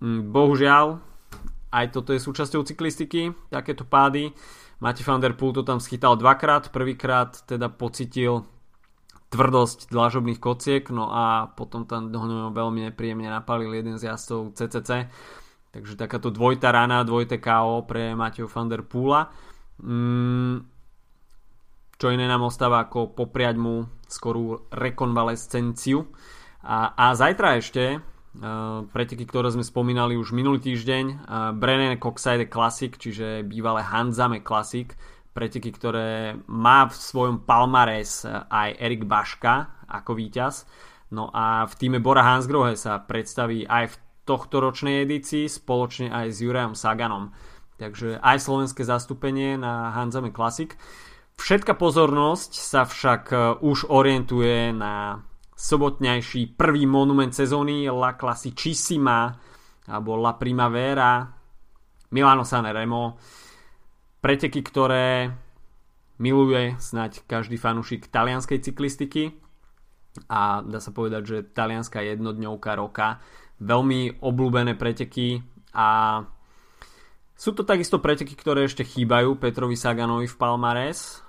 Mm, 0.04 0.28
bohužiaľ, 0.28 1.00
aj 1.72 1.86
toto 1.96 2.12
je 2.12 2.20
súčasťou 2.20 2.64
cyklistiky, 2.64 3.32
takéto 3.48 3.88
pády. 3.88 4.36
Mati 4.78 5.02
van 5.02 5.18
der 5.18 5.34
Poel 5.34 5.56
to 5.56 5.66
tam 5.66 5.82
schytal 5.82 6.14
dvakrát, 6.14 6.70
prvýkrát 6.70 7.34
teda 7.48 7.72
pocitil 7.72 8.46
tvrdosť 9.28 9.92
dlažobných 9.92 10.40
kociek, 10.40 10.88
no 10.88 11.12
a 11.12 11.52
potom 11.52 11.84
tam 11.84 12.08
do 12.08 12.20
veľmi 12.52 12.88
nepríjemne 12.88 13.28
napalil 13.28 13.76
jeden 13.76 14.00
z 14.00 14.08
jazdcov 14.08 14.56
CCC. 14.56 15.08
Takže 15.68 16.00
takáto 16.00 16.32
dvojta 16.32 16.72
rana, 16.72 17.04
dvojité 17.04 17.36
KO 17.36 17.84
pre 17.84 18.16
Mateo 18.16 18.48
van 18.48 18.72
der 18.72 18.82
Poola. 18.88 19.28
Mm, 19.84 20.64
čo 22.00 22.06
iné 22.08 22.24
nám 22.24 22.48
ostáva 22.48 22.88
ako 22.88 23.12
popriať 23.12 23.60
mu 23.60 23.84
skorú 24.08 24.64
rekonvalescenciu. 24.72 26.08
A, 26.64 26.96
a 26.96 27.12
zajtra 27.12 27.60
ešte 27.60 28.00
Uh, 28.38 28.86
preteky, 28.94 29.26
ktoré 29.26 29.50
sme 29.50 29.66
spomínali 29.66 30.14
už 30.14 30.30
minulý 30.30 30.62
týždeň. 30.62 31.04
Uh, 31.26 31.50
Brennan 31.58 31.98
Coxide 31.98 32.46
Classic, 32.46 32.94
čiže 32.94 33.42
bývalé 33.42 33.82
Hanzame 33.82 34.44
Classic. 34.46 34.94
Preteky, 35.38 35.70
ktoré 35.70 36.34
má 36.50 36.90
v 36.90 36.98
svojom 36.98 37.46
palmares 37.46 38.26
aj 38.26 38.74
Erik 38.74 39.06
Baška 39.06 39.86
ako 39.86 40.18
víťaz. 40.18 40.66
No 41.14 41.30
a 41.30 41.62
v 41.62 41.78
týme 41.78 42.02
Bora 42.02 42.26
Hansgrohe 42.26 42.74
sa 42.74 42.98
predstaví 42.98 43.62
aj 43.62 43.94
v 43.94 43.98
tohto 44.26 44.58
ročnej 44.58 45.06
edícii 45.06 45.46
spoločne 45.46 46.10
aj 46.10 46.26
s 46.34 46.42
Jurajom 46.42 46.74
Saganom. 46.74 47.30
Takže 47.78 48.18
aj 48.18 48.36
slovenské 48.42 48.82
zastúpenie 48.82 49.54
na 49.54 49.94
Hanzame 49.94 50.34
Classic. 50.34 50.74
Všetka 51.38 51.78
pozornosť 51.78 52.50
sa 52.58 52.82
však 52.82 53.22
uh, 53.30 53.62
už 53.62 53.94
orientuje 53.94 54.74
na 54.74 55.22
sobotňajší 55.54 56.58
prvý 56.58 56.82
monument 56.90 57.30
sezóny 57.30 57.86
La 57.86 58.18
Classicissima 58.18 59.30
alebo 59.86 60.18
La 60.18 60.34
Primavera 60.34 61.30
Milano 62.10 62.42
Sanremo 62.42 63.14
preteky, 64.18 64.60
ktoré 64.64 65.32
miluje 66.18 66.74
snať 66.82 67.22
každý 67.30 67.54
fanúšik 67.56 68.10
talianskej 68.10 68.58
cyklistiky 68.58 69.38
a 70.26 70.66
dá 70.66 70.82
sa 70.82 70.90
povedať, 70.90 71.22
že 71.22 71.46
talianská 71.46 72.02
jednodňovka 72.02 72.74
roka 72.74 73.22
veľmi 73.62 74.18
obľúbené 74.18 74.74
preteky 74.74 75.46
a 75.74 76.22
sú 77.38 77.54
to 77.54 77.62
takisto 77.62 78.02
preteky, 78.02 78.34
ktoré 78.34 78.66
ešte 78.66 78.82
chýbajú 78.82 79.38
Petrovi 79.38 79.78
Saganovi 79.78 80.26
v 80.26 80.38
Palmares. 80.42 81.22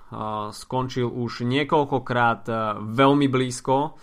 Skončil 0.50 1.06
už 1.06 1.46
niekoľkokrát 1.46 2.50
veľmi 2.82 3.30
blízko 3.30 3.94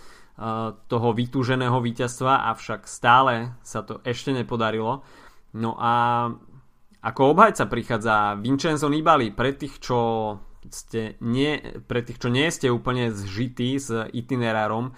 toho 0.88 1.09
vytúženého 1.11 1.75
víťazstva, 1.83 2.47
avšak 2.55 2.88
stále 2.88 3.59
sa 3.59 3.83
to 3.83 3.99
ešte 4.07 4.31
nepodarilo. 4.31 5.03
No 5.51 5.75
a 5.75 6.31
ako 7.07 7.31
obhajca 7.31 7.71
prichádza 7.71 8.35
Vincenzo 8.35 8.91
Nibali 8.91 9.31
pre 9.31 9.55
tých, 9.55 9.79
čo 9.79 9.99
ste 10.67 11.15
nie, 11.23 11.55
pre 11.87 12.03
tých, 12.03 12.19
čo 12.19 12.27
nie 12.27 12.51
ste 12.51 12.67
úplne 12.67 13.15
zžití 13.15 13.79
s 13.79 14.11
itinerárom 14.11 14.91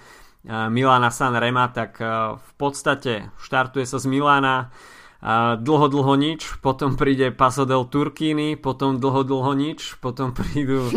Milana 0.50 1.14
San 1.14 1.38
Rema, 1.38 1.70
tak 1.70 2.02
v 2.34 2.52
podstate 2.58 3.30
štartuje 3.38 3.86
sa 3.86 4.02
z 4.02 4.10
Milána 4.10 4.74
a 5.20 5.60
dlho, 5.60 5.92
dlho 5.92 6.16
nič, 6.16 6.64
potom 6.64 6.96
príde 6.96 7.36
Paso 7.36 7.68
del 7.68 7.92
Turkini, 7.92 8.56
potom 8.56 9.04
dlho, 9.04 9.28
dlho 9.28 9.52
nič, 9.52 10.00
potom 10.00 10.32
prídu 10.32 10.88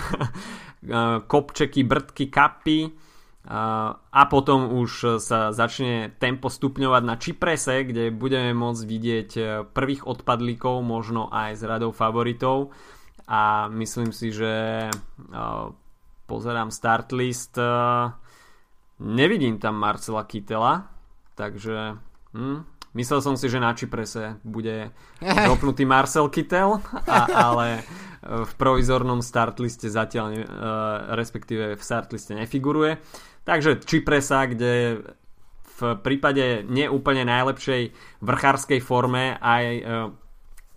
kopčeky, 1.30 1.84
brdky, 1.84 2.32
kapy 2.32 2.96
a 3.50 4.22
potom 4.30 4.78
už 4.78 5.18
sa 5.18 5.50
začne 5.50 6.14
tempo 6.22 6.46
stupňovať 6.46 7.02
na 7.02 7.18
Čiprese, 7.18 7.82
kde 7.82 8.14
budeme 8.14 8.54
môcť 8.54 8.82
vidieť 8.86 9.30
e, 9.34 9.42
prvých 9.66 10.06
odpadlíkov, 10.06 10.86
možno 10.86 11.26
aj 11.34 11.58
z 11.58 11.62
radou 11.66 11.90
favoritov 11.90 12.70
a 13.26 13.66
myslím 13.74 14.14
si, 14.14 14.30
že 14.30 14.86
pozerám 16.30 16.70
start 16.70 17.10
list 17.10 17.58
nevidím 18.98 19.58
tam 19.58 19.78
Marcela 19.78 20.26
Kytela 20.26 20.90
takže 21.38 21.94
hm, 22.34 22.66
Myslel 22.90 23.22
som 23.22 23.38
si, 23.38 23.46
že 23.46 23.62
na 23.62 23.70
Čiprese 23.70 24.42
bude 24.42 24.90
dopnutý 25.50 25.86
Marcel 25.86 26.26
Kittel, 26.26 26.82
a, 27.06 27.18
ale 27.30 27.86
v 28.20 28.52
provizornom 28.58 29.22
startliste 29.22 29.86
zatiaľ, 29.86 30.44
respektíve 31.14 31.78
v 31.78 31.82
startliste 31.82 32.34
nefiguruje. 32.34 32.98
Takže 33.44 33.82
Čipresa, 33.82 34.46
kde 34.46 35.02
v 35.80 35.80
prípade 36.04 36.64
neúplne 36.68 37.24
najlepšej 37.24 37.96
vrchárskej 38.20 38.80
forme 38.84 39.40
aj 39.40 39.64
e, 39.64 39.82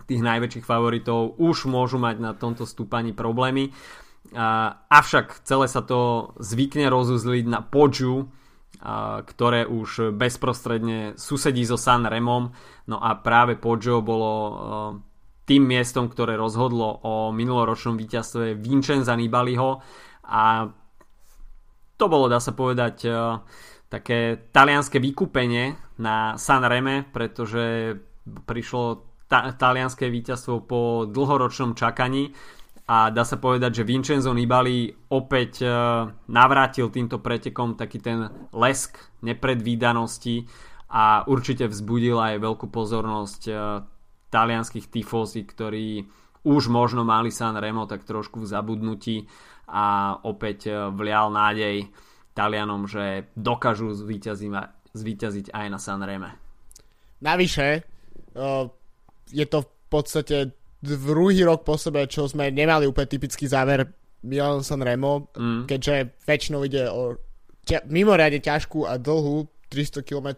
tých 0.08 0.22
najväčších 0.24 0.64
favoritov 0.64 1.36
už 1.40 1.68
môžu 1.68 2.00
mať 2.00 2.16
na 2.20 2.32
tomto 2.36 2.68
stúpaní 2.68 3.16
problémy. 3.16 3.72
Avšak 4.88 5.44
celé 5.44 5.68
sa 5.68 5.84
to 5.84 6.32
zvykne 6.40 6.88
rozuzliť 6.88 7.44
na 7.44 7.60
Podžu, 7.60 8.32
ktoré 9.24 9.68
už 9.68 10.16
bezprostredne 10.16 11.16
susedí 11.16 11.64
so 11.64 11.76
San 11.76 12.08
Remom. 12.08 12.52
No 12.88 12.96
a 13.00 13.16
práve 13.20 13.56
Poggio 13.56 14.00
bolo 14.00 14.32
tým 15.44 15.68
miestom, 15.68 16.08
ktoré 16.08 16.40
rozhodlo 16.40 17.04
o 17.04 17.32
minuloročnom 17.32 18.00
víťazstve 18.00 18.56
Vincenza 18.56 19.12
Nibaliho 19.12 19.80
a 20.24 20.72
to 22.04 22.12
bolo, 22.12 22.28
dá 22.28 22.36
sa 22.36 22.52
povedať, 22.52 23.08
také 23.88 24.50
talianské 24.52 25.00
vykúpenie 25.00 25.72
na 26.02 26.36
San 26.36 26.60
Reme, 26.60 27.08
pretože 27.08 27.96
prišlo 28.26 29.06
ta- 29.30 29.54
talianské 29.54 30.12
víťazstvo 30.12 30.68
po 30.68 31.08
dlhoročnom 31.08 31.72
čakaní 31.72 32.34
a 32.84 33.08
dá 33.08 33.24
sa 33.24 33.40
povedať, 33.40 33.80
že 33.80 33.88
Vincenzo 33.88 34.36
Nibali 34.36 34.92
opäť 35.08 35.64
e, 35.64 35.68
navrátil 36.28 36.92
týmto 36.92 37.16
pretekom 37.16 37.80
taký 37.80 37.96
ten 37.96 38.28
lesk 38.52 39.00
nepredvídanosti 39.24 40.44
a 40.92 41.24
určite 41.24 41.64
vzbudil 41.64 42.20
aj 42.20 42.44
veľkú 42.44 42.68
pozornosť 42.68 43.42
e, 43.48 43.52
talianských 44.28 44.92
tifózy, 44.92 45.48
ktorí 45.48 46.04
už 46.44 46.68
možno 46.68 47.08
mali 47.08 47.32
San 47.32 47.56
Remo 47.56 47.88
tak 47.88 48.04
trošku 48.04 48.44
v 48.44 48.50
zabudnutí 48.52 49.16
a 49.68 50.16
opäť 50.24 50.68
e, 50.68 50.72
vlial 50.92 51.32
nádej 51.32 51.88
Talianom, 52.34 52.90
že 52.90 53.30
dokážu 53.38 53.94
zvíťaziť 53.94 55.54
aj 55.54 55.66
na 55.70 55.78
San 55.78 56.02
Reme. 56.02 56.34
Navyše, 57.22 57.86
je 59.30 59.46
to 59.46 59.58
v 59.62 59.70
podstate 59.86 60.36
druhý 60.82 61.46
rok 61.46 61.64
po 61.64 61.78
sebe, 61.78 62.04
čo 62.10 62.26
sme 62.26 62.50
nemali 62.50 62.84
úplne 62.84 63.08
typický 63.08 63.46
záver 63.46 63.86
Milan 64.26 64.66
San 64.66 64.82
Remo, 64.82 65.30
mm. 65.32 65.70
keďže 65.70 66.26
väčšinou 66.26 66.60
ide 66.66 66.90
o 66.90 67.16
ťa, 67.64 67.88
mimoriadne 67.88 68.40
ťažkú 68.40 68.84
a 68.84 69.00
dlhú 69.00 69.48
300 69.72 70.04
km, 70.04 70.28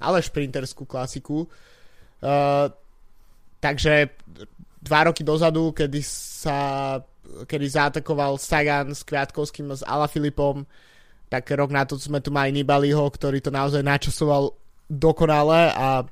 ale 0.00 0.18
šprinterskú 0.20 0.84
klasiku. 0.84 1.48
Uh, 2.22 2.68
takže 3.58 4.12
dva 4.82 5.08
roky 5.08 5.22
dozadu, 5.22 5.70
kedy 5.70 6.02
sa 6.02 6.58
kedy 7.22 7.66
zaatakoval 7.70 8.36
Sagan 8.36 8.92
s 8.92 9.06
Kviatkovským 9.06 9.70
s 9.72 9.86
Filipom, 10.10 10.66
tak 11.30 11.48
rok 11.54 11.70
na 11.72 11.86
to 11.88 11.96
sme 11.96 12.20
tu 12.20 12.28
mali 12.28 12.52
Nibaliho, 12.52 13.08
ktorý 13.08 13.40
to 13.40 13.48
naozaj 13.48 13.80
načasoval 13.80 14.52
dokonale 14.90 15.72
a 15.72 16.04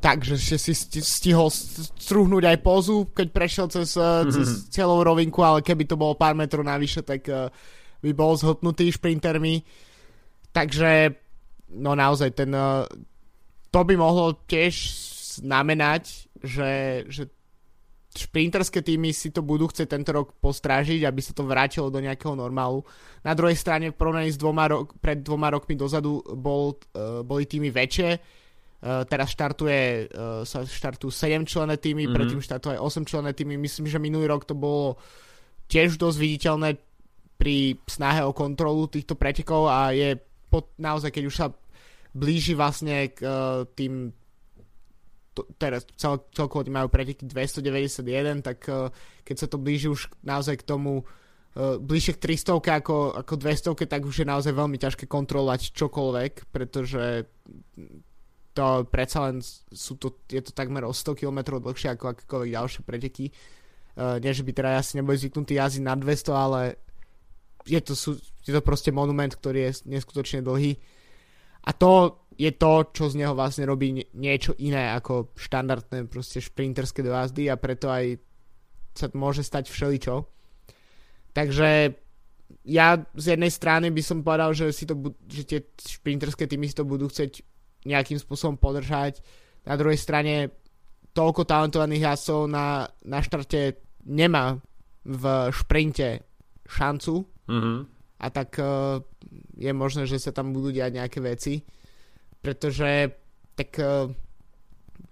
takže 0.00 0.36
si 0.40 0.72
stihol 1.00 1.52
strúhnuť 2.00 2.44
aj 2.48 2.58
pozu, 2.64 3.08
keď 3.12 3.26
prešiel 3.28 3.66
cez, 3.68 3.96
mm-hmm. 3.96 4.32
cez 4.32 4.48
celou 4.72 5.04
rovinku, 5.04 5.44
ale 5.44 5.60
keby 5.60 5.84
to 5.84 6.00
bolo 6.00 6.16
pár 6.16 6.32
metrov 6.32 6.64
navyše, 6.64 7.04
tak 7.04 7.24
uh, 7.28 7.52
by 8.00 8.10
bol 8.16 8.36
zhotnutý 8.36 8.88
šprintermi. 8.88 9.64
Takže 10.54 11.12
no 11.76 11.92
naozaj 11.92 12.30
ten 12.36 12.52
uh, 12.52 12.88
to 13.68 13.80
by 13.84 13.94
mohlo 13.96 14.38
tiež 14.48 14.72
znamenať, 15.40 16.30
že, 16.40 17.04
že 17.10 17.26
šprinterské 18.14 18.80
týmy 18.80 19.10
si 19.10 19.34
to 19.34 19.42
budú 19.42 19.66
chcieť 19.66 19.90
tento 19.90 20.14
rok 20.14 20.38
postrážiť, 20.38 21.02
aby 21.02 21.20
sa 21.20 21.34
to 21.34 21.42
vrátilo 21.42 21.90
do 21.90 21.98
nejakého 21.98 22.38
normálu. 22.38 22.86
Na 23.26 23.34
druhej 23.34 23.58
strane 23.58 23.90
v 23.90 23.98
porovnaní 23.98 24.30
s 24.30 24.38
dvoma 24.38 24.70
rok, 24.70 24.94
pred 25.02 25.18
dvoma 25.18 25.50
rokmi 25.50 25.74
dozadu 25.74 26.22
bol, 26.38 26.78
uh, 26.94 27.20
boli 27.26 27.44
týmy 27.44 27.70
väčšie, 27.74 28.42
Uh, 28.84 29.00
teraz 29.08 29.32
štartuje, 29.32 30.12
uh, 30.12 30.44
sa 30.44 30.60
štartujú 30.60 31.08
7 31.08 31.48
člené 31.48 31.80
týmy, 31.80 32.04
mm-hmm. 32.04 32.16
predtým 32.20 32.44
štartujú 32.44 32.76
aj 32.76 32.84
8 32.84 33.08
člené 33.08 33.32
týmy. 33.32 33.56
Myslím, 33.56 33.88
že 33.88 33.96
minulý 33.96 34.28
rok 34.28 34.44
to 34.44 34.52
bolo 34.52 35.00
tiež 35.72 35.96
dosť 35.96 36.18
viditeľné 36.20 36.76
pri 37.40 37.80
snahe 37.88 38.20
o 38.28 38.36
kontrolu 38.36 38.84
týchto 38.92 39.16
pretekov 39.16 39.72
a 39.72 39.88
je 39.96 40.20
pod, 40.52 40.68
naozaj, 40.76 41.16
keď 41.16 41.24
už 41.24 41.32
sa 41.32 41.48
blíži 42.12 42.52
vlastne 42.52 43.08
k 43.08 43.24
tým 43.72 44.12
to, 45.34 45.44
teraz 45.58 45.82
cel, 45.98 46.22
celkovo 46.30 46.62
majú 46.70 46.86
preteky 46.88 47.26
291, 47.26 48.40
tak 48.46 48.64
uh, 48.70 48.88
keď 49.26 49.36
sa 49.36 49.46
to 49.50 49.58
blíži 49.58 49.90
už 49.90 50.08
naozaj 50.22 50.62
k 50.62 50.64
tomu 50.64 51.02
uh, 51.02 51.76
bližšie 51.82 52.16
k 52.16 52.38
300 52.38 52.62
ako, 52.62 52.96
ako 53.18 53.34
200, 53.36 53.90
tak 53.90 54.06
už 54.06 54.22
je 54.22 54.26
naozaj 54.26 54.54
veľmi 54.54 54.78
ťažké 54.78 55.10
kontrolovať 55.10 55.74
čokoľvek, 55.74 56.32
pretože 56.54 57.26
to 58.54 58.86
predsa 58.86 59.26
len 59.26 59.42
sú 59.74 59.98
to, 59.98 60.14
je 60.30 60.38
to 60.38 60.54
takmer 60.54 60.86
o 60.86 60.94
100 60.94 61.18
km 61.18 61.58
dlhšie 61.58 61.98
ako 61.98 62.14
akékoľvek 62.14 62.50
ďalšie 62.54 62.80
preteky. 62.86 63.34
Uh, 63.94 64.22
nie, 64.22 64.30
že 64.30 64.46
by 64.46 64.50
teda 64.54 64.78
asi 64.78 64.98
neboli 64.98 65.18
zvyknutí 65.18 65.58
jazdiť 65.58 65.82
na 65.82 65.94
200, 65.98 66.30
ale 66.30 66.78
je 67.66 67.80
to, 67.80 67.94
sú, 67.96 68.10
je 68.44 68.52
to 68.52 68.62
proste 68.62 68.92
monument, 68.94 69.32
ktorý 69.34 69.70
je 69.70 69.88
neskutočne 69.90 70.44
dlhý. 70.44 70.78
A 71.64 71.72
to 71.72 72.20
je 72.34 72.50
to, 72.54 72.90
čo 72.90 73.10
z 73.10 73.18
neho 73.22 73.34
vlastne 73.34 73.66
robí 73.66 73.94
niečo 74.14 74.58
iné 74.58 74.90
ako 74.94 75.34
štandardné 75.38 76.10
proste 76.10 76.42
šprinterské 76.42 77.02
dojazdy 77.06 77.46
a 77.46 77.56
preto 77.58 77.90
aj 77.90 78.18
sa 78.94 79.06
môže 79.14 79.42
stať 79.42 79.70
všeličo. 79.70 80.26
Takže 81.34 81.94
ja 82.64 82.88
z 83.14 83.24
jednej 83.34 83.50
strany 83.50 83.90
by 83.90 84.02
som 84.02 84.22
povedal, 84.22 84.54
že, 84.54 84.70
si 84.70 84.86
to, 84.86 84.94
že 85.26 85.42
tie 85.46 85.60
šprinterské 85.78 86.46
týmy 86.46 86.70
si 86.70 86.78
to 86.78 86.86
budú 86.86 87.10
chcieť 87.10 87.42
nejakým 87.84 88.18
spôsobom 88.18 88.56
podržať. 88.56 89.20
Na 89.66 89.74
druhej 89.74 89.98
strane 89.98 90.54
toľko 91.14 91.46
talentovaných 91.46 92.14
jazdcov 92.14 92.40
na, 92.50 92.86
na 93.06 93.18
štarte 93.22 93.78
nemá 94.06 94.58
v 95.04 95.24
šprinte 95.52 96.24
šancu 96.64 97.22
mm-hmm. 97.46 97.78
a 98.18 98.26
tak 98.32 98.56
uh, 98.58 98.98
je 99.54 99.72
možné, 99.76 100.08
že 100.08 100.18
sa 100.18 100.32
tam 100.32 100.50
budú 100.56 100.72
diať 100.72 100.96
nejaké 100.96 101.18
veci, 101.20 101.60
pretože 102.44 103.08
tak 103.56 103.72
uh, 103.80 104.12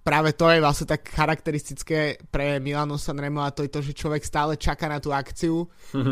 práve 0.05 0.37
to 0.37 0.53
je 0.53 0.61
vlastne 0.61 0.85
tak 0.85 1.09
charakteristické 1.09 2.21
pre 2.29 2.61
Milano 2.61 3.01
Sanremo 3.01 3.41
a 3.41 3.55
to 3.55 3.65
je 3.65 3.73
to, 3.73 3.81
že 3.81 3.97
človek 3.97 4.21
stále 4.21 4.61
čaká 4.61 4.93
na 4.93 5.01
tú 5.01 5.09
akciu. 5.17 5.65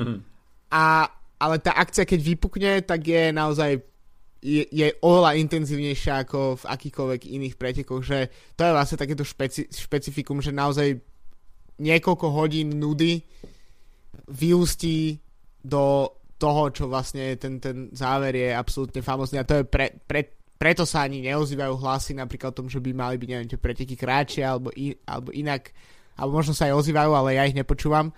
A 0.70 1.02
ale 1.40 1.56
tá 1.58 1.74
akcia 1.74 2.06
keď 2.06 2.20
vypukne, 2.22 2.72
tak 2.86 3.02
je 3.02 3.34
naozaj 3.34 3.82
je, 4.40 4.64
je 4.72 4.88
oveľa 5.04 5.36
intenzívnejšia 5.36 6.24
ako 6.24 6.62
v 6.62 6.64
akýchkoľvek 6.64 7.22
iných 7.28 7.54
pretekoch, 7.60 8.00
že 8.00 8.32
to 8.56 8.64
je 8.64 8.72
vlastne 8.72 8.96
takéto 8.96 9.24
špeci, 9.24 9.68
špecifikum, 9.68 10.40
že 10.40 10.54
naozaj 10.54 10.96
niekoľko 11.80 12.26
hodín 12.32 12.76
nudy 12.80 13.20
vyústí 14.32 15.20
do 15.60 16.08
toho, 16.40 16.72
čo 16.72 16.88
vlastne 16.88 17.36
ten, 17.36 17.60
ten 17.60 17.92
záver 17.92 18.32
je 18.32 18.48
absolútne 18.56 19.04
famózny. 19.04 19.36
A 19.40 19.48
to 19.48 19.60
je 19.60 19.64
pre, 19.68 19.92
pre, 20.08 20.39
preto 20.60 20.84
sa 20.84 21.08
ani 21.08 21.24
neozývajú 21.24 21.72
hlasy 21.80 22.12
napríklad 22.12 22.52
o 22.52 22.58
tom, 22.60 22.68
že 22.68 22.84
by 22.84 22.92
mali 22.92 23.16
byť 23.16 23.28
neviem, 23.32 23.48
tie 23.48 23.56
preteky 23.56 23.96
kráčie 23.96 24.44
alebo, 24.44 24.68
i, 24.76 24.92
alebo 25.08 25.32
inak 25.32 25.72
alebo 26.20 26.36
možno 26.36 26.52
sa 26.52 26.68
aj 26.68 26.76
ozývajú, 26.84 27.16
ale 27.16 27.40
ja 27.40 27.48
ich 27.48 27.56
nepočúvam, 27.56 28.12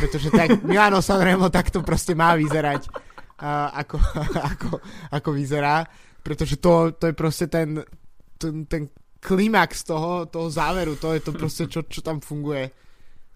pretože 0.00 0.32
tak 0.32 0.56
Milano 0.64 1.04
Sanremo 1.04 1.52
takto 1.52 1.84
proste 1.84 2.16
má 2.16 2.32
vyzerať, 2.32 2.88
uh, 2.88 3.68
ako, 3.76 4.00
ako, 4.56 4.68
ako 5.12 5.28
vyzerá, 5.36 5.84
pretože 6.24 6.56
to, 6.56 6.96
to 6.96 7.12
je 7.12 7.14
proste 7.14 7.52
ten, 7.52 7.84
ten, 8.40 8.64
ten 8.64 8.88
klimax 9.20 9.84
toho, 9.84 10.24
toho 10.32 10.48
záveru, 10.48 10.96
to 10.96 11.12
je 11.12 11.20
to 11.20 11.36
proste, 11.36 11.68
čo, 11.68 11.84
čo 11.84 12.00
tam 12.00 12.24
funguje. 12.24 12.72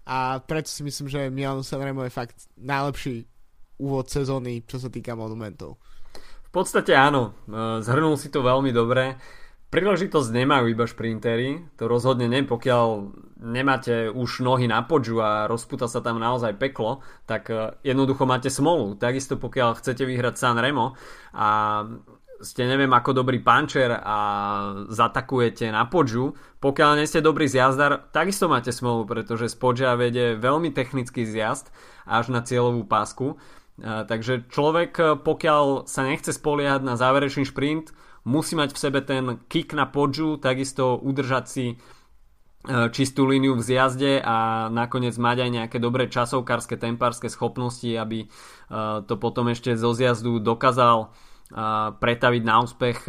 A 0.07 0.41
preto 0.41 0.71
si 0.71 0.81
myslím, 0.81 1.05
že 1.05 1.29
Milano 1.29 1.61
Sanremo 1.61 2.01
je 2.01 2.09
fakt 2.09 2.49
najlepší 2.57 3.27
úvod 3.77 4.09
sezóny, 4.09 4.65
čo 4.65 4.81
sa 4.81 4.89
týka 4.89 5.13
monumentov. 5.13 5.77
V 6.57 6.65
podstate 6.65 6.97
áno, 6.97 7.37
e, 7.45 7.85
zhrnul 7.85 8.17
si 8.17 8.33
to 8.33 8.41
veľmi 8.41 8.73
dobre. 8.73 9.21
Príležitosť 9.69 10.33
nemajú 10.33 10.73
iba 10.73 10.89
šprintery, 10.89 11.69
to 11.77 11.85
rozhodne 11.85 12.25
nie, 12.25 12.41
pokiaľ 12.49 13.13
nemáte 13.45 14.09
už 14.09 14.41
nohy 14.41 14.65
na 14.65 14.81
podžu 14.81 15.21
a 15.21 15.45
rozputa 15.45 15.85
sa 15.85 16.01
tam 16.01 16.17
naozaj 16.17 16.57
peklo, 16.57 17.05
tak 17.29 17.53
e, 17.53 17.77
jednoducho 17.85 18.25
máte 18.25 18.49
smolu. 18.49 18.97
Takisto 18.97 19.37
pokiaľ 19.37 19.77
chcete 19.77 20.01
vyhrať 20.01 20.33
San 20.33 20.57
Remo 20.57 20.97
a 21.37 21.49
ste 22.41 22.65
neviem 22.65 22.89
ako 22.89 23.21
dobrý 23.21 23.37
pančer 23.37 23.93
a 23.93 24.17
zatakujete 24.89 25.69
na 25.69 25.85
podžu, 25.85 26.33
pokiaľ 26.57 26.97
nie 26.97 27.05
ste 27.05 27.21
dobrý 27.21 27.45
zjazdar, 27.45 28.09
takisto 28.09 28.49
máte 28.49 28.73
smolu, 28.73 29.05
pretože 29.05 29.53
z 29.53 29.61
podžia 29.61 29.93
vede 29.93 30.33
veľmi 30.41 30.73
technický 30.73 31.21
zjazd 31.21 31.69
až 32.09 32.33
na 32.33 32.41
cieľovú 32.41 32.81
pásku. 32.89 33.37
E, 33.77 34.03
takže 34.09 34.49
človek, 34.49 35.21
pokiaľ 35.21 35.85
sa 35.85 36.01
nechce 36.03 36.33
spoliehať 36.33 36.81
na 36.81 36.97
záverečný 36.97 37.45
šprint, 37.45 37.93
musí 38.27 38.59
mať 38.59 38.75
v 38.75 38.81
sebe 38.83 38.99
ten 38.99 39.39
kick 39.47 39.71
na 39.71 39.87
podžu, 39.87 40.35
takisto 40.35 40.99
udržať 40.99 41.45
si 41.47 41.65
e, 41.71 41.75
čistú 42.91 43.23
líniu 43.23 43.55
v 43.55 43.63
zjazde 43.63 44.19
a 44.19 44.67
nakoniec 44.67 45.15
mať 45.15 45.37
aj 45.47 45.49
nejaké 45.49 45.77
dobré 45.79 46.11
časovkárske, 46.11 46.75
tempárske 46.75 47.31
schopnosti, 47.31 47.87
aby 47.87 48.27
e, 48.27 48.27
to 49.07 49.15
potom 49.15 49.47
ešte 49.47 49.79
zo 49.79 49.95
zjazdu 49.95 50.43
dokázal 50.43 51.07
e, 51.07 51.36
pretaviť 51.97 52.43
na 52.43 52.55
úspech 52.59 53.07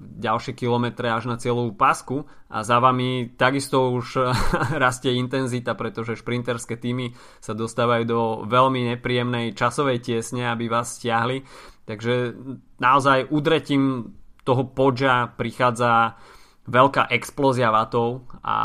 ďalšie 0.00 0.52
kilometre 0.56 1.04
až 1.12 1.28
na 1.28 1.36
cieľovú 1.36 1.76
pásku 1.76 2.24
a 2.48 2.64
za 2.64 2.80
vami 2.80 3.36
takisto 3.36 3.92
už 3.92 4.32
rastie 4.84 5.20
intenzita, 5.20 5.76
pretože 5.76 6.16
šprinterské 6.16 6.80
týmy 6.80 7.12
sa 7.44 7.52
dostávajú 7.52 8.04
do 8.08 8.20
veľmi 8.48 8.96
nepríjemnej 8.96 9.52
časovej 9.52 10.00
tiesne, 10.00 10.48
aby 10.48 10.72
vás 10.72 10.96
stiahli. 10.96 11.44
Takže 11.84 12.40
naozaj 12.80 13.28
udretím 13.28 14.16
toho 14.48 14.64
podža 14.72 15.36
prichádza 15.36 16.16
veľká 16.64 17.12
explózia 17.12 17.68
vatov 17.68 18.24
a 18.40 18.56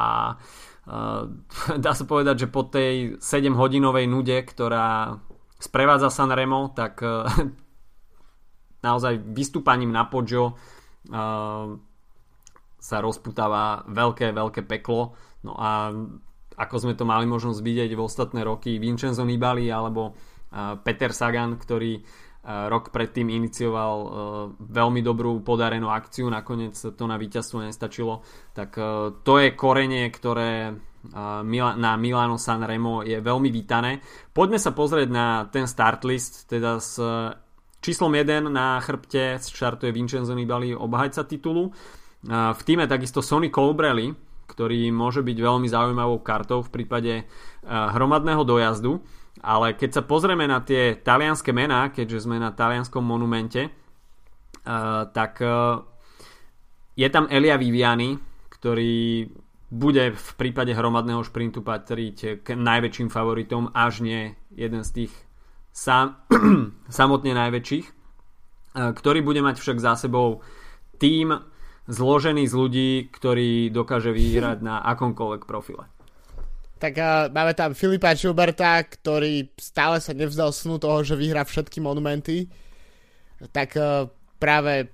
dá 1.83 1.91
sa 1.91 2.05
povedať, 2.07 2.47
že 2.47 2.51
po 2.51 2.63
tej 2.71 3.19
7 3.19 3.51
hodinovej 3.51 4.07
nude, 4.07 4.39
ktorá 4.47 5.19
sprevádza 5.59 6.07
Sanremo, 6.07 6.71
tak 6.71 7.03
naozaj 8.83 9.23
vystúpaním 9.31 9.95
na 9.95 10.03
podžo 10.05 10.59
sa 12.83 12.97
rozputáva 12.99 13.87
veľké, 13.87 14.35
veľké 14.35 14.61
peklo. 14.67 15.15
No 15.47 15.55
a 15.55 15.95
ako 16.53 16.75
sme 16.83 16.93
to 16.93 17.07
mali 17.07 17.25
možnosť 17.25 17.63
vidieť 17.63 17.91
v 17.95 18.03
ostatné 18.03 18.43
roky 18.45 18.77
Vincenzo 18.77 19.25
Nibali 19.25 19.71
alebo 19.71 20.13
Peter 20.83 21.09
Sagan, 21.09 21.57
ktorý 21.57 21.97
rok 22.43 22.91
predtým 22.91 23.31
inicioval 23.31 23.95
veľmi 24.59 24.99
dobrú 24.99 25.39
podarenú 25.47 25.87
akciu, 25.87 26.27
nakoniec 26.27 26.75
to 26.75 27.03
na 27.07 27.15
víťazstvo 27.15 27.63
nestačilo, 27.63 28.19
tak 28.51 28.75
to 29.23 29.33
je 29.39 29.55
korenie, 29.55 30.11
ktoré 30.11 30.75
na 31.55 31.91
Milano 31.95 32.35
San 32.35 32.63
Remo 32.67 32.99
je 33.03 33.15
veľmi 33.19 33.47
vítané. 33.47 34.03
Poďme 34.35 34.59
sa 34.59 34.75
pozrieť 34.75 35.07
na 35.07 35.47
ten 35.47 35.71
start 35.71 36.03
list, 36.03 36.51
teda 36.51 36.83
s 36.83 36.99
číslom 37.83 38.15
1 38.15 38.47
na 38.47 38.79
chrbte 38.79 39.43
štartuje 39.43 39.91
Vincenzo 39.91 40.31
Nibali, 40.31 40.71
obhajca 40.71 41.27
titulu. 41.27 41.75
V 42.23 42.61
týme 42.63 42.87
takisto 42.87 43.19
Sonny 43.19 43.51
Colbrelli, 43.51 44.15
ktorý 44.47 44.87
môže 44.95 45.19
byť 45.19 45.37
veľmi 45.37 45.67
zaujímavou 45.67 46.23
kartou 46.23 46.63
v 46.63 46.71
prípade 46.71 47.27
hromadného 47.67 48.47
dojazdu 48.47 49.03
ale 49.43 49.75
keď 49.75 49.99
sa 49.99 50.03
pozrieme 50.07 50.47
na 50.47 50.63
tie 50.63 50.95
talianské 50.95 51.51
mená, 51.51 51.91
keďže 51.91 52.23
sme 52.29 52.39
na 52.39 52.55
talianskom 52.55 53.03
monumente, 53.03 53.67
uh, 53.67 55.03
tak 55.11 55.43
uh, 55.43 55.83
je 56.95 57.07
tam 57.11 57.27
Elia 57.27 57.59
Viviani, 57.59 58.15
ktorý 58.47 59.27
bude 59.67 60.15
v 60.15 60.29
prípade 60.39 60.71
hromadného 60.71 61.25
šprintu 61.27 61.59
patriť 61.59 62.45
k 62.45 62.47
najväčším 62.55 63.11
favoritom, 63.11 63.73
až 63.75 64.05
nie 64.05 64.37
jeden 64.55 64.87
z 64.87 65.03
tých 65.03 65.13
sam, 65.73 66.21
samotne 67.01 67.33
najväčších, 67.33 67.85
uh, 67.89 68.93
ktorý 68.93 69.25
bude 69.25 69.41
mať 69.41 69.57
však 69.57 69.77
za 69.81 69.97
sebou 69.97 70.45
tým 71.01 71.33
zložený 71.89 72.47
z 72.47 72.53
ľudí, 72.53 72.91
ktorý 73.11 73.73
dokáže 73.73 74.13
vyhrať 74.15 74.63
na 74.63 74.79
akomkoľvek 74.85 75.43
profile 75.43 75.91
tak 76.83 76.99
uh, 76.99 77.31
máme 77.31 77.55
tam 77.55 77.71
Filipa 77.71 78.11
Gilberta, 78.11 78.83
ktorý 78.83 79.47
stále 79.55 80.03
sa 80.03 80.11
nevzdal 80.11 80.51
snu 80.51 80.75
toho, 80.75 80.99
že 81.07 81.15
vyhrá 81.15 81.47
všetky 81.47 81.79
monumenty. 81.79 82.51
Tak 83.55 83.79
uh, 83.79 84.11
práve 84.35 84.91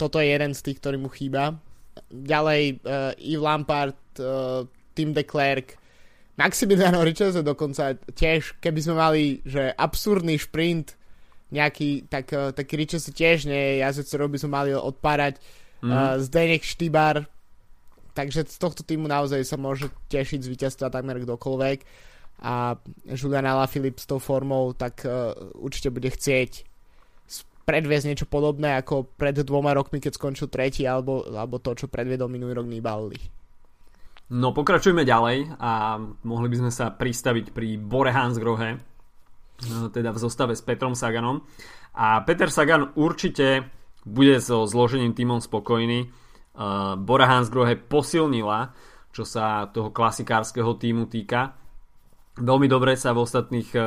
toto 0.00 0.16
je 0.16 0.32
jeden 0.32 0.56
z 0.56 0.64
tých, 0.64 0.80
ktorý 0.80 0.96
mu 0.96 1.12
chýba. 1.12 1.60
Ďalej 2.08 2.80
uh, 2.80 3.12
Yves 3.20 3.44
Lampard, 3.44 4.00
uh, 4.16 4.64
Tim 4.96 5.12
de 5.12 5.28
Klerk, 5.28 5.76
Maximiliano 6.38 7.02
Richeze 7.02 7.42
dokonca 7.42 7.98
tiež, 8.14 8.62
keby 8.62 8.78
sme 8.78 8.94
mali, 8.94 9.22
že 9.42 9.74
absurdný 9.74 10.38
šprint 10.38 10.94
nejaký, 11.50 12.06
tak, 12.06 12.30
uh, 12.30 12.54
taký 12.54 12.78
Richeze 12.78 13.10
tiež 13.10 13.50
nie 13.50 13.58
je 13.58 13.74
jazdec, 13.82 14.06
ktorý 14.06 14.24
by 14.30 14.38
sme 14.38 14.50
mali 14.54 14.70
odpárať. 14.70 15.42
Mm. 15.82 15.90
Uh, 15.90 16.14
Zdenek 16.22 16.62
Štýbar, 16.62 17.26
takže 18.14 18.46
z 18.46 18.58
tohto 18.58 18.86
týmu 18.86 19.10
naozaj 19.10 19.42
sa 19.42 19.58
môže 19.58 19.90
tešiť 20.10 20.46
z 20.46 20.50
víťazstva 20.50 20.94
takmer 20.94 21.18
kdokoľvek 21.26 21.78
a 22.38 22.78
Julian 23.18 23.50
Alaphilippe 23.50 23.98
s 23.98 24.06
tou 24.06 24.22
formou 24.22 24.70
tak 24.78 25.02
uh, 25.02 25.34
určite 25.58 25.90
bude 25.90 26.06
chcieť 26.06 26.68
predviesť 27.68 28.06
niečo 28.08 28.24
podobné 28.24 28.80
ako 28.80 29.12
pred 29.20 29.36
dvoma 29.36 29.76
rokmi, 29.76 30.00
keď 30.00 30.16
skončil 30.16 30.48
tretí, 30.48 30.88
alebo, 30.88 31.28
alebo 31.28 31.60
to, 31.60 31.76
čo 31.76 31.92
predviedol 31.92 32.32
minulý 32.32 32.56
rok 32.56 32.64
Nibali. 32.64 33.20
No 34.28 34.52
pokračujeme 34.52 35.08
ďalej 35.08 35.56
a 35.56 35.96
mohli 36.24 36.48
by 36.52 36.56
sme 36.66 36.72
sa 36.72 36.92
pristaviť 36.92 37.56
pri 37.56 37.80
Bore 37.80 38.12
Hansgrohe, 38.12 38.76
e, 38.76 38.78
teda 39.88 40.12
v 40.12 40.18
zostave 40.20 40.52
s 40.52 40.60
Petrom 40.60 40.92
Saganom. 40.92 41.48
A 41.96 42.20
Peter 42.28 42.52
Sagan 42.52 42.92
určite 42.94 43.72
bude 44.04 44.36
so 44.44 44.68
zložením 44.68 45.16
týmom 45.16 45.40
spokojný 45.40 46.12
Uh, 46.58 46.98
Bora 46.98 47.30
Hansgrohe 47.30 47.78
posilnila, 47.78 48.74
čo 49.14 49.22
sa 49.22 49.70
toho 49.70 49.94
klasikárskeho 49.94 50.74
týmu 50.74 51.06
týka. 51.06 51.54
Veľmi 52.34 52.66
dobre 52.66 52.98
sa 52.98 53.14
v 53.14 53.22
ostatných 53.22 53.70
uh, 53.78 53.84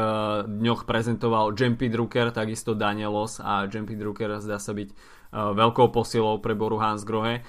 dňoch 0.48 0.88
prezentoval 0.88 1.52
Jempi 1.52 1.92
Drucker, 1.92 2.32
takisto 2.32 2.72
Danielos 2.72 3.44
a 3.44 3.68
Jempi 3.68 4.00
Drucker 4.00 4.40
zdá 4.40 4.56
sa 4.56 4.72
byť 4.72 5.20
veľkou 5.32 5.96
posilou 5.96 6.44
pre 6.44 6.60
Boru 6.60 6.76
Hansgrohe 6.76 7.40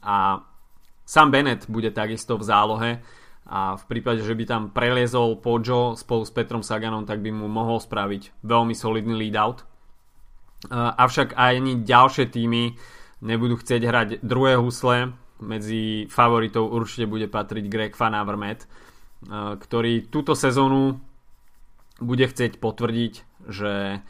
a 0.00 0.40
Sam 1.06 1.30
Bennett 1.30 1.70
bude 1.70 1.94
takisto 1.94 2.34
v 2.34 2.42
zálohe 2.42 2.90
a 3.46 3.78
v 3.78 3.84
prípade, 3.86 4.26
že 4.26 4.34
by 4.34 4.44
tam 4.44 4.62
preliezol 4.74 5.38
Pojo 5.38 5.94
spolu 5.94 6.26
s 6.26 6.34
Petrom 6.34 6.66
Saganom, 6.66 7.06
tak 7.06 7.22
by 7.22 7.30
mu 7.30 7.46
mohol 7.46 7.78
spraviť 7.78 8.42
veľmi 8.42 8.74
solidný 8.74 9.14
lead-out. 9.14 9.62
Avšak 10.74 11.38
aj 11.38 11.52
ani 11.62 11.78
ďalšie 11.86 12.26
týmy 12.26 12.74
nebudú 13.22 13.54
chcieť 13.62 13.82
hrať 13.86 14.08
druhé 14.26 14.58
husle. 14.58 15.14
Medzi 15.38 16.10
favoritov 16.10 16.74
určite 16.74 17.06
bude 17.06 17.30
patriť 17.30 17.70
Greg 17.70 17.94
Van 17.94 18.18
Avermaet, 18.18 18.66
ktorý 19.62 20.10
túto 20.10 20.34
sezónu 20.34 20.98
bude 22.02 22.26
chcieť 22.26 22.58
potvrdiť, 22.58 23.12
že 23.46 24.02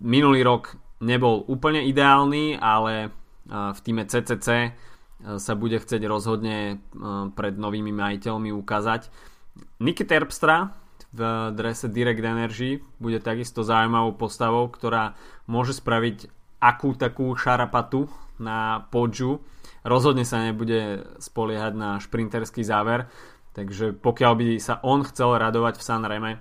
minulý 0.00 0.40
rok 0.40 0.78
nebol 1.04 1.44
úplne 1.50 1.84
ideálny, 1.84 2.56
ale 2.56 3.12
v 3.50 3.78
týme 3.84 4.08
CCC 4.08 4.72
sa 5.20 5.52
bude 5.56 5.80
chcieť 5.80 6.02
rozhodne 6.04 6.84
pred 7.32 7.54
novými 7.56 7.90
majiteľmi 7.90 8.52
ukázať. 8.52 9.08
Niky 9.80 10.04
Terpstra 10.04 10.76
v 11.16 11.50
drese 11.56 11.88
Direct 11.88 12.20
Energy 12.20 12.84
bude 13.00 13.24
takisto 13.24 13.64
zaujímavou 13.64 14.20
postavou, 14.20 14.68
ktorá 14.68 15.16
môže 15.48 15.72
spraviť 15.72 16.28
akú 16.60 16.92
takú 16.92 17.32
šarapatu 17.32 18.12
na 18.36 18.84
podžu. 18.92 19.40
Rozhodne 19.80 20.28
sa 20.28 20.44
nebude 20.44 21.08
spoliehať 21.16 21.72
na 21.72 21.96
šprinterský 21.96 22.60
záver, 22.66 23.08
takže 23.56 23.96
pokiaľ 23.96 24.32
by 24.36 24.46
sa 24.60 24.76
on 24.84 25.00
chcel 25.08 25.40
radovať 25.40 25.80
v 25.80 25.86
Sanreme, 25.86 26.32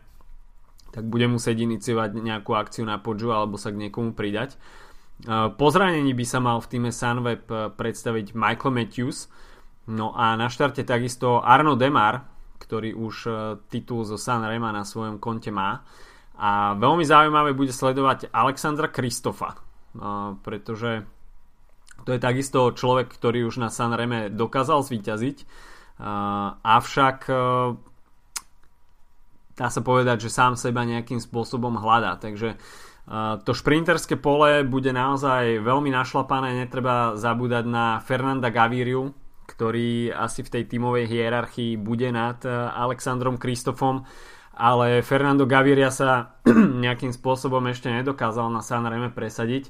tak 0.91 1.07
bude 1.07 1.27
musieť 1.27 1.63
iniciovať 1.63 2.15
nejakú 2.15 2.55
akciu 2.55 2.83
na 2.83 2.99
podžu 2.99 3.31
alebo 3.31 3.55
sa 3.59 3.71
k 3.71 3.79
niekomu 3.87 4.11
pridať. 4.11 4.59
Po 5.23 5.67
zranení 5.71 6.11
by 6.11 6.25
sa 6.27 6.43
mal 6.43 6.59
v 6.59 6.69
týme 6.69 6.91
Sunweb 6.91 7.47
predstaviť 7.79 8.35
Michael 8.35 8.75
Matthews, 8.75 9.31
no 9.87 10.11
a 10.11 10.35
na 10.35 10.51
štarte 10.51 10.83
takisto 10.83 11.39
Arno 11.39 11.79
Demar, 11.79 12.27
ktorý 12.59 12.91
už 12.97 13.15
titul 13.71 14.03
zo 14.03 14.19
Sanrema 14.19 14.75
na 14.75 14.83
svojom 14.83 15.21
konte 15.21 15.55
má. 15.55 15.87
A 16.35 16.75
veľmi 16.75 17.07
zaujímavé 17.07 17.55
bude 17.55 17.71
sledovať 17.71 18.27
Alexandra 18.35 18.91
Kristofa, 18.91 19.55
pretože 20.43 21.07
to 22.03 22.11
je 22.11 22.19
takisto 22.19 22.75
človek, 22.75 23.07
ktorý 23.07 23.47
už 23.47 23.63
na 23.63 23.71
Sanreme 23.71 24.27
dokázal 24.27 24.83
zvíťaziť, 24.83 25.37
avšak 26.59 27.17
dá 29.55 29.67
sa 29.71 29.79
povedať, 29.79 30.27
že 30.27 30.35
sám 30.35 30.59
seba 30.59 30.83
nejakým 30.83 31.23
spôsobom 31.23 31.79
hľadá. 31.79 32.19
Takže 32.19 32.59
to 33.45 33.51
šprinterské 33.53 34.17
pole 34.17 34.65
bude 34.65 34.89
naozaj 34.89 35.61
veľmi 35.61 35.93
našlapané, 35.93 36.57
netreba 36.57 37.13
zabúdať 37.13 37.65
na 37.69 38.01
Fernanda 38.01 38.49
Gaviriu, 38.49 39.13
ktorý 39.45 40.09
asi 40.09 40.41
v 40.41 40.51
tej 40.57 40.63
tímovej 40.65 41.05
hierarchii 41.05 41.77
bude 41.77 42.09
nad 42.09 42.41
Alexandrom 42.73 43.37
Kristofom, 43.37 44.09
ale 44.57 45.05
Fernando 45.05 45.45
Gaviria 45.45 45.93
sa 45.93 46.41
nejakým 46.85 47.13
spôsobom 47.13 47.61
ešte 47.69 47.93
nedokázal 47.93 48.49
na 48.49 48.65
Sanreme 48.65 49.13
presadiť, 49.13 49.69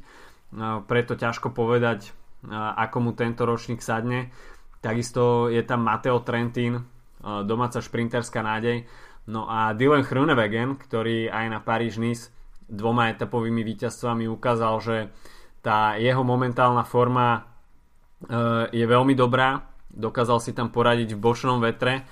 preto 0.87 1.19
ťažko 1.19 1.51
povedať, 1.51 2.15
ako 2.53 2.97
mu 3.03 3.11
tento 3.11 3.43
ročník 3.43 3.83
sadne. 3.83 4.31
Takisto 4.79 5.51
je 5.51 5.59
tam 5.65 5.83
Mateo 5.83 6.23
Trentin, 6.23 6.87
domáca 7.19 7.83
šprinterská 7.83 8.39
nádej, 8.39 8.87
No 9.25 9.49
a 9.49 9.73
Dylan 9.73 10.05
Hrunewegen, 10.05 10.77
ktorý 10.77 11.33
aj 11.33 11.45
na 11.49 11.57
Paríž-Nice 11.57 12.29
dvoma 12.69 13.13
etapovými 13.13 13.61
víťazstvami 13.61 14.25
ukázal, 14.29 14.75
že 14.81 14.95
tá 15.61 15.97
jeho 15.97 16.21
momentálna 16.21 16.85
forma 16.85 17.27
e, 17.37 17.41
je 18.69 18.85
veľmi 18.85 19.17
dobrá. 19.17 19.65
Dokázal 19.89 20.37
si 20.41 20.51
tam 20.53 20.69
poradiť 20.69 21.17
v 21.17 21.21
bočnom 21.21 21.57
vetre. 21.57 21.93
E, 21.97 22.03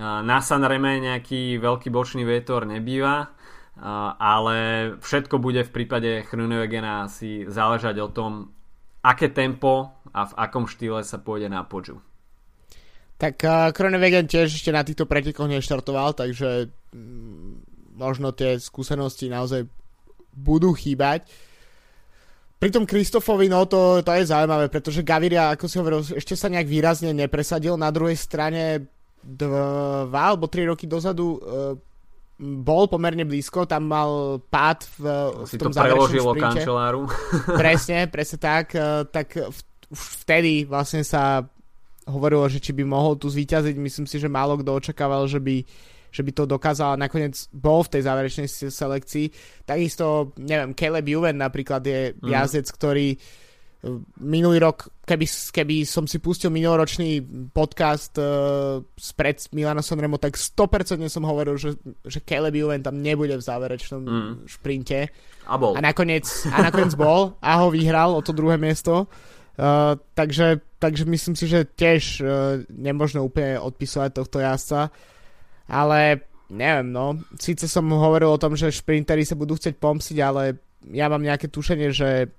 na 0.00 0.40
Sanreme 0.40 1.00
nejaký 1.00 1.60
veľký 1.60 1.88
bočný 1.92 2.24
vietor 2.24 2.64
nebýva, 2.64 3.14
e, 3.20 3.28
ale 4.16 4.56
všetko 5.00 5.36
bude 5.36 5.64
v 5.64 5.74
prípade 5.76 6.24
Hrunewegena 6.28 7.08
si 7.12 7.44
záležať 7.44 8.00
o 8.00 8.08
tom, 8.08 8.52
aké 9.04 9.28
tempo 9.28 9.92
a 10.16 10.24
v 10.24 10.32
akom 10.40 10.64
štýle 10.64 11.04
sa 11.04 11.20
pôjde 11.20 11.52
na 11.52 11.64
podžu. 11.68 12.00
Tak 13.16 13.40
Kronewegen 13.72 14.28
tiež 14.28 14.52
ešte 14.52 14.68
na 14.68 14.84
týchto 14.84 15.08
pretekoch 15.08 15.48
neštartoval, 15.48 16.12
takže 16.12 16.68
mm, 16.92 17.96
možno 17.96 18.36
tie 18.36 18.60
skúsenosti 18.60 19.32
naozaj 19.32 19.64
budú 20.36 20.76
chýbať. 20.76 21.24
Pri 22.56 22.72
tom 22.72 22.88
Kristofovi, 22.88 23.48
no 23.52 23.64
to, 23.68 24.00
to 24.00 24.10
je 24.16 24.32
zaujímavé, 24.32 24.72
pretože 24.72 25.04
Gaviria, 25.04 25.52
ako 25.52 25.64
si 25.68 25.76
hovoril, 25.76 26.00
ešte 26.04 26.36
sa 26.36 26.48
nejak 26.48 26.68
výrazne 26.68 27.12
nepresadil. 27.12 27.76
Na 27.76 27.92
druhej 27.92 28.16
strane 28.16 28.88
dva 29.20 30.32
alebo 30.32 30.46
tri 30.46 30.64
roky 30.64 30.86
dozadu 30.86 31.36
uh, 31.36 31.74
bol 32.40 32.84
pomerne 32.88 33.24
blízko, 33.24 33.64
tam 33.64 33.88
mal 33.88 34.40
pád 34.52 34.88
v, 35.00 35.02
v 35.48 35.52
tom 35.56 35.72
to 35.72 35.80
preložilo 35.80 36.32
kanceláru. 36.36 37.08
presne, 37.60 38.08
presne 38.12 38.38
tak. 38.40 38.76
Uh, 38.76 39.04
tak 39.08 39.36
v, 39.36 39.58
vtedy 39.92 40.68
vlastne 40.68 41.04
sa 41.04 41.44
hovorilo, 42.06 42.46
že 42.46 42.62
či 42.62 42.70
by 42.76 42.84
mohol 42.86 43.18
tu 43.18 43.26
zvíťaziť. 43.26 43.74
Myslím 43.76 44.06
si, 44.06 44.16
že 44.20 44.30
málo 44.30 44.60
kto 44.60 44.78
očakával, 44.78 45.26
že 45.26 45.42
by, 45.42 45.64
že 46.16 46.24
by 46.24 46.32
to 46.32 46.48
dokázal 46.48 46.96
a 46.96 47.02
nakoniec 47.04 47.36
bol 47.52 47.84
v 47.84 47.92
tej 47.92 48.02
záverečnej 48.08 48.48
selekcii. 48.72 49.26
Takisto, 49.68 50.32
neviem, 50.40 50.72
Caleb 50.72 51.04
Juven 51.04 51.36
napríklad 51.36 51.84
je 51.84 52.16
mm. 52.16 52.24
jazdec, 52.24 52.66
ktorý 52.72 53.12
e, 53.12 53.18
minulý 54.24 54.64
rok, 54.64 54.88
keby, 55.04 55.28
keby 55.28 55.84
som 55.84 56.08
si 56.08 56.24
pustil 56.24 56.48
minuloročný 56.48 57.20
podcast 57.52 58.16
uh, 58.16 58.80
spred 58.96 59.44
Milana 59.52 59.84
Sonremo, 59.84 60.16
tak 60.16 60.40
100% 60.40 61.04
som 61.12 61.28
hovoril, 61.28 61.60
že, 61.60 61.76
že 62.08 62.24
Caleb 62.24 62.56
Juven 62.56 62.80
tam 62.80 62.96
nebude 62.96 63.36
v 63.36 63.44
záverečnom 63.44 64.00
mm. 64.00 64.32
šprinte. 64.48 65.12
A 65.44 65.60
bol. 65.60 65.76
A 65.76 65.84
nakoniec, 65.84 66.24
a 66.48 66.64
nakoniec 66.64 66.96
bol 66.96 67.36
a 67.44 67.60
ho 67.60 67.68
vyhral 67.68 68.16
o 68.16 68.24
to 68.24 68.32
druhé 68.32 68.56
miesto. 68.56 69.04
Uh, 69.56 69.96
takže, 70.12 70.60
takže 70.76 71.08
myslím 71.08 71.32
si, 71.36 71.48
že 71.48 71.64
tiež 71.64 72.20
uh, 72.20 72.60
nemôžno 72.68 73.24
úplne 73.24 73.56
odpisovať 73.56 74.10
tohto 74.12 74.36
jazdca, 74.40 74.92
ale 75.66 76.26
neviem, 76.50 76.88
no. 76.90 77.18
Síce 77.38 77.66
som 77.66 77.86
hovoril 77.90 78.30
o 78.30 78.40
tom, 78.40 78.54
že 78.54 78.74
šprintery 78.74 79.26
sa 79.26 79.38
budú 79.38 79.58
chcieť 79.58 79.76
pomstiť, 79.78 80.18
ale 80.22 80.58
ja 80.90 81.10
mám 81.10 81.22
nejaké 81.22 81.50
tušenie, 81.50 81.90
že, 81.90 82.30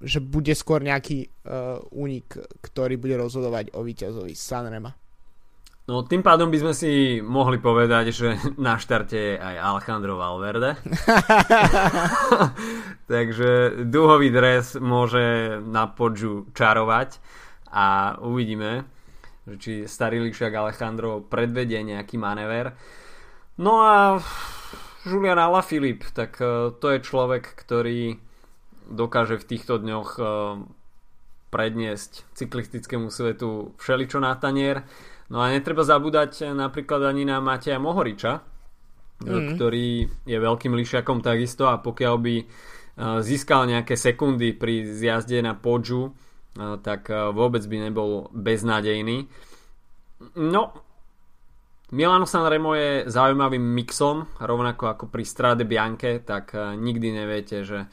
že 0.00 0.18
bude 0.20 0.52
skôr 0.52 0.84
nejaký 0.84 1.28
uh, 1.28 1.80
únik, 1.96 2.36
ktorý 2.60 3.00
bude 3.00 3.16
rozhodovať 3.16 3.72
o 3.72 3.80
víťazovi 3.80 4.36
Sanrema. 4.36 4.92
No 5.86 6.02
tým 6.02 6.18
pádom 6.18 6.50
by 6.50 6.58
sme 6.66 6.74
si 6.74 7.22
mohli 7.22 7.62
povedať, 7.62 8.10
že 8.10 8.28
na 8.58 8.74
štarte 8.74 9.14
je 9.14 9.34
aj 9.38 9.54
Alejandro 9.54 10.18
Valverde. 10.18 10.74
Takže 13.12 13.82
duhový 13.86 14.34
dres 14.34 14.74
môže 14.82 15.56
na 15.62 15.86
podžu 15.86 16.50
čarovať 16.58 17.22
a 17.70 18.18
uvidíme, 18.18 18.82
že 19.46 19.54
či 19.56 19.72
starý 19.86 20.20
lišiak 20.26 20.52
Alejandro 20.52 21.22
predvedie 21.22 21.80
nejaký 21.86 22.18
manéver. 22.18 22.74
No 23.62 23.80
a 23.86 24.20
Julian 25.06 25.38
Alaphilippe, 25.38 26.10
tak 26.12 26.36
e, 26.42 26.74
to 26.76 26.86
je 26.92 26.98
človek, 27.00 27.46
ktorý 27.56 28.18
dokáže 28.90 29.38
v 29.38 29.48
týchto 29.48 29.78
dňoch 29.78 30.10
e, 30.18 30.22
predniesť 31.48 32.26
cyklistickému 32.36 33.08
svetu 33.08 33.72
všeličo 33.78 34.18
na 34.20 34.34
tanier 34.36 34.84
No 35.26 35.42
a 35.42 35.50
netreba 35.50 35.82
zabúdať 35.82 36.54
napríklad 36.54 37.02
ani 37.02 37.26
na 37.26 37.42
Mateja 37.42 37.82
Mohoriča, 37.82 38.46
mm. 39.26 39.58
ktorý 39.58 40.06
je 40.22 40.38
veľkým 40.38 40.72
lišiakom 40.74 41.18
takisto 41.18 41.66
a 41.66 41.82
pokiaľ 41.82 42.14
by 42.22 42.34
získal 42.96 43.68
nejaké 43.68 43.92
sekundy 43.98 44.56
pri 44.56 44.86
zjazde 44.86 45.42
na 45.42 45.52
podžu, 45.52 46.16
tak 46.56 47.12
vôbec 47.12 47.60
by 47.68 47.76
nebol 47.88 48.32
beznádejný. 48.32 49.28
No, 50.40 50.72
Milano 51.92 52.24
Sanremo 52.24 52.72
je 52.72 53.04
zaujímavým 53.06 53.60
mixom, 53.60 54.24
rovnako 54.40 54.90
ako 54.90 55.04
pri 55.12 55.24
Strade 55.28 55.68
Bianche, 55.68 56.24
tak 56.24 56.56
nikdy 56.56 57.12
neviete, 57.12 57.62
že 57.62 57.86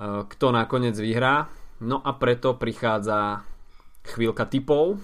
kto 0.00 0.46
nakoniec 0.48 0.96
vyhrá. 0.96 1.44
No 1.84 2.00
a 2.00 2.16
preto 2.16 2.56
prichádza 2.56 3.44
chvíľka 4.06 4.46
typov. 4.46 4.96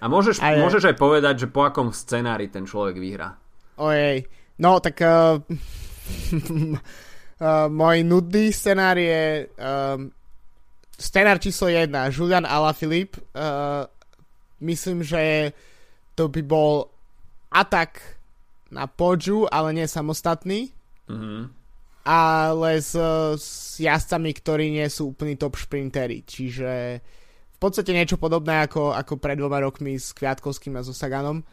A 0.00 0.08
môžeš, 0.08 0.40
aj, 0.40 0.56
môžeš 0.56 0.88
aj 0.88 0.96
povedať, 0.96 1.44
že 1.44 1.52
po 1.52 1.60
akom 1.60 1.92
scenári 1.92 2.48
ten 2.48 2.64
človek 2.64 2.96
vyhrá. 2.96 3.36
Ojej. 3.76 4.24
No, 4.56 4.80
tak 4.80 4.96
uh, 5.04 5.36
uh, 5.40 5.44
môj 7.68 7.96
nudný 8.08 8.48
scenár 8.48 8.96
je 8.96 9.44
uh, 9.44 10.00
scenár 11.00 11.40
číslo 11.40 11.72
1, 11.72 11.88
Julian 12.12 12.44
Alaphilippe. 12.44 13.24
Uh, 13.32 13.88
myslím, 14.60 15.00
že 15.00 15.56
to 16.12 16.28
by 16.28 16.44
bol 16.44 16.92
atak 17.48 18.20
na 18.68 18.84
podžu, 18.84 19.48
ale 19.48 19.72
nie 19.72 19.88
samostatný. 19.88 20.68
Mm-hmm 21.08 21.60
ale 22.04 22.80
s, 22.80 22.96
s 23.36 23.76
jazdcami, 23.76 24.32
ktorí 24.32 24.72
nie 24.72 24.88
sú 24.88 25.12
úplný 25.12 25.36
top 25.36 25.60
šprintery. 25.60 26.24
Čiže 26.24 27.00
v 27.54 27.58
podstate 27.60 27.92
niečo 27.92 28.16
podobné 28.16 28.64
ako, 28.64 28.96
ako 28.96 29.20
pred 29.20 29.36
dvoma 29.36 29.60
rokmi 29.60 30.00
s 30.00 30.16
Kviatkovským 30.16 30.80
a 30.80 30.82
so 30.82 30.96
Saganom. 30.96 31.44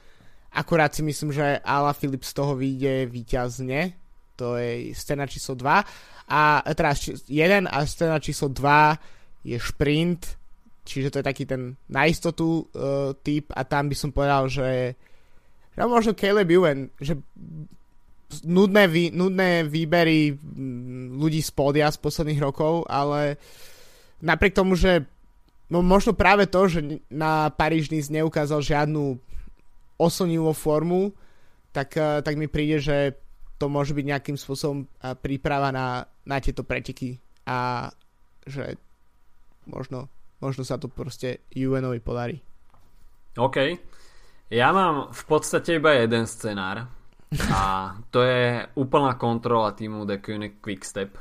Akurát 0.56 0.96
si 0.96 1.04
myslím, 1.04 1.36
že 1.36 1.60
Ala 1.60 1.92
Filip 1.92 2.24
z 2.24 2.32
toho 2.32 2.56
vyjde 2.56 3.12
výťazne. 3.12 3.92
To 4.40 4.56
je 4.56 4.96
scéna 4.96 5.28
číslo 5.28 5.60
2. 5.60 6.32
A 6.32 6.64
teraz 6.74 7.04
jeden 7.28 7.68
a 7.68 7.84
scéna 7.84 8.24
číslo 8.24 8.48
2 8.48 9.17
je 9.48 9.56
šprint, 9.56 10.36
čiže 10.84 11.08
to 11.08 11.20
je 11.24 11.26
taký 11.26 11.48
ten 11.48 11.80
na 11.88 12.04
istotu 12.04 12.68
uh, 12.68 13.16
typ 13.24 13.56
a 13.56 13.64
tam 13.64 13.88
by 13.88 13.96
som 13.96 14.12
povedal, 14.12 14.52
že, 14.52 15.00
že 15.72 15.80
možno 15.88 16.12
Caleb 16.12 16.52
Ewan, 16.52 16.92
že 17.00 17.16
nudné, 18.44 18.92
vý, 18.92 19.08
nudné 19.16 19.64
výbery 19.64 20.36
mm, 20.36 21.16
ľudí 21.16 21.40
z 21.40 21.52
pódia 21.56 21.88
z 21.88 22.00
posledných 22.00 22.44
rokov, 22.44 22.84
ale 22.92 23.40
napriek 24.20 24.52
tomu, 24.52 24.76
že 24.76 25.08
no 25.72 25.80
možno 25.80 26.12
práve 26.12 26.48
to, 26.52 26.68
že 26.68 26.84
na 27.08 27.48
Paríž 27.48 27.88
Nice 27.88 28.12
neukázal 28.12 28.60
žiadnu 28.60 29.16
oslnivú 29.98 30.52
formu, 30.52 31.16
tak, 31.72 31.96
eh, 31.96 32.20
tak 32.22 32.36
mi 32.36 32.52
príde, 32.52 32.84
že 32.84 32.98
to 33.58 33.72
môže 33.72 33.96
byť 33.96 34.06
nejakým 34.06 34.38
spôsobom 34.38 34.86
eh, 34.86 35.16
príprava 35.18 35.72
na, 35.72 36.06
na 36.28 36.38
tieto 36.44 36.68
preteky 36.68 37.18
a 37.48 37.90
že 38.48 38.80
možno, 39.68 40.08
možno 40.40 40.64
sa 40.64 40.80
to 40.80 40.88
proste 40.88 41.46
UNovi 41.54 42.00
podarí. 42.00 42.42
OK. 43.38 43.58
Ja 44.48 44.72
mám 44.72 45.12
v 45.12 45.24
podstate 45.28 45.78
iba 45.78 45.94
jeden 46.00 46.24
scenár, 46.26 46.88
a 47.52 47.92
to 48.08 48.24
je 48.24 48.64
úplná 48.80 49.20
kontrola 49.20 49.76
týmu 49.76 50.08
The 50.08 50.24
Quickstep. 50.64 51.20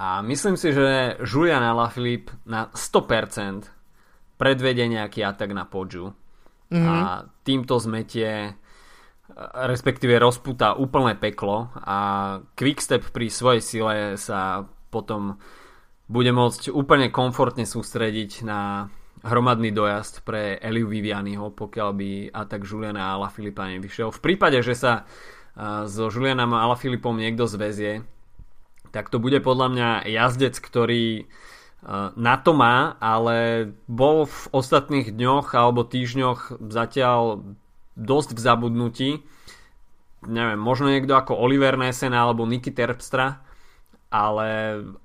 A 0.00 0.24
myslím 0.24 0.56
si, 0.56 0.72
že 0.72 1.20
Julian 1.20 1.60
Alaphilippe 1.60 2.32
na 2.48 2.72
100% 2.72 3.68
predvedie 4.40 4.88
nejaký 4.88 5.20
atak 5.20 5.52
na 5.52 5.68
Podžu. 5.68 6.16
Mm-hmm. 6.72 6.88
A 6.88 7.28
týmto 7.44 7.76
zmetie 7.76 8.56
respektíve 9.68 10.18
rozputá 10.18 10.74
úplné 10.74 11.14
peklo 11.14 11.70
a 11.76 11.96
Quickstep 12.56 13.12
pri 13.14 13.30
svojej 13.30 13.62
sile 13.62 13.94
sa 14.18 14.64
potom 14.90 15.38
bude 16.10 16.34
môcť 16.34 16.74
úplne 16.74 17.06
komfortne 17.14 17.62
sústrediť 17.62 18.42
na 18.42 18.90
hromadný 19.22 19.70
dojazd 19.70 20.26
pre 20.26 20.58
Eliu 20.58 20.90
Vivianiho, 20.90 21.54
pokiaľ 21.54 21.90
by 21.94 22.10
atak 22.34 22.66
Juliana 22.66 23.14
Filipa 23.30 23.70
nevyšiel. 23.70 24.10
V 24.10 24.18
prípade, 24.18 24.58
že 24.66 24.74
sa 24.74 25.06
so 25.86 26.10
Julianom 26.10 26.50
Filipom 26.74 27.14
niekto 27.14 27.46
zväzie, 27.46 28.02
tak 28.90 29.06
to 29.06 29.22
bude 29.22 29.38
podľa 29.38 29.68
mňa 29.70 29.88
jazdec, 30.10 30.58
ktorý 30.58 31.30
na 32.18 32.36
to 32.42 32.58
má, 32.58 32.98
ale 32.98 33.70
bol 33.86 34.26
v 34.26 34.40
ostatných 34.50 35.14
dňoch 35.14 35.54
alebo 35.54 35.86
týždňoch 35.86 36.58
zatiaľ 36.68 37.44
dosť 37.94 38.34
v 38.34 38.40
zabudnutí. 38.40 39.10
Neviem, 40.26 40.60
možno 40.60 40.90
niekto 40.90 41.14
ako 41.14 41.38
Oliver 41.38 41.78
Nesen 41.78 42.12
alebo 42.12 42.44
Niky 42.44 42.74
Terpstra, 42.74 43.46
ale 44.10 44.48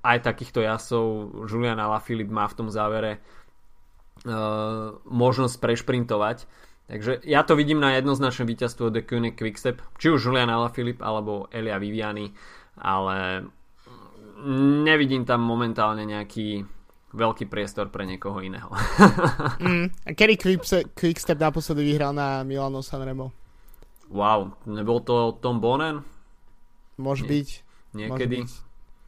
aj 0.02 0.18
takýchto 0.26 0.66
jasov 0.66 1.30
Julian 1.46 1.78
Alaphilippe 1.78 2.34
má 2.34 2.50
v 2.50 2.56
tom 2.58 2.68
závere 2.74 3.22
uh, 4.26 4.98
možnosť 5.06 5.56
prešprintovať. 5.62 6.50
Takže 6.86 7.22
ja 7.26 7.42
to 7.42 7.58
vidím 7.58 7.82
na 7.82 7.98
jednoznačné 7.98 8.46
víťazstvo 8.46 8.94
The 8.94 9.02
Koenig 9.02 9.38
Quickstep, 9.38 9.82
či 9.98 10.10
už 10.10 10.22
Julian 10.22 10.50
Alaphilippe 10.50 11.02
alebo 11.02 11.50
Elia 11.50 11.78
Viviani, 11.82 12.30
ale 12.78 13.46
nevidím 14.86 15.26
tam 15.26 15.42
momentálne 15.42 16.06
nejaký 16.06 16.66
veľký 17.16 17.48
priestor 17.48 17.88
pre 17.90 18.04
niekoho 18.06 18.38
iného. 18.42 18.70
mm, 19.62 20.14
kedy 20.14 20.34
Quickstep 20.94 21.38
naposledy 21.38 21.82
vyhral 21.82 22.12
na 22.14 22.42
Milano 22.42 22.82
Sanremo? 22.82 23.32
Wow, 24.10 24.54
nebol 24.70 25.02
to 25.02 25.34
Tom 25.42 25.58
Bonen? 25.58 26.06
Môže 26.98 27.26
Nie, 27.26 27.30
byť. 27.34 27.48
Niekedy. 27.96 28.36
Môže 28.42 28.54
byť. 28.54 28.65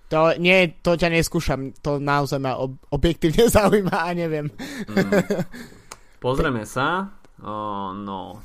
To, 0.08 0.32
nie, 0.40 0.80
to 0.80 0.96
ťa 0.96 1.12
neskúšam, 1.12 1.76
to 1.84 2.00
naozaj 2.00 2.40
ma 2.40 2.56
ob- 2.56 2.80
objektívne 2.88 3.44
zaujíma 3.56 4.08
a 4.08 4.10
neviem. 4.16 4.48
Mm. 4.88 5.44
Pozrieme 6.18 6.64
sa. 6.64 7.12
Oh, 7.44 7.92
no. 7.92 8.40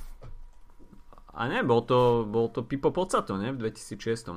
A 1.34 1.42
ne, 1.50 1.66
bol 1.66 1.82
to, 1.88 2.30
bol 2.30 2.52
to 2.54 2.62
Pipo 2.68 2.94
Pocato, 2.94 3.40
ne? 3.40 3.50
V 3.56 3.72
2006. 3.72 4.30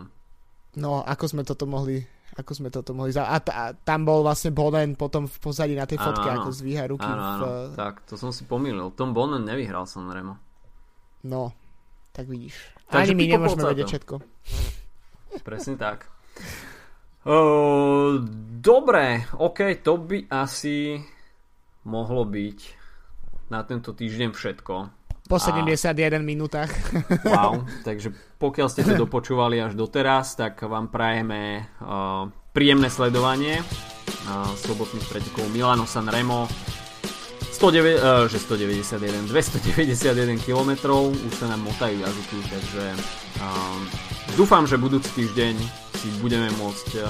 No, 0.80 1.04
ako 1.04 1.24
sme 1.28 1.42
toto 1.44 1.68
mohli 1.68 2.00
ako 2.36 2.52
sme 2.52 2.68
toto 2.68 2.92
mohli 2.92 3.16
za... 3.16 3.24
A, 3.32 3.40
t- 3.40 3.54
a 3.54 3.72
tam 3.72 4.04
bol 4.04 4.20
vlastne 4.20 4.52
Bonen 4.52 4.92
potom 4.92 5.24
v 5.24 5.36
pozadí 5.40 5.72
na 5.72 5.88
tej 5.88 5.96
fotke, 5.96 6.28
ano, 6.28 6.44
ako 6.44 6.50
zvíha 6.52 6.84
ruky. 6.84 7.08
Áno, 7.08 7.22
áno, 7.22 7.46
v... 7.72 7.78
tak, 7.78 8.04
to 8.04 8.20
som 8.20 8.28
si 8.28 8.44
pomýlil. 8.44 8.92
Tom 8.92 9.16
Bonen 9.16 9.40
nevyhral 9.40 9.88
som 9.88 10.04
Remo. 10.04 10.36
No, 11.24 11.56
tak 12.12 12.28
vidíš. 12.28 12.60
Takže 12.92 13.16
Ani 13.16 13.16
my 13.16 13.24
nemôžeme 13.24 13.64
vedieť 13.72 13.88
všetko. 13.88 14.14
Presne 15.48 15.80
tak. 15.80 16.12
Uh, 17.26 18.22
dobre, 18.62 19.26
ok, 19.34 19.82
to 19.82 19.98
by 19.98 20.30
asi 20.30 21.02
mohlo 21.82 22.22
byť 22.22 22.58
na 23.50 23.66
tento 23.66 23.90
týždeň 23.90 24.30
všetko. 24.30 24.74
Po 25.26 25.36
71 25.42 25.90
a... 25.90 26.22
minútach. 26.22 26.70
Wow, 27.26 27.66
takže 27.82 28.14
pokiaľ 28.38 28.70
ste 28.70 28.86
to 28.86 28.94
dopočúvali 28.94 29.58
až 29.58 29.74
doteraz, 29.74 30.38
tak 30.38 30.62
vám 30.62 30.86
prajeme 30.86 31.66
uh, 31.82 32.30
príjemné 32.54 32.86
sledovanie 32.94 33.58
uh, 33.58 34.46
sobotných 34.54 35.10
pretekov 35.10 35.50
Milano 35.50 35.82
San 35.82 36.06
Remo 36.06 36.46
109, 37.50 38.30
uh, 38.30 38.30
že 38.30 38.38
191, 38.38 39.26
291 39.26 40.46
km, 40.46 40.94
už 41.10 41.32
sa 41.34 41.50
nám 41.50 41.66
motajú 41.66 42.06
jazyky, 42.06 42.38
takže 42.54 42.84
uh, 43.42 43.78
dúfam, 44.38 44.62
že 44.62 44.78
budúci 44.78 45.10
týždeň 45.26 45.85
si 45.96 46.12
budeme 46.20 46.52
môcť 46.60 46.88
uh, 47.00 47.08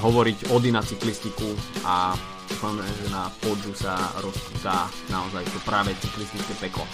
hovoriť 0.00 0.50
o 0.50 0.56
Dina 0.58 0.80
cyklistiku 0.80 1.52
a 1.84 2.16
dúfame, 2.48 2.84
že 3.00 3.06
na 3.12 3.28
podžu 3.42 3.72
sa 3.76 3.96
rozputá 4.20 4.88
naozaj 5.12 5.44
to 5.50 5.58
práve 5.64 5.92
cyklistické 6.00 6.54
peklo. 6.68 6.88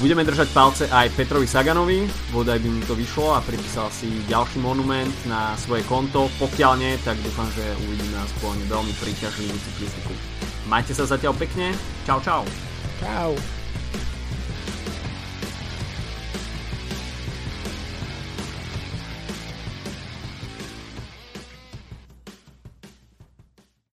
Budeme 0.00 0.24
držať 0.24 0.48
palce 0.56 0.84
aj 0.88 1.12
Petrovi 1.12 1.44
Saganovi, 1.44 2.08
bodaj 2.32 2.56
by 2.56 2.68
mi 2.72 2.80
to 2.88 2.96
vyšlo 2.96 3.36
a 3.36 3.44
pripísal 3.44 3.92
si 3.92 4.08
ďalší 4.24 4.56
monument 4.64 5.12
na 5.28 5.52
svoje 5.60 5.84
konto. 5.84 6.32
Pokiaľ 6.40 6.72
nie, 6.80 6.96
tak 7.04 7.20
dúfam, 7.20 7.44
že 7.52 7.64
uvidíme 7.84 8.16
aspoň 8.24 8.64
veľmi 8.64 8.94
príťažlivú 8.96 9.52
cyklistiku. 9.60 10.16
Majte 10.72 10.96
sa 10.96 11.04
zatiaľ 11.04 11.36
pekne. 11.36 11.76
Čau, 12.08 12.16
čau. 12.24 12.48
Čau. 12.96 13.59